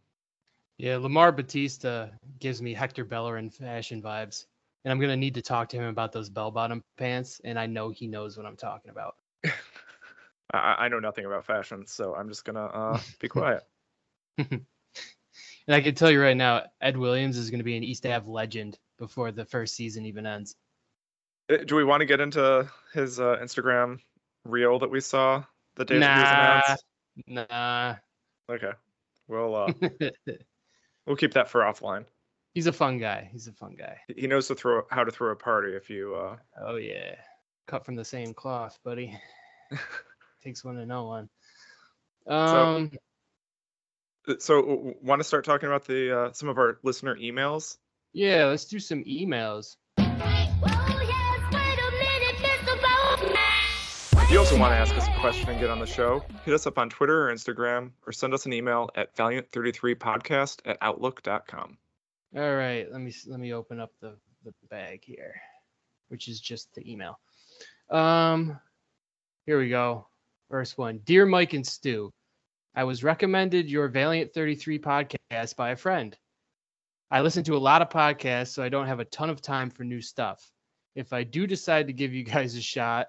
Yeah, 0.78 0.98
Lamar 0.98 1.32
Batista 1.32 2.10
gives 2.40 2.62
me 2.62 2.74
Hector 2.74 3.04
Bellerin 3.04 3.50
fashion 3.50 4.02
vibes. 4.02 4.46
And 4.86 4.92
I'm 4.92 5.00
gonna 5.00 5.18
need 5.18 5.34
to 5.34 5.42
talk 5.42 5.70
to 5.70 5.78
him 5.78 5.86
about 5.86 6.14
those 6.14 6.30
bell 6.30 6.52
bottom 6.52 6.82
pants, 6.98 7.42
and 7.44 7.60
I 7.60 7.66
know 7.66 7.90
he 7.90 8.08
knows 8.08 8.38
what 8.38 8.46
I'm 8.46 8.56
talking 8.56 8.90
about. 8.90 9.16
I, 10.54 10.76
I 10.80 10.88
know 10.88 11.00
nothing 11.00 11.26
about 11.26 11.46
fashion, 11.46 11.86
so 11.88 12.16
I'm 12.16 12.30
just 12.30 12.46
gonna 12.46 12.66
uh, 12.66 13.00
be 13.20 13.28
quiet. 13.28 13.64
and 15.68 15.76
I 15.76 15.82
can 15.82 15.96
tell 15.96 16.10
you 16.10 16.22
right 16.22 16.38
now, 16.38 16.64
Ed 16.82 16.98
Williams 16.98 17.38
is 17.38 17.50
going 17.50 17.60
to 17.60 17.64
be 17.64 17.78
an 17.78 17.84
East 17.84 18.06
Ave 18.06 18.30
legend 18.30 18.78
before 18.98 19.32
the 19.32 19.46
first 19.46 19.76
season 19.76 20.06
even 20.06 20.26
ends. 20.26 20.56
Uh, 21.50 21.58
Do 21.58 21.76
we 21.76 21.84
want 21.84 22.02
to 22.02 22.06
get 22.06 22.20
into 22.20 22.70
his 22.94 23.20
uh, 23.20 23.38
Instagram 23.42 24.00
reel 24.46 24.80
that 24.80 24.90
we 24.90 25.00
saw 25.00 25.44
the 25.76 25.86
day 25.86 26.00
that 26.00 26.16
he 26.16 26.22
was 26.22 26.32
Nah, 27.28 27.36
announced? 27.36 27.50
nah. 27.50 27.96
Okay, 28.50 28.72
we'll 29.28 29.56
uh, 29.56 29.74
we'll 31.06 31.18
keep 31.18 31.34
that 31.34 31.50
for 31.50 31.62
offline. 31.62 32.06
He's 32.54 32.68
a 32.68 32.74
fun 32.74 32.98
guy. 32.98 33.30
He's 33.32 33.48
a 33.48 33.54
fun 33.54 33.76
guy. 33.78 33.98
He 34.16 34.26
knows 34.26 34.48
to 34.48 34.56
throw 34.56 34.84
how 34.90 35.04
to 35.04 35.12
throw 35.12 35.32
a 35.32 35.36
party 35.36 35.74
if 35.76 35.90
you 35.90 36.16
uh, 36.16 36.38
Oh 36.62 36.78
yeah, 36.78 37.16
cut 37.68 37.86
from 37.86 37.96
the 37.96 38.06
same 38.06 38.34
cloth, 38.34 38.80
buddy. 38.84 39.18
Takes 40.44 40.64
one 40.64 40.76
to 40.76 40.86
know 40.86 41.06
one. 41.06 41.30
Um, 42.26 42.90
so 42.92 42.98
want 44.28 45.20
to 45.20 45.24
start 45.24 45.46
talking 45.46 45.68
about 45.68 45.86
the 45.86 46.18
uh, 46.20 46.32
some 46.34 46.50
of 46.50 46.58
our 46.58 46.80
listener 46.84 47.16
emails 47.16 47.78
yeah, 48.14 48.46
let's 48.46 48.66
do 48.66 48.80
some 48.80 49.04
emails. 49.04 49.76
if 54.24 54.32
you 54.32 54.40
also 54.40 54.58
want 54.58 54.72
to 54.72 54.78
ask 54.78 54.96
us 54.96 55.08
a 55.08 55.20
question 55.20 55.50
and 55.50 55.60
get 55.60 55.70
on 55.70 55.80
the 55.80 55.86
show 55.86 56.24
hit 56.44 56.54
us 56.54 56.68
up 56.68 56.78
on 56.78 56.90
twitter 56.90 57.30
or 57.30 57.34
instagram 57.34 57.92
or 58.06 58.12
send 58.12 58.34
us 58.34 58.46
an 58.46 58.54
email 58.54 58.90
at 58.96 59.16
valiant33podcast 59.16 60.60
at 60.66 60.78
outlook.com 60.82 61.78
All 62.36 62.56
right, 62.56 62.92
let 62.92 63.00
me 63.00 63.14
let 63.28 63.40
me 63.40 63.54
open 63.54 63.80
up 63.80 63.92
the 64.02 64.18
the 64.44 64.54
bag 64.70 65.02
here, 65.04 65.36
which 66.10 66.28
is 66.28 66.40
just 66.40 66.74
the 66.76 66.90
email. 66.92 67.20
Um, 67.90 68.60
here 69.46 69.58
we 69.60 69.70
go. 69.70 70.08
First 70.50 70.78
one, 70.78 71.00
dear 71.04 71.26
Mike 71.26 71.54
and 71.54 71.66
Stu, 71.66 72.12
I 72.78 72.84
was 72.84 73.04
recommended 73.04 73.72
your 73.72 73.88
Valiant 73.88 74.36
33 74.36 74.78
podcast 74.78 75.56
by 75.56 75.72
a 75.72 75.76
friend. 75.76 76.16
I 77.10 77.22
listen 77.22 77.44
to 77.46 77.56
a 77.56 77.58
lot 77.58 77.82
of 77.82 77.90
podcasts, 77.90 78.50
so 78.50 78.62
I 78.62 78.70
don't 78.70 78.86
have 78.86 79.00
a 79.00 79.06
ton 79.06 79.32
of 79.32 79.42
time 79.42 79.72
for 79.72 79.84
new 79.84 80.00
stuff. 80.00 80.48
If 80.94 81.12
I 81.12 81.24
do 81.24 81.48
decide 81.48 81.88
to 81.88 81.94
give 81.94 82.14
you 82.14 82.24
guys 82.24 82.56
a 82.56 82.62
shot, 82.62 83.08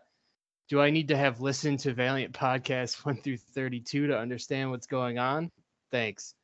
do 0.70 0.80
I 0.80 0.88
need 0.88 1.08
to 1.08 1.18
have 1.18 1.42
listened 1.42 1.80
to 1.80 1.92
Valiant 1.92 2.32
podcasts 2.32 2.94
1 3.04 3.18
through 3.18 3.36
32 3.36 4.06
to 4.06 4.18
understand 4.18 4.70
what's 4.70 4.86
going 4.86 5.18
on? 5.18 5.50
Thanks. 5.92 6.34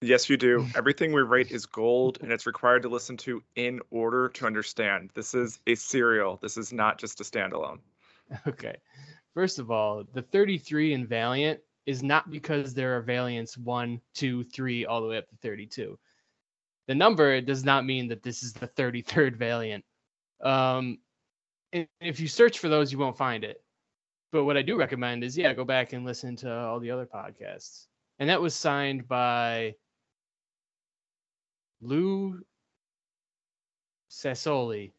yes 0.00 0.30
you 0.30 0.38
do 0.38 0.66
everything 0.74 1.12
we 1.12 1.20
rate 1.20 1.50
is 1.50 1.66
gold 1.66 2.16
and 2.22 2.32
it's 2.32 2.46
required 2.46 2.84
to 2.84 2.88
listen 2.88 3.18
to 3.18 3.42
in 3.56 3.80
order 3.90 4.30
to 4.30 4.46
understand 4.46 5.10
this 5.14 5.34
is 5.34 5.58
a 5.66 5.74
serial 5.74 6.38
this 6.40 6.56
is 6.56 6.72
not 6.72 6.98
just 6.98 7.20
a 7.20 7.24
standalone 7.24 7.78
Okay. 8.46 8.76
First 9.34 9.58
of 9.58 9.70
all, 9.70 10.04
the 10.14 10.22
33 10.22 10.94
in 10.94 11.06
Valiant 11.06 11.60
is 11.86 12.02
not 12.02 12.30
because 12.30 12.74
there 12.74 12.96
are 12.96 13.02
Valiants 13.02 13.58
1, 13.58 14.00
2, 14.14 14.44
3, 14.44 14.86
all 14.86 15.02
the 15.02 15.08
way 15.08 15.18
up 15.18 15.28
to 15.28 15.36
32. 15.36 15.98
The 16.86 16.94
number 16.94 17.40
does 17.40 17.64
not 17.64 17.84
mean 17.84 18.08
that 18.08 18.22
this 18.22 18.42
is 18.42 18.52
the 18.52 18.68
33rd 18.68 19.36
Valiant. 19.36 19.84
Um, 20.42 20.98
and 21.72 21.88
if 22.00 22.20
you 22.20 22.28
search 22.28 22.58
for 22.58 22.68
those, 22.68 22.92
you 22.92 22.98
won't 22.98 23.16
find 23.16 23.44
it. 23.44 23.62
But 24.32 24.44
what 24.44 24.56
I 24.56 24.62
do 24.62 24.76
recommend 24.76 25.24
is, 25.24 25.36
yeah, 25.36 25.52
go 25.54 25.64
back 25.64 25.92
and 25.92 26.04
listen 26.04 26.36
to 26.36 26.52
all 26.52 26.80
the 26.80 26.90
other 26.90 27.06
podcasts. 27.06 27.86
And 28.18 28.28
that 28.28 28.40
was 28.40 28.54
signed 28.54 29.06
by 29.08 29.74
Lou 31.80 32.40
Sassoli. 34.10 34.92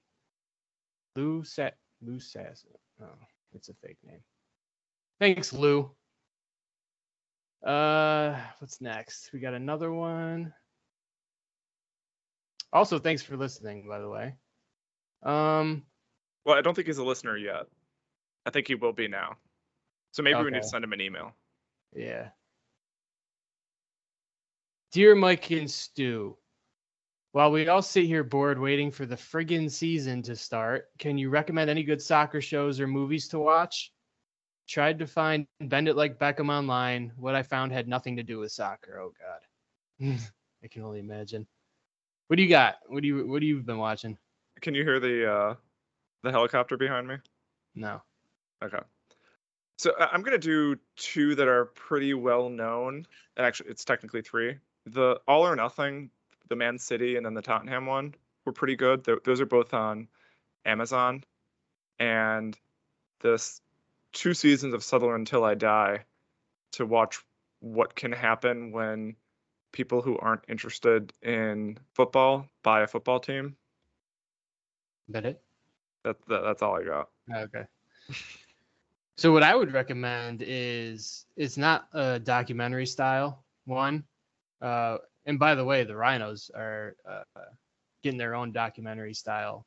Lou 1.16 1.44
Sa- 1.44 1.70
Lou 2.02 2.20
Sass. 2.20 2.66
Oh, 3.02 3.06
it's 3.54 3.70
a 3.70 3.74
fake 3.74 3.98
name. 4.06 4.20
Thanks, 5.20 5.54
Lou. 5.54 5.92
Uh, 7.66 8.38
what's 8.60 8.80
next? 8.80 9.32
We 9.34 9.40
got 9.40 9.54
another 9.54 9.92
one. 9.92 10.54
Also, 12.72 13.00
thanks 13.00 13.24
for 13.24 13.36
listening, 13.38 13.88
by 13.88 14.00
the 14.00 14.10
way. 14.10 14.36
Um, 15.24 15.84
well 16.46 16.56
i 16.56 16.62
don't 16.62 16.76
think 16.76 16.86
he's 16.86 17.00
a 17.00 17.04
listener 17.04 17.36
yet 17.36 17.66
i 18.46 18.52
think 18.52 18.68
he 18.68 18.76
will 18.76 18.94
be 18.94 19.08
now 19.08 19.36
so 20.12 20.22
maybe 20.22 20.38
we 20.38 20.52
need 20.52 20.62
to 20.62 20.68
send 20.68 20.84
him 20.84 20.94
an 20.94 21.02
email 21.02 21.34
yeah. 21.96 22.30
Dear 24.92 25.16
Mike 25.16 25.50
and 25.52 25.72
Stu, 25.72 26.38
while 27.32 27.52
we 27.52 27.68
all 27.68 27.82
sit 27.82 28.06
here 28.06 28.24
bored 28.24 28.60
waiting 28.60 28.92
for 28.92 29.06
the 29.06 29.16
friggin' 29.16 29.72
season 29.72 30.22
to 30.24 30.36
start, 30.36 30.90
can 31.00 31.18
you 31.18 31.30
recommend 31.30 31.70
any 31.70 31.84
good 31.84 32.02
soccer 32.02 32.42
shows 32.42 32.80
or 32.80 32.88
movies 32.88 33.30
to 33.30 33.40
watch? 33.40 33.94
Tried 34.68 35.00
to 35.00 35.08
find 35.08 35.46
Bend 35.62 35.88
It 35.88 35.96
Like 35.96 36.18
Beckham 36.18 36.50
online. 36.50 37.12
What 37.18 37.36
I 37.36 37.44
found 37.44 37.72
had 37.72 37.88
nothing 37.88 38.16
to 38.18 38.24
do 38.24 38.40
with 38.40 38.52
soccer. 38.52 39.00
Oh 39.00 39.14
God, 39.20 40.20
I 40.64 40.68
can 40.68 40.82
only 40.84 41.00
imagine. 41.00 41.46
What 42.28 42.38
do 42.38 42.44
you 42.44 42.50
got? 42.50 42.76
What 42.88 43.02
do 43.02 43.08
you 43.08 43.28
What 43.28 43.42
do 43.42 43.46
you 43.46 43.62
been 43.62 43.78
watching? 43.78 44.18
can 44.62 44.74
you 44.74 44.84
hear 44.84 45.00
the 45.02 45.32
uh 45.32 45.56
the 46.24 46.32
helicopter 46.32 46.78
behind 46.78 47.08
me 47.08 47.16
No. 47.76 48.02
Okay. 48.64 48.80
So 49.78 49.94
I'm 50.00 50.24
gonna 50.24 50.38
do 50.38 50.78
two 50.96 51.36
that 51.36 51.48
are 51.48 51.66
pretty 51.66 52.14
well 52.14 52.50
known. 52.50 53.06
And 53.36 53.46
actually, 53.46 53.70
it's 53.70 53.84
technically 53.86 54.22
three. 54.22 54.58
The 54.86 55.20
All 55.28 55.46
or 55.46 55.56
Nothing, 55.56 56.10
the 56.48 56.56
Man 56.56 56.80
City, 56.80 57.18
and 57.18 57.26
then 57.26 57.34
the 57.34 57.42
Tottenham 57.42 57.86
one 57.86 58.16
were 58.46 58.54
pretty 58.54 58.76
good. 58.78 59.04
Th- 59.04 59.20
those 59.26 59.42
are 59.42 59.46
both 59.46 59.74
on 59.74 60.08
Amazon. 60.66 61.24
And 62.00 62.58
this 63.20 63.62
two 64.16 64.34
seasons 64.34 64.74
of 64.74 64.84
Sunderland 64.84 65.22
Until 65.22 65.44
I 65.44 65.54
Die 65.54 66.04
to 66.72 66.86
watch 66.86 67.20
what 67.60 67.96
can 67.96 68.12
happen 68.12 68.72
when 68.72 69.16
people 69.72 70.02
who 70.02 70.18
aren't 70.18 70.44
interested 70.48 71.14
in 71.22 71.78
football 71.94 72.48
buy 72.64 72.82
a 72.82 72.88
football 72.88 73.20
team. 73.20 73.56
That 75.10 75.26
it. 75.26 75.42
That, 76.04 76.18
that 76.28 76.42
that's 76.42 76.62
all 76.64 76.76
I 76.76 76.84
got. 76.84 77.10
Okay. 77.32 77.66
So 79.18 79.32
what 79.32 79.44
I 79.44 79.56
would 79.56 79.72
recommend 79.72 80.44
is 80.46 81.26
it's 81.38 81.56
not 81.56 81.88
a 81.94 82.20
documentary 82.20 82.86
style 82.86 83.46
one. 83.64 84.04
Uh, 84.62 84.98
and 85.26 85.40
by 85.40 85.56
the 85.56 85.64
way, 85.64 85.86
the 85.86 85.96
Rhinos 85.96 86.52
are 86.54 86.98
uh, 87.10 87.24
getting 88.04 88.18
their 88.18 88.36
own 88.36 88.52
documentary 88.52 89.14
style 89.14 89.66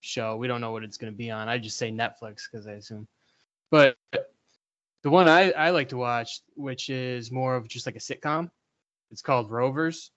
show. 0.00 0.36
We 0.36 0.46
don't 0.46 0.60
know 0.60 0.72
what 0.72 0.84
it's 0.84 0.98
going 0.98 1.10
to 1.10 1.16
be 1.16 1.30
on. 1.30 1.48
I 1.48 1.56
just 1.56 1.78
say 1.78 1.90
Netflix 1.90 2.42
because 2.50 2.66
I 2.66 2.72
assume. 2.72 3.08
But 3.72 3.96
the 5.02 5.10
one 5.10 5.28
I, 5.28 5.50
I 5.52 5.70
like 5.70 5.88
to 5.88 5.96
watch, 5.96 6.42
which 6.54 6.90
is 6.90 7.32
more 7.32 7.56
of 7.56 7.66
just 7.66 7.86
like 7.86 7.96
a 7.96 8.00
sitcom, 8.00 8.50
it's 9.10 9.22
called 9.22 9.50
Rovers. 9.50 10.10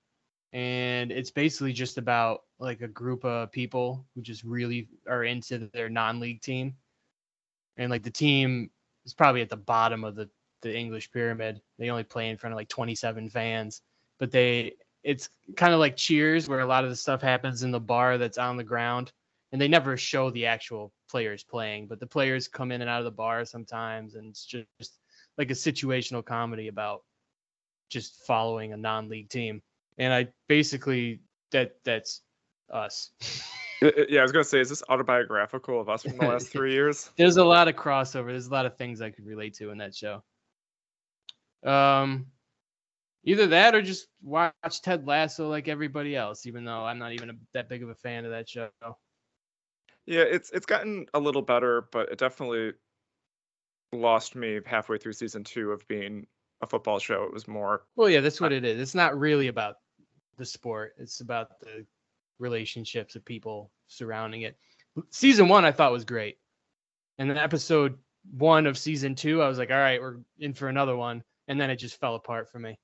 And 0.51 1.11
it's 1.11 1.31
basically 1.31 1.73
just 1.73 1.97
about 1.97 2.43
like 2.59 2.81
a 2.81 2.87
group 2.87 3.23
of 3.23 3.51
people 3.53 4.05
who 4.13 4.21
just 4.21 4.43
really 4.43 4.89
are 5.07 5.23
into 5.23 5.69
their 5.73 5.89
non-league 5.89 6.41
team 6.41 6.75
and 7.77 7.89
like 7.89 8.03
the 8.03 8.11
team 8.11 8.69
is 9.05 9.13
probably 9.13 9.41
at 9.41 9.49
the 9.49 9.57
bottom 9.57 10.03
of 10.03 10.15
the 10.15 10.29
the 10.61 10.75
English 10.75 11.11
pyramid. 11.11 11.61
They 11.77 11.89
only 11.89 12.03
play 12.03 12.29
in 12.29 12.37
front 12.37 12.53
of 12.53 12.57
like 12.57 12.69
27 12.69 13.29
fans, 13.29 13.81
but 14.19 14.31
they 14.31 14.73
it's 15.03 15.29
kind 15.55 15.73
of 15.73 15.79
like 15.79 15.95
Cheers 15.95 16.49
where 16.49 16.61
a 16.61 16.65
lot 16.65 16.83
of 16.83 16.89
the 16.89 16.95
stuff 16.95 17.21
happens 17.21 17.63
in 17.63 17.71
the 17.71 17.79
bar 17.79 18.17
that's 18.17 18.37
on 18.37 18.57
the 18.57 18.63
ground 18.63 19.11
and 19.55 19.61
they 19.61 19.69
never 19.69 19.95
show 19.95 20.29
the 20.31 20.47
actual 20.47 20.91
players 21.09 21.41
playing, 21.41 21.87
but 21.87 21.97
the 22.01 22.05
players 22.05 22.49
come 22.49 22.73
in 22.73 22.81
and 22.81 22.89
out 22.89 22.99
of 22.99 23.05
the 23.05 23.11
bar 23.11 23.45
sometimes 23.45 24.15
and 24.15 24.27
it's 24.27 24.43
just, 24.43 24.67
like 25.37 25.49
a 25.49 25.53
situational 25.53 26.25
comedy 26.25 26.67
about 26.67 27.03
just 27.89 28.25
following 28.27 28.73
a 28.73 28.77
non-league 28.77 29.29
team. 29.29 29.61
And 29.97 30.11
I 30.11 30.27
basically 30.49 31.21
that 31.53 31.77
that's 31.85 32.21
us. 32.69 33.11
Yeah, 33.81 34.19
I 34.19 34.23
was 34.23 34.33
gonna 34.33 34.43
say, 34.43 34.59
is 34.59 34.67
this 34.67 34.83
autobiographical 34.89 35.79
of 35.79 35.87
us 35.87 36.03
from 36.03 36.17
the 36.17 36.25
last 36.25 36.49
three 36.49 36.73
years? 36.73 37.11
There's 37.17 37.37
a 37.37 37.45
lot 37.45 37.69
of 37.69 37.75
crossover. 37.75 38.27
There's 38.27 38.47
a 38.47 38.51
lot 38.51 38.65
of 38.65 38.77
things 38.77 39.01
I 39.01 39.09
could 39.09 39.25
relate 39.25 39.53
to 39.55 39.69
in 39.69 39.77
that 39.77 39.95
show. 39.95 40.21
Um, 41.65 42.25
either 43.23 43.47
that 43.47 43.73
or 43.73 43.81
just 43.81 44.07
watch 44.21 44.53
Ted 44.81 45.07
Lasso 45.07 45.49
like 45.49 45.69
everybody 45.69 46.13
else, 46.13 46.45
even 46.45 46.65
though 46.65 46.83
I'm 46.83 46.99
not 46.99 47.13
even 47.13 47.29
a, 47.29 47.33
that 47.53 47.69
big 47.69 47.83
of 47.83 47.89
a 47.89 47.95
fan 47.95 48.25
of 48.25 48.31
that 48.31 48.49
show. 48.49 48.69
Yeah, 50.05 50.21
it's 50.21 50.51
it's 50.51 50.65
gotten 50.65 51.07
a 51.13 51.19
little 51.19 51.41
better, 51.41 51.87
but 51.91 52.11
it 52.11 52.17
definitely 52.17 52.73
lost 53.91 54.35
me 54.35 54.59
halfway 54.65 54.97
through 54.97 55.13
season 55.13 55.43
two 55.43 55.71
of 55.71 55.87
being 55.87 56.27
a 56.61 56.67
football 56.67 56.99
show. 56.99 57.23
It 57.23 57.33
was 57.33 57.47
more 57.47 57.83
Well, 57.95 58.09
yeah, 58.09 58.21
that's 58.21 58.41
what 58.41 58.51
it 58.53 58.65
is. 58.65 58.79
It's 58.79 58.95
not 58.95 59.17
really 59.17 59.47
about 59.47 59.75
the 60.37 60.45
sport. 60.45 60.93
It's 60.97 61.21
about 61.21 61.59
the 61.59 61.85
relationships 62.39 63.15
of 63.15 63.25
people 63.25 63.71
surrounding 63.87 64.41
it. 64.41 64.57
Season 65.09 65.47
one, 65.47 65.65
I 65.65 65.71
thought 65.71 65.91
was 65.91 66.05
great, 66.05 66.37
and 67.17 67.29
then 67.29 67.37
episode 67.37 67.97
one 68.31 68.65
of 68.65 68.77
season 68.77 69.15
two, 69.15 69.41
I 69.41 69.47
was 69.47 69.57
like, 69.57 69.71
all 69.71 69.77
right, 69.77 70.01
we're 70.01 70.17
in 70.39 70.53
for 70.53 70.67
another 70.67 70.95
one, 70.95 71.23
and 71.47 71.59
then 71.59 71.69
it 71.69 71.77
just 71.77 71.99
fell 71.99 72.15
apart 72.15 72.49
for 72.51 72.59
me. 72.59 72.77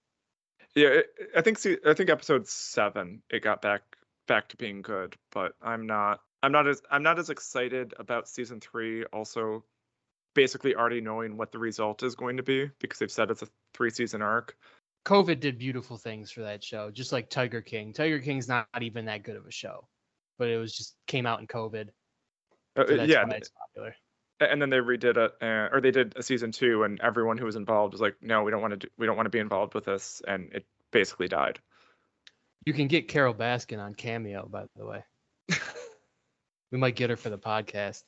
yeah. 0.76 0.88
It, 0.90 1.06
I 1.36 1.42
think 1.42 1.60
see, 1.60 1.78
I 1.86 1.94
think 1.94 2.10
episode 2.10 2.48
seven 2.48 3.22
it 3.30 3.44
got 3.44 3.62
back 3.62 3.82
back 4.28 4.50
to 4.50 4.58
being 4.58 4.82
good, 4.82 5.16
but 5.32 5.54
I'm 5.62 5.86
not 5.88 6.20
I'm 6.44 6.52
not 6.52 6.68
as 6.68 6.82
I'm 6.90 7.04
not 7.04 7.20
as 7.20 7.30
excited 7.30 7.94
about 8.00 8.28
season 8.28 8.60
three. 8.60 9.04
Also, 9.06 9.64
basically 10.34 10.76
already 10.76 11.02
knowing 11.02 11.38
what 11.38 11.52
the 11.52 11.60
result 11.60 12.04
is 12.04 12.16
going 12.16 12.38
to 12.38 12.44
be 12.44 12.70
because 12.80 13.00
they've 13.00 13.12
said 13.12 13.30
it's 13.32 13.42
a 13.42 13.48
three 13.74 13.90
season 13.90 14.22
arc. 14.22 14.56
COVID 15.06 15.40
did 15.40 15.58
beautiful 15.58 15.98
things 15.98 16.32
for 16.32 16.42
that 16.42 16.64
show, 16.64 16.92
just 16.92 17.12
like 17.12 17.30
Tiger 17.30 17.62
King. 17.62 17.92
Tiger 17.94 18.20
King's 18.20 18.48
not 18.48 18.68
even 18.80 19.06
that 19.06 19.24
good 19.24 19.36
of 19.36 19.46
a 19.48 19.52
show, 19.52 19.88
but 20.38 20.48
it 20.48 20.58
was 20.58 20.76
just 20.76 20.96
came 21.08 21.26
out 21.26 21.40
in 21.40 21.48
COVID. 21.48 21.90
Uh, 22.76 22.86
So 22.88 22.98
that's 22.98 23.10
yeah, 23.10 23.24
why 23.26 23.36
it's 23.36 23.50
popular. 23.50 23.96
and 24.40 24.62
then 24.62 24.70
they 24.70 24.78
redid 24.78 25.18
it, 25.18 25.32
uh, 25.42 25.70
or 25.76 25.82
they 25.82 25.92
did 25.92 26.14
a 26.16 26.24
season 26.24 26.52
two, 26.52 26.84
and 26.84 27.00
everyone 27.02 27.38
who 27.38 27.46
was 27.46 27.56
involved 27.56 27.94
was 27.94 28.02
like, 28.02 28.16
"No, 28.22 28.44
we 28.44 28.52
don't 28.52 28.62
want 28.62 28.72
to. 28.72 28.78
Do, 28.78 28.88
we 28.98 29.06
don't 29.08 29.16
want 29.16 29.26
to 29.26 29.32
be 29.32 29.40
involved 29.40 29.74
with 29.74 29.86
this," 29.86 30.22
and 30.28 30.52
it 30.54 30.66
basically 30.92 31.28
died. 31.28 31.60
You 32.66 32.74
can 32.74 32.88
get 32.88 33.08
Carole 33.08 33.34
Baskin 33.34 33.80
on 33.80 33.96
Cameo, 33.96 34.48
by 34.48 34.66
the 34.76 34.86
way. 34.86 35.04
We 36.72 36.78
might 36.78 36.96
get 36.96 37.10
her 37.10 37.18
for 37.18 37.30
the 37.30 37.38
podcast. 37.38 38.04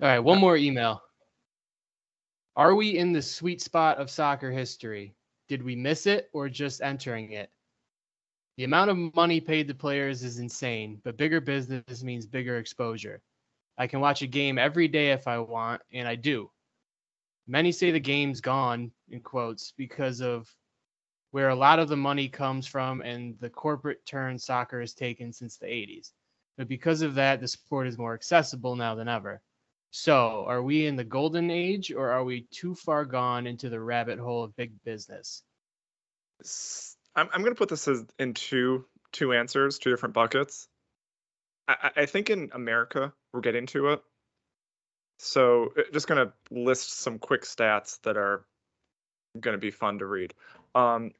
All 0.00 0.08
right, 0.08 0.18
one 0.18 0.38
uh, 0.38 0.40
more 0.40 0.56
email. 0.56 1.02
Are 2.56 2.74
we 2.74 2.98
in 2.98 3.12
the 3.12 3.22
sweet 3.22 3.60
spot 3.60 3.98
of 3.98 4.10
soccer 4.10 4.50
history? 4.50 5.14
Did 5.48 5.62
we 5.62 5.76
miss 5.76 6.06
it 6.06 6.28
or 6.32 6.48
just 6.48 6.82
entering 6.82 7.32
it? 7.32 7.50
The 8.56 8.64
amount 8.64 8.90
of 8.90 9.14
money 9.14 9.40
paid 9.40 9.68
to 9.68 9.74
players 9.74 10.22
is 10.22 10.38
insane, 10.38 11.00
but 11.04 11.16
bigger 11.16 11.40
business 11.40 12.02
means 12.02 12.26
bigger 12.26 12.58
exposure. 12.58 13.22
I 13.78 13.86
can 13.86 14.00
watch 14.00 14.22
a 14.22 14.26
game 14.26 14.58
every 14.58 14.88
day 14.88 15.12
if 15.12 15.26
I 15.26 15.38
want, 15.38 15.80
and 15.92 16.06
I 16.06 16.14
do. 16.16 16.50
Many 17.46 17.72
say 17.72 17.90
the 17.90 18.00
game's 18.00 18.40
gone, 18.40 18.92
in 19.08 19.20
quotes, 19.20 19.72
because 19.72 20.20
of 20.20 20.54
where 21.30 21.48
a 21.48 21.54
lot 21.54 21.78
of 21.78 21.88
the 21.88 21.96
money 21.96 22.28
comes 22.28 22.66
from 22.66 23.00
and 23.00 23.38
the 23.40 23.48
corporate 23.50 24.04
turn 24.04 24.38
soccer 24.38 24.80
has 24.80 24.92
taken 24.92 25.32
since 25.32 25.56
the 25.56 25.66
80s. 25.66 26.12
But 26.58 26.68
because 26.68 27.02
of 27.02 27.14
that, 27.14 27.40
the 27.40 27.48
sport 27.48 27.86
is 27.86 27.98
more 27.98 28.14
accessible 28.14 28.76
now 28.76 28.94
than 28.94 29.08
ever. 29.08 29.40
So, 29.90 30.44
are 30.46 30.62
we 30.62 30.86
in 30.86 30.96
the 30.96 31.04
golden 31.04 31.50
age 31.50 31.92
or 31.92 32.10
are 32.10 32.24
we 32.24 32.46
too 32.50 32.74
far 32.74 33.04
gone 33.04 33.46
into 33.46 33.68
the 33.68 33.80
rabbit 33.80 34.18
hole 34.18 34.44
of 34.44 34.56
big 34.56 34.72
business? 34.84 35.42
I'm 37.14 37.28
I'm 37.32 37.42
gonna 37.42 37.54
put 37.54 37.68
this 37.68 37.86
as 37.88 38.04
in 38.18 38.34
two 38.34 38.86
two 39.12 39.32
answers, 39.32 39.78
two 39.78 39.90
different 39.90 40.14
buckets. 40.14 40.66
I, 41.68 41.90
I 41.96 42.06
think 42.06 42.30
in 42.30 42.50
America 42.54 43.12
we're 43.32 43.40
getting 43.40 43.66
to 43.66 43.88
it. 43.88 44.02
So 45.18 45.72
uh, 45.76 45.82
just 45.92 46.08
gonna 46.08 46.32
list 46.50 46.98
some 46.98 47.18
quick 47.18 47.42
stats 47.42 48.00
that 48.02 48.16
are 48.16 48.46
gonna 49.38 49.58
be 49.58 49.70
fun 49.70 49.98
to 49.98 50.06
read. 50.06 50.32
Um, 50.74 51.12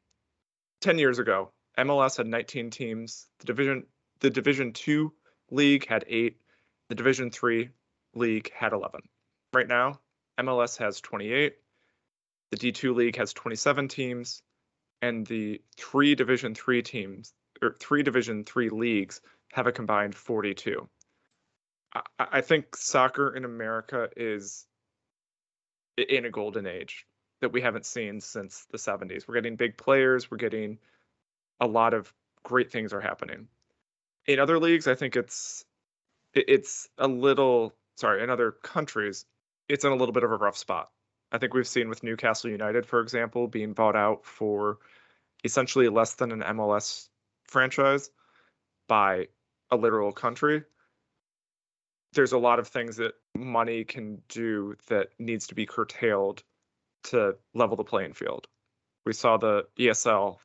ten 0.80 0.98
years 0.98 1.18
ago, 1.18 1.52
MLS 1.78 2.16
had 2.16 2.26
19 2.26 2.70
teams. 2.70 3.26
The 3.40 3.46
division 3.46 3.86
the 4.20 4.30
Division 4.30 4.72
Two 4.72 5.12
league 5.52 5.86
had 5.86 6.04
eight. 6.08 6.38
The 6.88 6.94
Division 6.94 7.30
Three 7.30 7.70
league 8.14 8.52
had 8.52 8.72
11. 8.72 9.00
Right 9.54 9.68
now, 9.68 10.00
MLS 10.38 10.78
has 10.78 11.00
28. 11.00 11.54
The 12.50 12.56
D2 12.56 12.94
league 12.94 13.16
has 13.16 13.32
27 13.32 13.88
teams 13.88 14.42
and 15.02 15.26
the 15.26 15.60
three 15.76 16.14
division 16.14 16.54
three 16.54 16.80
teams 16.80 17.34
or 17.60 17.76
three 17.78 18.02
division 18.02 18.44
three 18.44 18.70
leagues 18.70 19.20
have 19.52 19.66
a 19.66 19.72
combined 19.72 20.14
42 20.14 20.88
I, 21.94 22.02
I 22.18 22.40
think 22.40 22.76
soccer 22.76 23.34
in 23.34 23.44
america 23.44 24.08
is 24.16 24.64
in 25.98 26.24
a 26.24 26.30
golden 26.30 26.66
age 26.66 27.04
that 27.42 27.52
we 27.52 27.60
haven't 27.60 27.84
seen 27.84 28.20
since 28.20 28.64
the 28.70 28.78
70s 28.78 29.28
we're 29.28 29.34
getting 29.34 29.56
big 29.56 29.76
players 29.76 30.30
we're 30.30 30.38
getting 30.38 30.78
a 31.60 31.66
lot 31.66 31.92
of 31.92 32.12
great 32.44 32.70
things 32.70 32.92
are 32.92 33.00
happening 33.00 33.48
in 34.26 34.38
other 34.38 34.58
leagues 34.58 34.86
i 34.86 34.94
think 34.94 35.16
it's 35.16 35.64
it's 36.34 36.88
a 36.98 37.08
little 37.08 37.74
sorry 37.96 38.22
in 38.22 38.30
other 38.30 38.52
countries 38.52 39.26
it's 39.68 39.84
in 39.84 39.92
a 39.92 39.96
little 39.96 40.12
bit 40.12 40.24
of 40.24 40.30
a 40.30 40.36
rough 40.36 40.56
spot 40.56 40.88
I 41.32 41.38
think 41.38 41.54
we've 41.54 41.66
seen 41.66 41.88
with 41.88 42.02
Newcastle 42.02 42.50
United, 42.50 42.84
for 42.84 43.00
example, 43.00 43.48
being 43.48 43.72
bought 43.72 43.96
out 43.96 44.26
for 44.26 44.78
essentially 45.44 45.88
less 45.88 46.14
than 46.14 46.30
an 46.30 46.40
MLS 46.40 47.08
franchise 47.44 48.10
by 48.86 49.28
a 49.70 49.76
literal 49.76 50.12
country. 50.12 50.62
There's 52.12 52.32
a 52.32 52.38
lot 52.38 52.58
of 52.58 52.68
things 52.68 52.96
that 52.96 53.14
money 53.34 53.84
can 53.84 54.20
do 54.28 54.76
that 54.88 55.08
needs 55.18 55.46
to 55.46 55.54
be 55.54 55.64
curtailed 55.64 56.42
to 57.04 57.36
level 57.54 57.76
the 57.76 57.84
playing 57.84 58.12
field. 58.12 58.46
We 59.06 59.14
saw 59.14 59.38
the 59.38 59.66
ESL 59.78 60.36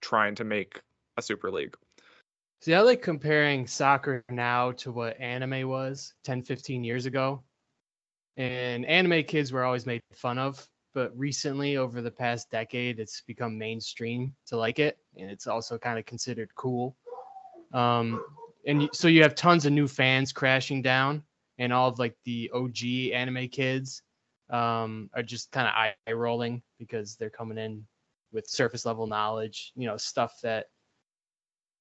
trying 0.00 0.36
to 0.36 0.44
make 0.44 0.80
a 1.16 1.22
super 1.22 1.50
league. 1.50 1.76
See, 2.66 2.74
I 2.74 2.80
like 2.80 3.00
comparing 3.00 3.64
soccer 3.68 4.24
now 4.28 4.72
to 4.72 4.90
what 4.90 5.20
anime 5.20 5.68
was 5.68 6.14
10, 6.24 6.42
15 6.42 6.82
years 6.82 7.06
ago. 7.06 7.44
And 8.36 8.84
anime 8.86 9.22
kids 9.22 9.52
were 9.52 9.62
always 9.62 9.86
made 9.86 10.02
fun 10.12 10.36
of, 10.36 10.68
but 10.92 11.16
recently, 11.16 11.76
over 11.76 12.02
the 12.02 12.10
past 12.10 12.50
decade, 12.50 12.98
it's 12.98 13.20
become 13.20 13.56
mainstream 13.56 14.34
to 14.48 14.56
like 14.56 14.80
it. 14.80 14.98
And 15.16 15.30
it's 15.30 15.46
also 15.46 15.78
kind 15.78 15.96
of 15.96 16.06
considered 16.06 16.50
cool. 16.56 16.96
Um, 17.72 18.24
and 18.66 18.88
so 18.92 19.06
you 19.06 19.22
have 19.22 19.36
tons 19.36 19.64
of 19.64 19.72
new 19.72 19.86
fans 19.86 20.32
crashing 20.32 20.82
down, 20.82 21.22
and 21.58 21.72
all 21.72 21.88
of 21.88 22.00
like 22.00 22.16
the 22.24 22.50
OG 22.52 23.12
anime 23.14 23.46
kids 23.46 24.02
um, 24.50 25.08
are 25.14 25.22
just 25.22 25.52
kind 25.52 25.68
of 25.68 25.74
eye 25.76 26.12
rolling 26.12 26.62
because 26.80 27.14
they're 27.14 27.30
coming 27.30 27.58
in 27.58 27.86
with 28.32 28.48
surface 28.48 28.84
level 28.84 29.06
knowledge, 29.06 29.70
you 29.76 29.86
know, 29.86 29.96
stuff 29.96 30.40
that 30.42 30.66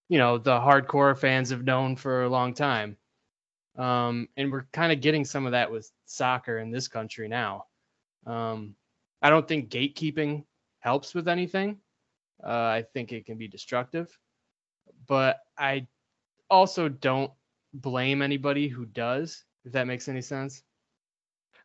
you 0.10 0.18
know 0.18 0.38
the 0.38 0.60
hardcore 0.60 1.18
fans 1.18 1.49
have 1.49 1.64
known 1.64 1.95
for 1.95 2.24
a 2.24 2.30
long 2.30 2.53
time. 2.53 2.97
Um, 3.78 4.30
and 4.38 4.51
we're 4.51 4.68
kind 4.72 4.93
of 4.93 5.01
getting 5.01 5.26
some 5.26 5.45
of 5.45 5.51
that 5.51 5.70
with 5.70 5.91
soccer 6.06 6.60
in 6.60 6.72
this 6.72 6.88
country 6.88 7.28
now. 7.28 7.66
Um, 8.26 8.76
i 9.22 9.30
don't 9.30 9.47
think 9.47 9.70
gatekeeping 9.70 10.43
helps 10.80 11.14
with 11.14 11.28
anything. 11.28 11.78
Uh, 12.43 12.49
i 12.80 12.86
think 12.93 13.12
it 13.12 13.26
can 13.26 13.38
be 13.38 13.47
destructive. 13.47 14.18
But 15.08 15.39
i 15.58 15.88
also 16.49 16.89
don't 16.89 17.32
blame 17.74 18.22
anybody 18.22 18.68
who 18.68 18.86
does 18.86 19.43
if 19.66 19.72
that 19.74 19.88
makes 19.88 20.08
any 20.08 20.22
sense. 20.22 20.64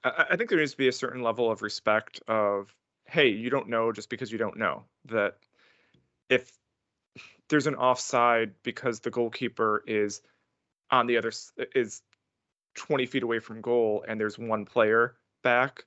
I, 0.02 0.26
I 0.30 0.36
think 0.36 0.50
there 0.50 0.58
needs 0.58 0.72
to 0.72 0.78
be 0.78 0.88
a 0.88 0.92
certain 0.92 1.22
level 1.22 1.50
of 1.50 1.62
respect 1.62 2.20
of, 2.26 2.74
hey, 3.04 3.28
you 3.28 3.50
don't 3.50 3.68
know 3.68 3.92
just 3.92 4.08
because 4.08 4.32
you 4.32 4.38
don't 4.38 4.56
know. 4.56 4.84
That 5.06 5.36
if 6.28 6.50
there's 7.48 7.66
an 7.66 7.74
offside 7.74 8.52
because 8.62 9.00
the 9.00 9.10
goalkeeper 9.10 9.82
is 9.86 10.22
on 10.90 11.06
the 11.06 11.16
other 11.16 11.32
is 11.74 12.02
20 12.74 13.06
feet 13.06 13.22
away 13.22 13.38
from 13.38 13.60
goal 13.60 14.04
and 14.06 14.20
there's 14.20 14.38
one 14.38 14.64
player 14.64 15.16
back, 15.42 15.84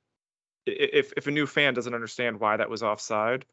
if 0.66 1.14
if 1.18 1.28
a 1.28 1.32
new 1.32 1.46
fan 1.46 1.74
doesn't 1.74 1.94
understand 1.94 2.40
why 2.40 2.58
that 2.58 2.70
was 2.70 2.84
offside, 2.84 3.46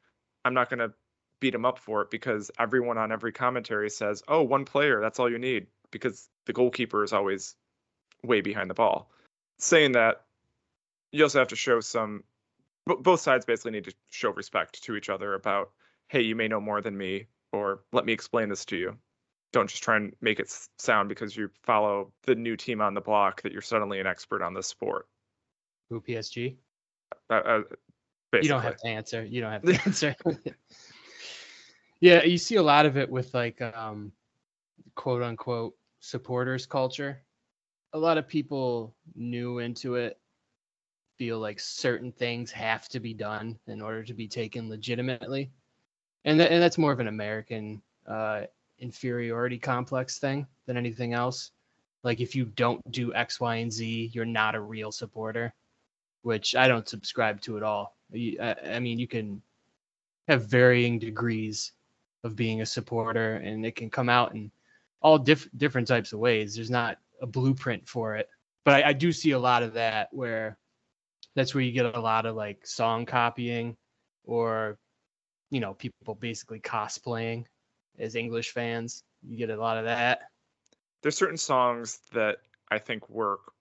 I'm 0.44 0.54
not 0.54 0.70
going 0.70 0.78
to 0.78 0.92
beat 1.40 1.54
him 1.54 1.64
up 1.64 1.78
for 1.78 2.02
it 2.02 2.10
because 2.10 2.50
everyone 2.58 2.98
on 2.98 3.12
every 3.12 3.32
commentary 3.32 3.90
says, 3.90 4.22
"Oh, 4.28 4.42
one 4.42 4.64
player, 4.64 5.00
that's 5.00 5.18
all 5.18 5.30
you 5.30 5.38
need," 5.38 5.66
because 5.90 6.28
the 6.46 6.52
goalkeeper 6.52 7.02
is 7.02 7.12
always 7.12 7.56
way 8.22 8.40
behind 8.40 8.70
the 8.70 8.74
ball. 8.74 9.10
Saying 9.58 9.92
that, 9.92 10.24
you 11.12 11.24
also 11.24 11.38
have 11.38 11.48
to 11.48 11.56
show 11.56 11.80
some. 11.80 12.24
Both 12.86 13.20
sides 13.20 13.44
basically 13.44 13.72
need 13.72 13.84
to 13.84 13.94
show 14.10 14.30
respect 14.30 14.82
to 14.84 14.96
each 14.96 15.08
other 15.10 15.34
about, 15.34 15.72
"Hey, 16.08 16.22
you 16.22 16.36
may 16.36 16.48
know 16.48 16.60
more 16.60 16.80
than 16.80 16.96
me," 16.96 17.26
or 17.53 17.82
"Let 17.92 18.05
me 18.05 18.12
explain 18.12 18.48
this 18.48 18.64
to 18.66 18.76
you." 18.76 18.96
Don't 19.53 19.68
just 19.68 19.82
try 19.82 19.96
and 19.96 20.14
make 20.20 20.38
it 20.38 20.53
sound 20.78 21.09
because 21.09 21.36
you 21.36 21.51
follow 21.64 22.12
the 22.24 22.36
new 22.36 22.57
team 22.57 22.80
on 22.80 22.94
the 22.94 23.01
block 23.01 23.42
that 23.42 23.53
you're 23.53 23.62
suddenly 23.62 23.98
an 23.98 24.07
expert 24.07 24.42
on 24.42 24.55
this 24.55 24.68
sport. 24.68 25.09
who 25.88 26.01
psg 26.01 26.57
Uh, 27.28 27.34
uh. 27.34 27.62
You 28.32 28.48
don't 28.48 28.62
have 28.62 28.76
to 28.76 28.86
answer. 28.86 29.24
You 29.24 29.40
don't 29.40 29.51
have 29.51 29.62
to 29.62 29.80
answer. 29.86 30.14
yeah, 32.01 32.22
you 32.22 32.38
see 32.38 32.57
a 32.57 32.62
lot 32.62 32.86
of 32.86 32.96
it 32.96 33.11
with 33.11 33.34
like 33.34 33.61
um 33.61 34.12
quote 34.94 35.22
unquote 35.22 35.76
supporters 35.98 36.66
culture. 36.66 37.22
A 37.92 37.98
lot 37.98 38.18
of 38.18 38.28
people 38.28 38.94
new 39.16 39.59
into 39.59 39.96
it 39.96 40.20
feel 41.18 41.40
like 41.40 41.59
certain 41.59 42.12
things 42.12 42.51
have 42.53 42.88
to 42.88 43.01
be 43.01 43.12
done 43.12 43.59
in 43.66 43.82
order 43.82 44.03
to 44.05 44.14
be 44.14 44.28
taken 44.28 44.68
legitimately. 44.68 45.51
And, 46.24 46.38
th- 46.38 46.50
and 46.50 46.62
that's 46.62 46.78
more 46.78 46.92
of 46.92 47.00
an 47.00 47.08
American 47.08 47.80
uh, 48.06 48.42
inferiority 48.78 49.58
complex 49.58 50.18
thing 50.18 50.46
than 50.66 50.76
anything 50.76 51.12
else. 51.12 51.52
Like 52.02 52.20
if 52.20 52.34
you 52.34 52.46
don't 52.46 52.80
do 52.90 53.14
X, 53.14 53.40
Y, 53.40 53.56
and 53.56 53.72
Z, 53.72 54.10
you're 54.12 54.24
not 54.24 54.54
a 54.54 54.60
real 54.60 54.90
supporter, 54.90 55.52
which 56.22 56.54
I 56.54 56.68
don't 56.68 56.88
subscribe 56.88 57.40
to 57.42 57.56
at 57.56 57.62
all. 57.62 57.96
I, 58.14 58.56
I 58.74 58.78
mean, 58.78 58.98
you 58.98 59.06
can 59.06 59.42
have 60.28 60.46
varying 60.46 60.98
degrees 60.98 61.72
of 62.24 62.36
being 62.36 62.60
a 62.60 62.66
supporter, 62.66 63.36
and 63.36 63.64
it 63.64 63.76
can 63.76 63.90
come 63.90 64.08
out 64.08 64.34
in 64.34 64.50
all 65.02 65.18
diff- 65.18 65.48
different 65.56 65.88
types 65.88 66.12
of 66.12 66.18
ways. 66.18 66.54
There's 66.54 66.70
not 66.70 66.98
a 67.22 67.26
blueprint 67.26 67.86
for 67.88 68.16
it, 68.16 68.28
but 68.64 68.74
I, 68.74 68.88
I 68.88 68.92
do 68.92 69.12
see 69.12 69.32
a 69.32 69.38
lot 69.38 69.62
of 69.62 69.74
that 69.74 70.08
where 70.12 70.56
that's 71.34 71.54
where 71.54 71.62
you 71.62 71.72
get 71.72 71.94
a 71.94 72.00
lot 72.00 72.26
of 72.26 72.34
like 72.34 72.66
song 72.66 73.06
copying 73.06 73.76
or 74.24 74.78
you 75.51 75.61
know 75.61 75.74
people 75.74 76.14
basically 76.14 76.61
cosplaying 76.61 77.44
as 77.98 78.14
English 78.14 78.53
fans. 78.53 79.03
You 79.22 79.36
get 79.36 79.51
a 79.51 79.61
lot 79.61 79.76
of 79.76 79.84
that. 79.84 80.22
There's 81.03 81.16
certain 81.16 81.36
songs 81.36 81.98
that 82.12 82.38
I 82.70 82.78
think 82.78 83.09
work, 83.09 83.53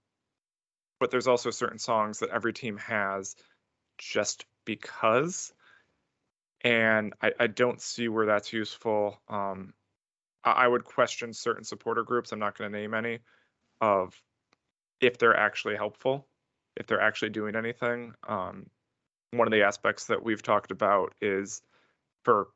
but 0.99 1.11
there's 1.11 1.27
also 1.27 1.51
certain 1.51 1.79
songs 1.79 2.19
that 2.19 2.29
every 2.29 2.53
team 2.53 2.77
has 2.77 3.35
just 3.97 4.45
because. 4.65 5.53
And 6.61 7.13
I, 7.21 7.31
I 7.39 7.47
don't 7.47 7.81
see 7.81 8.09
where 8.09 8.25
that's 8.25 8.51
useful. 8.51 9.21
Um, 9.29 9.73
I, 10.43 10.51
I 10.51 10.67
would 10.67 10.83
question 10.83 11.33
certain 11.33 11.63
supporter 11.63 12.03
groups. 12.03 12.31
I'm 12.31 12.39
not 12.39 12.57
going 12.57 12.71
to 12.71 12.77
name 12.77 12.93
any 12.93 13.19
of 13.79 14.21
if 14.99 15.17
they're 15.17 15.37
actually 15.37 15.77
helpful, 15.77 16.27
if 16.75 16.85
they're 16.85 17.01
actually 17.01 17.29
doing 17.29 17.55
anything. 17.55 18.13
Um, 18.27 18.69
one 19.31 19.47
of 19.47 19.51
the 19.51 19.63
aspects 19.63 20.07
that 20.07 20.21
we've 20.21 20.43
talked 20.43 20.71
about 20.71 21.13
is 21.21 21.61
for 22.23 22.47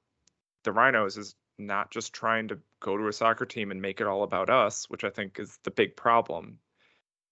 the 0.63 0.71
Rhinos 0.71 1.17
is 1.17 1.35
not 1.59 1.91
just 1.91 2.13
trying 2.13 2.47
to 2.49 2.59
go 2.79 2.97
to 2.97 3.07
a 3.07 3.13
soccer 3.13 3.45
team 3.45 3.71
and 3.71 3.81
make 3.81 4.01
it 4.01 4.07
all 4.07 4.23
about 4.23 4.49
us, 4.49 4.89
which 4.89 5.03
I 5.03 5.09
think 5.09 5.39
is 5.39 5.59
the 5.63 5.71
big 5.71 5.95
problem. 5.95 6.59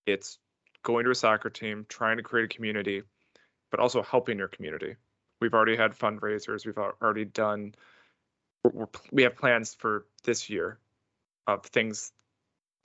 It's 0.05 0.37
going 0.83 1.05
to 1.05 1.11
a 1.11 1.15
soccer 1.15 1.49
team, 1.49 1.85
trying 1.89 2.17
to 2.17 2.23
create 2.23 2.45
a 2.45 2.53
community, 2.55 3.03
but 3.69 3.79
also 3.79 4.01
helping 4.01 4.37
your 4.37 4.47
community. 4.47 4.95
We've 5.39 5.53
already 5.53 5.75
had 5.75 5.97
fundraisers. 5.97 6.65
We've 6.65 6.77
already 6.77 7.25
done. 7.25 7.75
We 9.11 9.23
have 9.23 9.35
plans 9.35 9.73
for 9.73 10.05
this 10.23 10.49
year 10.49 10.77
of 11.47 11.65
things 11.65 12.11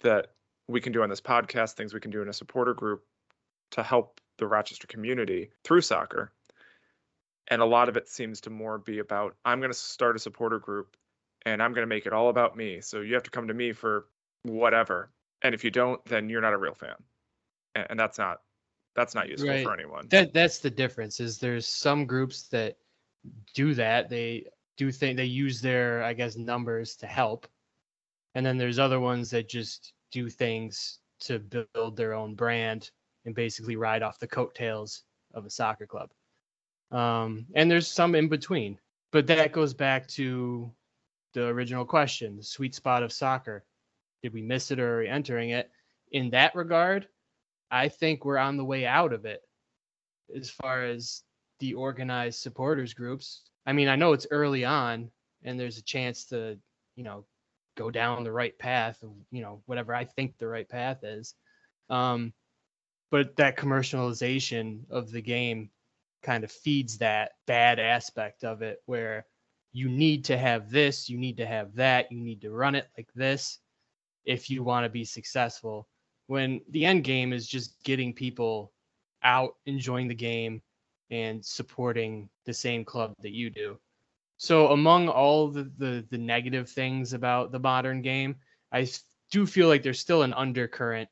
that 0.03 0.33
we 0.69 0.81
can 0.81 0.93
do 0.93 1.03
on 1.03 1.11
this 1.11 1.21
podcast, 1.21 1.75
things 1.75 1.95
we 1.95 2.01
can 2.01 2.11
do 2.11 2.23
in 2.23 2.29
a 2.29 2.33
supporter 2.33 2.75
group 2.75 3.05
to 3.73 3.83
help 3.83 4.21
the 4.39 4.47
Rochester 4.47 4.87
community 4.87 5.51
through 5.65 5.83
soccer. 5.83 6.33
And 7.49 7.63
a 7.63 7.67
lot 7.67 7.89
of 7.89 7.97
it 7.97 8.09
seems 8.09 8.41
to 8.43 8.51
more 8.51 8.79
be 8.79 8.99
about 8.99 9.37
I'm 9.45 9.61
going 9.61 9.71
to 9.71 9.79
start 9.79 10.17
a 10.17 10.19
supporter 10.19 10.59
group 10.59 10.97
and 11.45 11.63
I'm 11.63 11.73
going 11.73 11.83
to 11.83 11.89
make 11.95 12.07
it 12.07 12.13
all 12.13 12.29
about 12.29 12.57
me. 12.57 12.81
So 12.81 13.01
you 13.01 13.15
have 13.15 13.23
to 13.25 13.31
come 13.31 13.49
to 13.49 13.55
me 13.55 13.73
for 13.73 14.07
whatever. 14.43 15.11
And 15.43 15.55
if 15.55 15.63
you 15.65 15.71
don't, 15.71 16.05
then 16.07 16.29
you're 16.29 16.41
not 16.41 16.55
a 16.55 16.59
real 16.59 16.75
fan. 16.75 16.97
And, 17.75 17.87
and 17.91 18.01
that's 18.01 18.19
not 18.19 18.41
that's 18.95 19.15
not 19.15 19.29
useful 19.29 19.49
Right. 19.51 19.65
for 19.65 19.73
anyone. 19.75 20.09
That 20.09 20.33
that's 20.33 20.59
the 20.59 20.71
difference. 20.71 21.21
Is 21.21 21.39
there's 21.39 21.69
some 21.69 22.07
groups 22.07 22.49
that 22.49 22.79
do 23.55 23.75
that. 23.75 24.09
They 24.09 24.47
do 24.77 24.91
think 24.91 25.17
they 25.17 25.25
use 25.25 25.61
their 25.61 26.03
I 26.03 26.13
guess 26.15 26.37
numbers 26.37 26.97
to 26.97 27.07
help, 27.07 27.47
and 28.35 28.45
then 28.45 28.57
there's 28.59 28.79
other 28.79 29.01
ones 29.01 29.31
that 29.31 29.49
just 29.49 29.93
do 30.11 30.29
things 30.29 31.01
to 31.21 31.39
build 31.39 31.97
their 31.97 32.15
own 32.15 32.35
brand 32.35 32.91
and 33.25 33.35
basically 33.35 33.77
ride 33.77 34.03
off 34.03 34.19
the 34.19 34.27
coattails 34.29 35.05
of 35.35 35.45
a 35.47 35.51
soccer 35.51 35.87
club. 35.87 36.11
Um, 36.91 37.47
and 37.55 37.71
there's 37.71 37.89
some 37.89 38.15
in 38.15 38.29
between, 38.29 38.79
but 39.13 39.27
that 39.27 39.53
goes 39.53 39.75
back 39.75 40.07
to 40.09 40.71
the 41.35 41.47
original 41.47 41.85
question: 41.85 42.37
the 42.37 42.43
sweet 42.43 42.75
spot 42.75 43.03
of 43.03 43.13
soccer. 43.13 43.65
Did 44.23 44.33
we 44.33 44.43
miss 44.43 44.71
it 44.71 44.81
or 44.81 44.97
are 44.97 45.01
we 45.01 45.09
entering 45.09 45.51
it? 45.51 45.71
In 46.13 46.31
that 46.31 46.55
regard, 46.55 47.09
I 47.71 47.89
think 47.89 48.25
we're 48.25 48.39
on 48.39 48.57
the 48.57 48.65
way 48.65 48.87
out 48.87 49.13
of 49.13 49.25
it 49.25 49.43
as 50.35 50.51
far 50.51 50.85
as 50.85 51.23
the 51.61 51.75
organized 51.75 52.41
supporters 52.41 52.95
groups. 52.95 53.43
I 53.67 53.73
mean, 53.73 53.89
I 53.89 53.97
know 53.97 54.13
it's 54.13 54.27
early 54.31 54.65
on 54.65 55.11
and 55.43 55.59
there's 55.59 55.79
a 55.79 55.83
chance 55.83 56.27
to, 56.27 56.59
you 56.97 57.05
know, 57.05 57.25
go 57.77 57.91
down 57.91 58.25
the 58.25 58.33
right 58.33 58.59
path 58.59 58.99
you 59.31 59.43
know, 59.43 59.63
whatever 59.67 59.95
I 59.95 60.05
think 60.05 60.39
the 60.39 60.49
right 60.49 60.69
path 60.69 61.05
is. 61.05 61.35
Um, 61.91 62.33
but 63.11 63.37
that 63.37 63.57
commercialization 63.57 64.91
of 64.91 65.11
the 65.11 65.21
game 65.21 65.71
kind 66.27 66.45
of 66.45 66.51
feeds 66.51 66.99
that 66.99 67.33
bad 67.47 67.79
aspect 67.79 68.45
of 68.45 68.61
it 68.61 68.83
where 68.87 69.25
you 69.73 69.89
need 69.89 70.25
to 70.25 70.37
have 70.37 70.71
this, 70.71 71.09
you 71.09 71.17
need 71.19 71.37
to 71.37 71.47
have 71.47 71.75
that, 71.77 72.11
you 72.11 72.21
need 72.21 72.41
to 72.43 72.51
run 72.51 72.75
it 72.75 72.89
like 72.99 73.09
this 73.15 73.59
if 74.25 74.51
you 74.51 74.65
want 74.65 74.85
to 74.85 74.91
be 74.91 75.05
successful 75.05 75.89
when 76.27 76.61
the 76.71 76.85
end 76.85 77.05
game 77.05 77.33
is 77.33 77.47
just 77.47 77.83
getting 77.85 78.13
people 78.13 78.73
out 79.23 79.55
enjoying 79.67 80.09
the 80.09 80.15
game 80.15 80.61
and 81.11 81.45
supporting 81.45 82.29
the 82.45 82.55
same 82.55 82.85
club 82.85 83.15
that 83.21 83.33
you 83.33 83.51
do. 83.51 83.79
So 84.39 84.69
among 84.69 85.09
all 85.09 85.49
the, 85.49 85.71
the 85.79 86.05
the 86.11 86.19
negative 86.19 86.69
things 86.69 87.13
about 87.13 87.53
the 87.53 87.59
modern 87.59 88.03
game, 88.03 88.37
I 88.73 88.89
do 89.31 89.47
feel 89.47 89.69
like 89.69 89.83
there's 89.83 90.01
still 90.01 90.23
an 90.23 90.35
undercurrent 90.35 91.09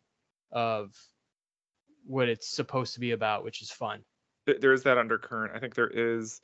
of 0.53 0.95
what 2.07 2.29
it's 2.29 2.49
supposed 2.49 2.95
to 2.95 3.01
be 3.01 3.13
about, 3.13 3.45
which 3.45 3.63
is 3.63 3.71
fun. 3.71 4.05
Th- 4.47 4.61
there 4.61 4.73
is 4.73 4.83
that 4.85 4.99
undercurrent. 4.99 5.55
I 5.55 5.59
think 5.59 5.75
there 5.75 5.89
is, 5.89 6.41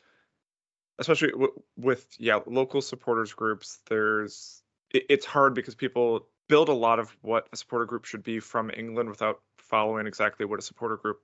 especially 0.98 1.30
w- 1.30 1.62
with 1.76 2.06
yeah 2.18 2.40
local 2.46 2.80
supporters 2.80 3.32
groups. 3.32 3.80
There's 3.88 4.62
it, 4.90 5.04
it's 5.08 5.26
hard 5.26 5.54
because 5.54 5.74
people 5.74 6.26
build 6.48 6.68
a 6.68 6.74
lot 6.74 6.98
of 6.98 7.16
what 7.22 7.48
a 7.52 7.56
supporter 7.56 7.86
group 7.86 8.04
should 8.04 8.22
be 8.22 8.40
from 8.40 8.70
England 8.76 9.08
without 9.08 9.40
following 9.58 10.06
exactly 10.06 10.44
what 10.44 10.58
a 10.58 10.62
supporter 10.62 10.96
group 10.96 11.20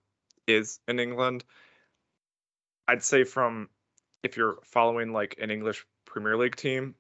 is 0.47 0.79
in 0.87 1.01
England. 1.01 1.45
I'd 2.89 3.03
say 3.03 3.25
from 3.25 3.69
if 4.23 4.37
you're 4.37 4.59
following 4.65 5.13
like 5.13 5.37
an 5.41 5.51
English 5.51 5.85
Premier 6.05 6.37
League 6.37 6.57
team, 6.57 6.95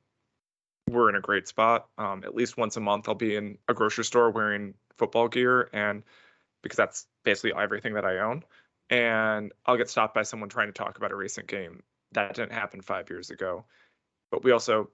we're 0.88 1.08
in 1.08 1.16
a 1.16 1.20
great 1.20 1.48
spot. 1.48 1.88
Um, 1.98 2.22
at 2.24 2.34
least 2.34 2.56
once 2.56 2.76
a 2.76 2.80
month, 2.80 3.08
I'll 3.08 3.14
be 3.14 3.36
in 3.36 3.58
a 3.68 3.74
grocery 3.74 4.04
store 4.04 4.30
wearing 4.30 4.74
football 4.96 5.28
gear, 5.28 5.68
and 5.72 6.02
because 6.62 6.76
that's 6.76 7.06
basically 7.24 7.52
everything 7.56 7.94
that 7.94 8.04
I 8.04 8.18
own. 8.18 8.42
And 8.90 9.52
I'll 9.64 9.76
get 9.76 9.90
stopped 9.90 10.14
by 10.14 10.22
someone 10.22 10.48
trying 10.48 10.68
to 10.68 10.72
talk 10.72 10.96
about 10.96 11.12
a 11.12 11.16
recent 11.16 11.48
game. 11.48 11.82
That 12.12 12.34
didn't 12.34 12.52
happen 12.52 12.80
five 12.82 13.10
years 13.10 13.30
ago. 13.30 13.66
But 14.30 14.44
we 14.44 14.52
also 14.52 14.90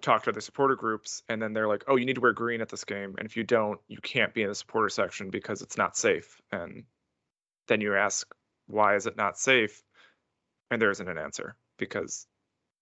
talk 0.00 0.24
to 0.24 0.30
other 0.30 0.40
supporter 0.40 0.76
groups, 0.76 1.22
and 1.28 1.40
then 1.40 1.52
they're 1.52 1.68
like, 1.68 1.84
"Oh, 1.88 1.96
you 1.96 2.04
need 2.06 2.14
to 2.16 2.20
wear 2.20 2.32
green 2.32 2.60
at 2.60 2.68
this 2.68 2.84
game, 2.84 3.14
and 3.18 3.26
if 3.26 3.36
you 3.36 3.44
don't, 3.44 3.80
you 3.88 3.98
can't 4.00 4.34
be 4.34 4.42
in 4.42 4.48
the 4.48 4.54
supporter 4.54 4.88
section 4.88 5.30
because 5.30 5.62
it's 5.62 5.76
not 5.76 5.96
safe." 5.96 6.40
And 6.52 6.84
then 7.68 7.80
you 7.80 7.94
ask, 7.96 8.32
"Why 8.66 8.96
is 8.96 9.06
it 9.06 9.16
not 9.16 9.38
safe?" 9.38 9.82
And 10.70 10.80
there 10.82 10.90
isn't 10.90 11.08
an 11.08 11.18
answer 11.18 11.56
because 11.78 12.26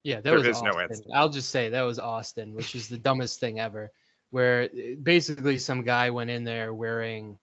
Yeah, 0.02 0.16
that 0.16 0.24
There 0.24 0.38
was 0.38 0.46
is 0.46 0.62
no 0.62 0.78
answer. 0.78 1.02
I'll 1.14 1.30
just 1.30 1.50
say 1.50 1.70
that 1.70 1.82
was 1.82 1.98
Austin, 1.98 2.54
which 2.54 2.74
is 2.74 2.88
the 2.88 2.98
dumbest 2.98 3.40
thing 3.40 3.58
ever. 3.60 3.90
Where 4.30 4.64
uh, 4.64 4.96
basically 5.02 5.58
some 5.58 5.82
guy 5.82 6.10
went 6.10 6.30
in 6.30 6.44
there 6.44 6.74
wearing 6.74 7.38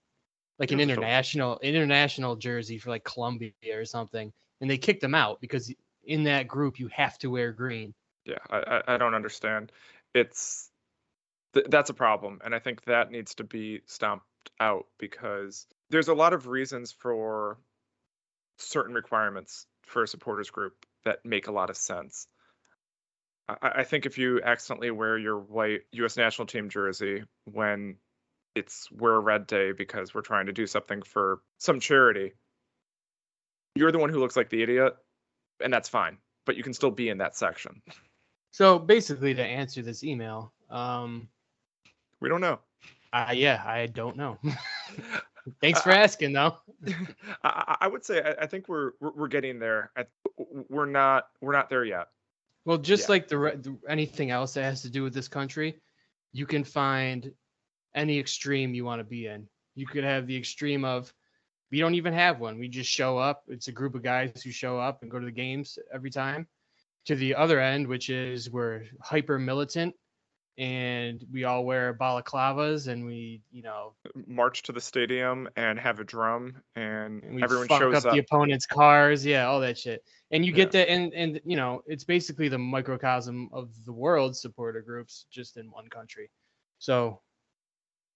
like 0.62 0.72
an 0.72 0.80
international 0.80 1.58
international 1.64 2.36
jersey 2.36 2.78
for 2.78 2.92
like 2.92 3.04
Colombia 3.04 3.52
or 3.74 3.84
something, 3.84 4.32
and 4.62 4.70
they 4.70 4.78
kicked 4.78 5.04
him 5.04 5.16
out 5.16 5.42
because 5.42 5.74
in 6.04 6.24
that 6.24 6.48
group 6.48 6.80
you 6.80 6.88
have 6.90 7.18
to 7.18 7.32
wear 7.32 7.52
green. 7.52 7.94
yeah, 8.26 8.38
I 8.52 8.84
I, 8.88 8.98
don't 8.98 9.16
understand. 9.16 9.72
It's 10.14 10.70
th- 11.56 11.66
that's 11.70 11.90
a 11.90 11.96
problem, 11.96 12.40
and 12.46 12.54
I 12.54 12.60
think 12.60 12.84
that 12.86 13.10
needs 13.10 13.34
to 13.36 13.44
be 13.44 13.82
stomped 13.88 14.26
out 14.60 14.86
because 15.00 15.66
there's 15.90 16.10
a 16.10 16.14
lot 16.14 16.32
of 16.32 16.46
reasons 16.46 16.92
for 16.92 17.58
certain 18.60 18.94
requirements 18.94 19.66
for 19.88 20.04
a 20.04 20.08
supporters 20.08 20.52
group 20.52 20.74
that 21.06 21.26
make 21.26 21.48
a 21.48 21.52
lot 21.52 21.72
of 21.72 21.76
sense. 21.76 22.28
I 23.50 23.56
I 23.62 23.84
think 23.84 24.06
if 24.06 24.20
you 24.20 24.42
accidentally 24.44 24.92
wear 24.92 25.18
your 25.18 25.40
white 25.40 25.82
U.S. 25.94 26.18
national 26.18 26.46
team 26.46 26.70
jersey 26.70 27.24
when 27.46 27.96
it's 28.56 28.92
wear 28.92 29.14
a 29.16 29.20
red 29.20 29.48
day 29.48 29.72
because 29.72 30.14
we're 30.14 30.22
trying 30.22 30.46
to 30.48 30.54
do 30.54 30.68
something 30.68 31.02
for 31.02 31.42
some 31.58 31.80
charity, 31.80 32.34
you're 33.76 33.92
the 33.92 34.00
one 34.00 34.10
who 34.10 34.20
looks 34.20 34.36
like 34.36 34.50
the 34.50 34.62
idiot, 34.62 34.96
and 35.64 35.72
that's 35.74 35.88
fine. 35.90 36.18
But 36.46 36.58
you 36.58 36.64
can 36.64 36.74
still 36.74 36.92
be 36.92 37.10
in 37.10 37.18
that 37.20 37.36
section. 37.36 37.82
So 38.52 38.78
basically, 38.80 39.34
to 39.34 39.44
answer 39.44 39.82
this 39.82 40.04
email, 40.04 40.52
um, 40.70 41.30
We 42.20 42.28
don't 42.30 42.42
know. 42.42 42.60
uh, 43.14 43.32
yeah, 43.34 43.64
I 43.66 43.86
don't 43.88 44.18
know. 44.18 44.38
Thanks 45.62 45.82
for 45.82 45.92
asking, 45.92 46.34
though. 46.34 46.58
I, 46.88 46.94
I- 47.44 47.78
I 47.82 47.88
would 47.88 48.04
say 48.06 48.22
I, 48.22 48.44
I 48.44 48.48
think 48.48 48.68
we're, 48.68 48.92
we're 49.00 49.12
we're 49.12 49.28
getting 49.28 49.58
there. 49.60 49.92
I, 49.96 50.06
we're 50.70 50.86
not 50.86 51.28
we're 51.42 51.54
not 51.54 51.70
there 51.70 51.86
yet. 51.86 52.08
Well, 52.66 52.78
just 52.78 53.04
Yeah. 53.08 53.12
like 53.14 53.28
the, 53.28 53.38
the 53.38 53.78
anything 53.90 54.30
else 54.32 54.54
that 54.56 54.64
has 54.64 54.82
to 54.84 54.90
do 54.90 55.02
with 55.04 55.14
this 55.14 55.28
country, 55.28 55.80
you 56.34 56.46
can 56.46 56.64
find 56.64 57.32
any 57.96 58.20
extreme 58.20 58.74
you 58.74 58.86
want 58.86 59.00
to 59.00 59.04
be 59.04 59.28
in. 59.28 59.48
You 59.76 59.86
could 59.88 60.04
have 60.04 60.28
the 60.28 60.38
extreme 60.38 60.86
of 60.86 61.14
we 61.72 61.80
don't 61.80 61.96
even 61.96 62.14
have 62.14 62.40
one. 62.40 62.60
We 62.60 62.68
just 62.68 62.90
show 62.90 63.18
up. 63.18 63.44
It's 63.48 63.70
a 63.70 63.72
group 63.72 63.96
of 63.96 64.04
guys 64.04 64.42
who 64.44 64.52
show 64.52 64.78
up 64.78 65.02
and 65.02 65.10
go 65.10 65.20
to 65.20 65.26
the 65.26 65.32
games 65.32 65.80
every 65.94 66.12
time. 66.12 66.48
To 67.06 67.16
the 67.16 67.34
other 67.36 67.60
end, 67.60 67.88
which 67.88 68.10
is 68.10 68.50
we're 68.52 68.84
hyper 69.02 69.40
militant 69.40 69.96
and 70.58 71.26
we 71.32 71.46
all 71.46 71.66
wear 71.66 71.94
balaclavas 71.94 72.88
and 72.88 73.06
we, 73.06 73.42
you 73.52 73.64
know, 73.64 73.94
March 74.28 74.62
to 74.64 74.72
the 74.72 74.82
stadium 74.82 75.50
and 75.56 75.80
have 75.80 76.00
a 76.00 76.04
drum, 76.04 76.62
and, 76.76 77.24
and 77.24 77.36
we 77.36 77.42
everyone 77.42 77.68
fuck 77.68 77.80
shows 77.80 77.96
up, 77.96 78.06
up. 78.06 78.14
the 78.14 78.20
opponent's 78.20 78.68
cars. 78.68 79.26
Yeah, 79.26 79.48
all 79.48 79.62
that 79.62 79.80
shit. 79.80 80.04
And 80.30 80.46
you 80.46 80.52
Yeah. 80.52 80.58
get 80.58 80.72
that, 80.74 80.90
and 80.90 81.14
and 81.14 81.42
you 81.46 81.56
know, 81.56 81.82
it's 81.88 82.04
basically 82.04 82.50
the 82.50 82.60
microcosm 82.60 83.50
of 83.54 83.72
the 83.86 83.94
world 83.94 84.36
supporter 84.36 84.82
groups 84.82 85.26
just 85.32 85.58
in 85.58 85.72
one 85.72 85.90
country. 85.90 86.30
So, 86.80 87.22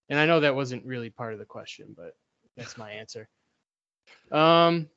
and 0.10 0.20
I 0.20 0.26
know 0.26 0.42
that 0.42 0.56
wasn't 0.56 0.86
really 0.86 1.10
part 1.10 1.34
of 1.34 1.40
the 1.40 1.46
question, 1.46 1.96
but 1.96 2.16
that's 2.58 2.78
my 2.78 2.92
answer. 2.92 3.28
Um, 4.32 4.90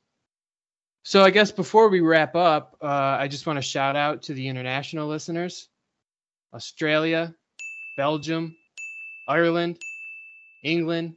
so 1.03 1.23
I 1.23 1.31
guess 1.31 1.53
before 1.53 1.89
we 1.89 2.01
wrap 2.01 2.37
up, 2.37 2.77
uh, 2.83 2.87
I 2.87 3.29
just 3.29 3.47
want 3.47 3.57
to 3.57 3.63
shout 3.63 3.97
out 3.97 4.23
to 4.25 4.35
the 4.35 4.49
international 4.49 5.09
listeners: 5.09 5.69
Australia, 6.53 7.35
Belgium, 7.97 8.55
Ireland, 9.27 9.79
England, 10.63 11.15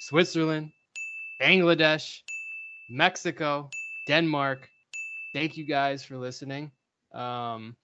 Switzerland, 0.00 0.70
Bangladesh, 1.40 2.20
Mexico, 2.88 3.70
Denmark. 4.06 4.68
Thank 5.32 5.56
you 5.56 5.64
guys 5.64 6.04
for 6.04 6.16
listening. 6.16 6.70
Um, 7.12 7.76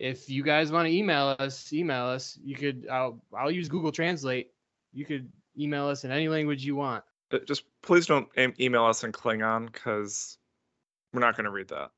if 0.00 0.30
you 0.30 0.42
guys 0.42 0.72
want 0.72 0.88
to 0.88 0.92
email 0.92 1.36
us, 1.38 1.72
email 1.74 2.06
us. 2.06 2.38
You 2.42 2.56
could. 2.56 2.86
I'll 2.90 3.22
I'll 3.36 3.50
use 3.50 3.68
Google 3.68 3.92
Translate. 3.92 4.48
You 4.92 5.04
could 5.04 5.30
email 5.58 5.86
us 5.88 6.04
in 6.04 6.10
any 6.10 6.28
language 6.28 6.64
you 6.64 6.74
want. 6.74 7.04
Uh, 7.30 7.38
Just 7.46 7.64
please 7.82 8.06
don't 8.06 8.26
email 8.58 8.86
us 8.86 9.04
in 9.04 9.12
Klingon 9.12 9.70
because 9.70 10.38
we're 11.12 11.20
not 11.20 11.36
going 11.36 11.44
to 11.44 11.50
read 11.50 11.68
that. 11.68 11.90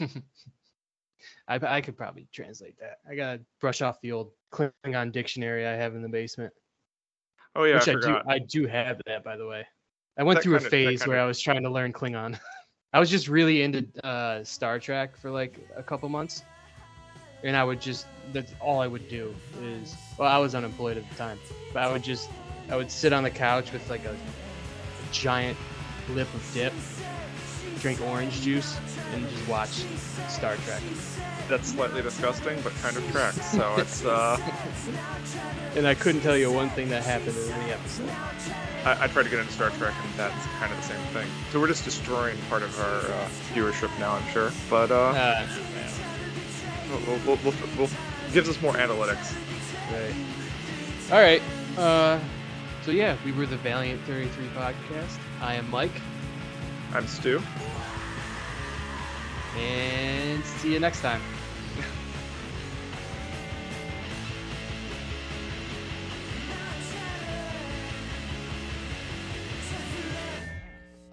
I 1.48 1.76
I 1.76 1.80
could 1.80 1.96
probably 1.96 2.28
translate 2.32 2.78
that. 2.80 2.98
I 3.08 3.14
gotta 3.14 3.40
brush 3.60 3.82
off 3.82 4.00
the 4.00 4.12
old 4.12 4.32
Klingon 4.52 5.12
dictionary 5.12 5.66
I 5.66 5.74
have 5.74 5.94
in 5.94 6.02
the 6.02 6.08
basement. 6.08 6.52
Oh 7.54 7.64
yeah, 7.64 7.76
which 7.76 7.88
I 7.88 7.92
I, 7.92 7.94
do. 8.00 8.18
I 8.26 8.38
do 8.40 8.66
have 8.66 9.00
that 9.06 9.24
by 9.24 9.36
the 9.36 9.46
way. 9.46 9.64
I 10.18 10.24
went 10.24 10.38
That 10.38 10.42
through 10.42 10.56
a 10.56 10.60
phase 10.60 11.06
where 11.06 11.16
kinda- 11.16 11.22
I 11.22 11.26
was 11.26 11.40
trying 11.40 11.62
to 11.62 11.70
learn 11.70 11.92
Klingon. 11.92 12.38
I 12.92 12.98
was 12.98 13.10
just 13.10 13.28
really 13.28 13.62
into 13.62 13.86
uh, 14.02 14.42
Star 14.42 14.80
Trek 14.80 15.16
for 15.16 15.30
like 15.30 15.58
a 15.76 15.82
couple 15.82 16.08
months, 16.08 16.42
and 17.44 17.56
I 17.56 17.64
would 17.64 17.80
just 17.80 18.06
that's 18.32 18.52
all 18.60 18.80
I 18.80 18.86
would 18.86 19.08
do 19.08 19.34
is 19.62 19.94
well 20.18 20.28
I 20.28 20.38
was 20.38 20.54
unemployed 20.54 20.96
at 20.96 21.08
the 21.08 21.14
time, 21.16 21.38
but 21.72 21.82
I 21.82 21.92
would 21.92 22.02
just 22.02 22.28
I 22.70 22.76
would 22.76 22.90
sit 22.90 23.12
on 23.12 23.22
the 23.22 23.30
couch 23.30 23.72
with 23.72 23.88
like 23.90 24.04
a, 24.04 24.10
a 24.12 25.12
giant 25.12 25.56
lip 26.10 26.32
of 26.34 26.50
dip, 26.54 26.72
drink 27.80 28.00
orange 28.02 28.40
juice, 28.42 28.76
and 29.14 29.28
just 29.28 29.48
watch 29.48 29.84
Star 30.28 30.56
Trek. 30.64 30.82
That's 31.48 31.68
slightly 31.68 32.02
disgusting, 32.02 32.60
but 32.62 32.74
kind 32.82 32.94
of 32.96 33.10
tracks. 33.10 33.42
So 33.52 33.74
it's 33.78 34.04
uh, 34.04 34.36
And 35.76 35.86
I 35.86 35.94
couldn't 35.94 36.20
tell 36.20 36.36
you 36.36 36.52
one 36.52 36.68
thing 36.70 36.90
that 36.90 37.02
happened 37.04 37.36
in 37.38 37.50
any 37.52 37.70
episode. 37.72 38.10
I, 38.84 39.04
I 39.04 39.06
tried 39.06 39.22
to 39.24 39.30
get 39.30 39.38
into 39.38 39.52
Star 39.52 39.70
Trek, 39.70 39.94
and 40.04 40.14
that's 40.18 40.46
kind 40.58 40.70
of 40.72 40.78
the 40.78 40.84
same 40.84 41.00
thing. 41.14 41.26
So 41.50 41.60
we're 41.60 41.68
just 41.68 41.84
destroying 41.84 42.36
part 42.50 42.62
of 42.62 42.78
our 42.80 42.98
uh, 42.98 43.28
viewership 43.54 43.96
now, 43.98 44.12
I'm 44.12 44.28
sure. 44.32 44.50
But 44.68 44.90
uh, 44.90 44.94
Uh, 45.16 45.46
we'll, 46.88 47.18
we'll, 47.26 47.38
we'll, 47.44 47.54
we'll, 47.76 47.90
gives 48.32 48.48
us 48.48 48.60
more 48.60 48.72
analytics. 48.74 49.36
Right. 49.92 50.14
All 51.12 51.20
right. 51.20 51.42
Uh, 51.76 52.20
so 52.82 52.90
yeah, 52.90 53.16
we 53.24 53.32
were 53.32 53.46
the 53.46 53.56
Valiant 53.58 54.02
33 54.02 54.46
podcast. 54.48 55.18
I 55.40 55.54
am 55.54 55.70
Mike, 55.70 55.92
I'm 56.92 57.06
Stu. 57.06 57.42
and 59.56 60.44
see 60.44 60.72
you 60.72 60.80
next 60.80 61.00
time. 61.00 61.20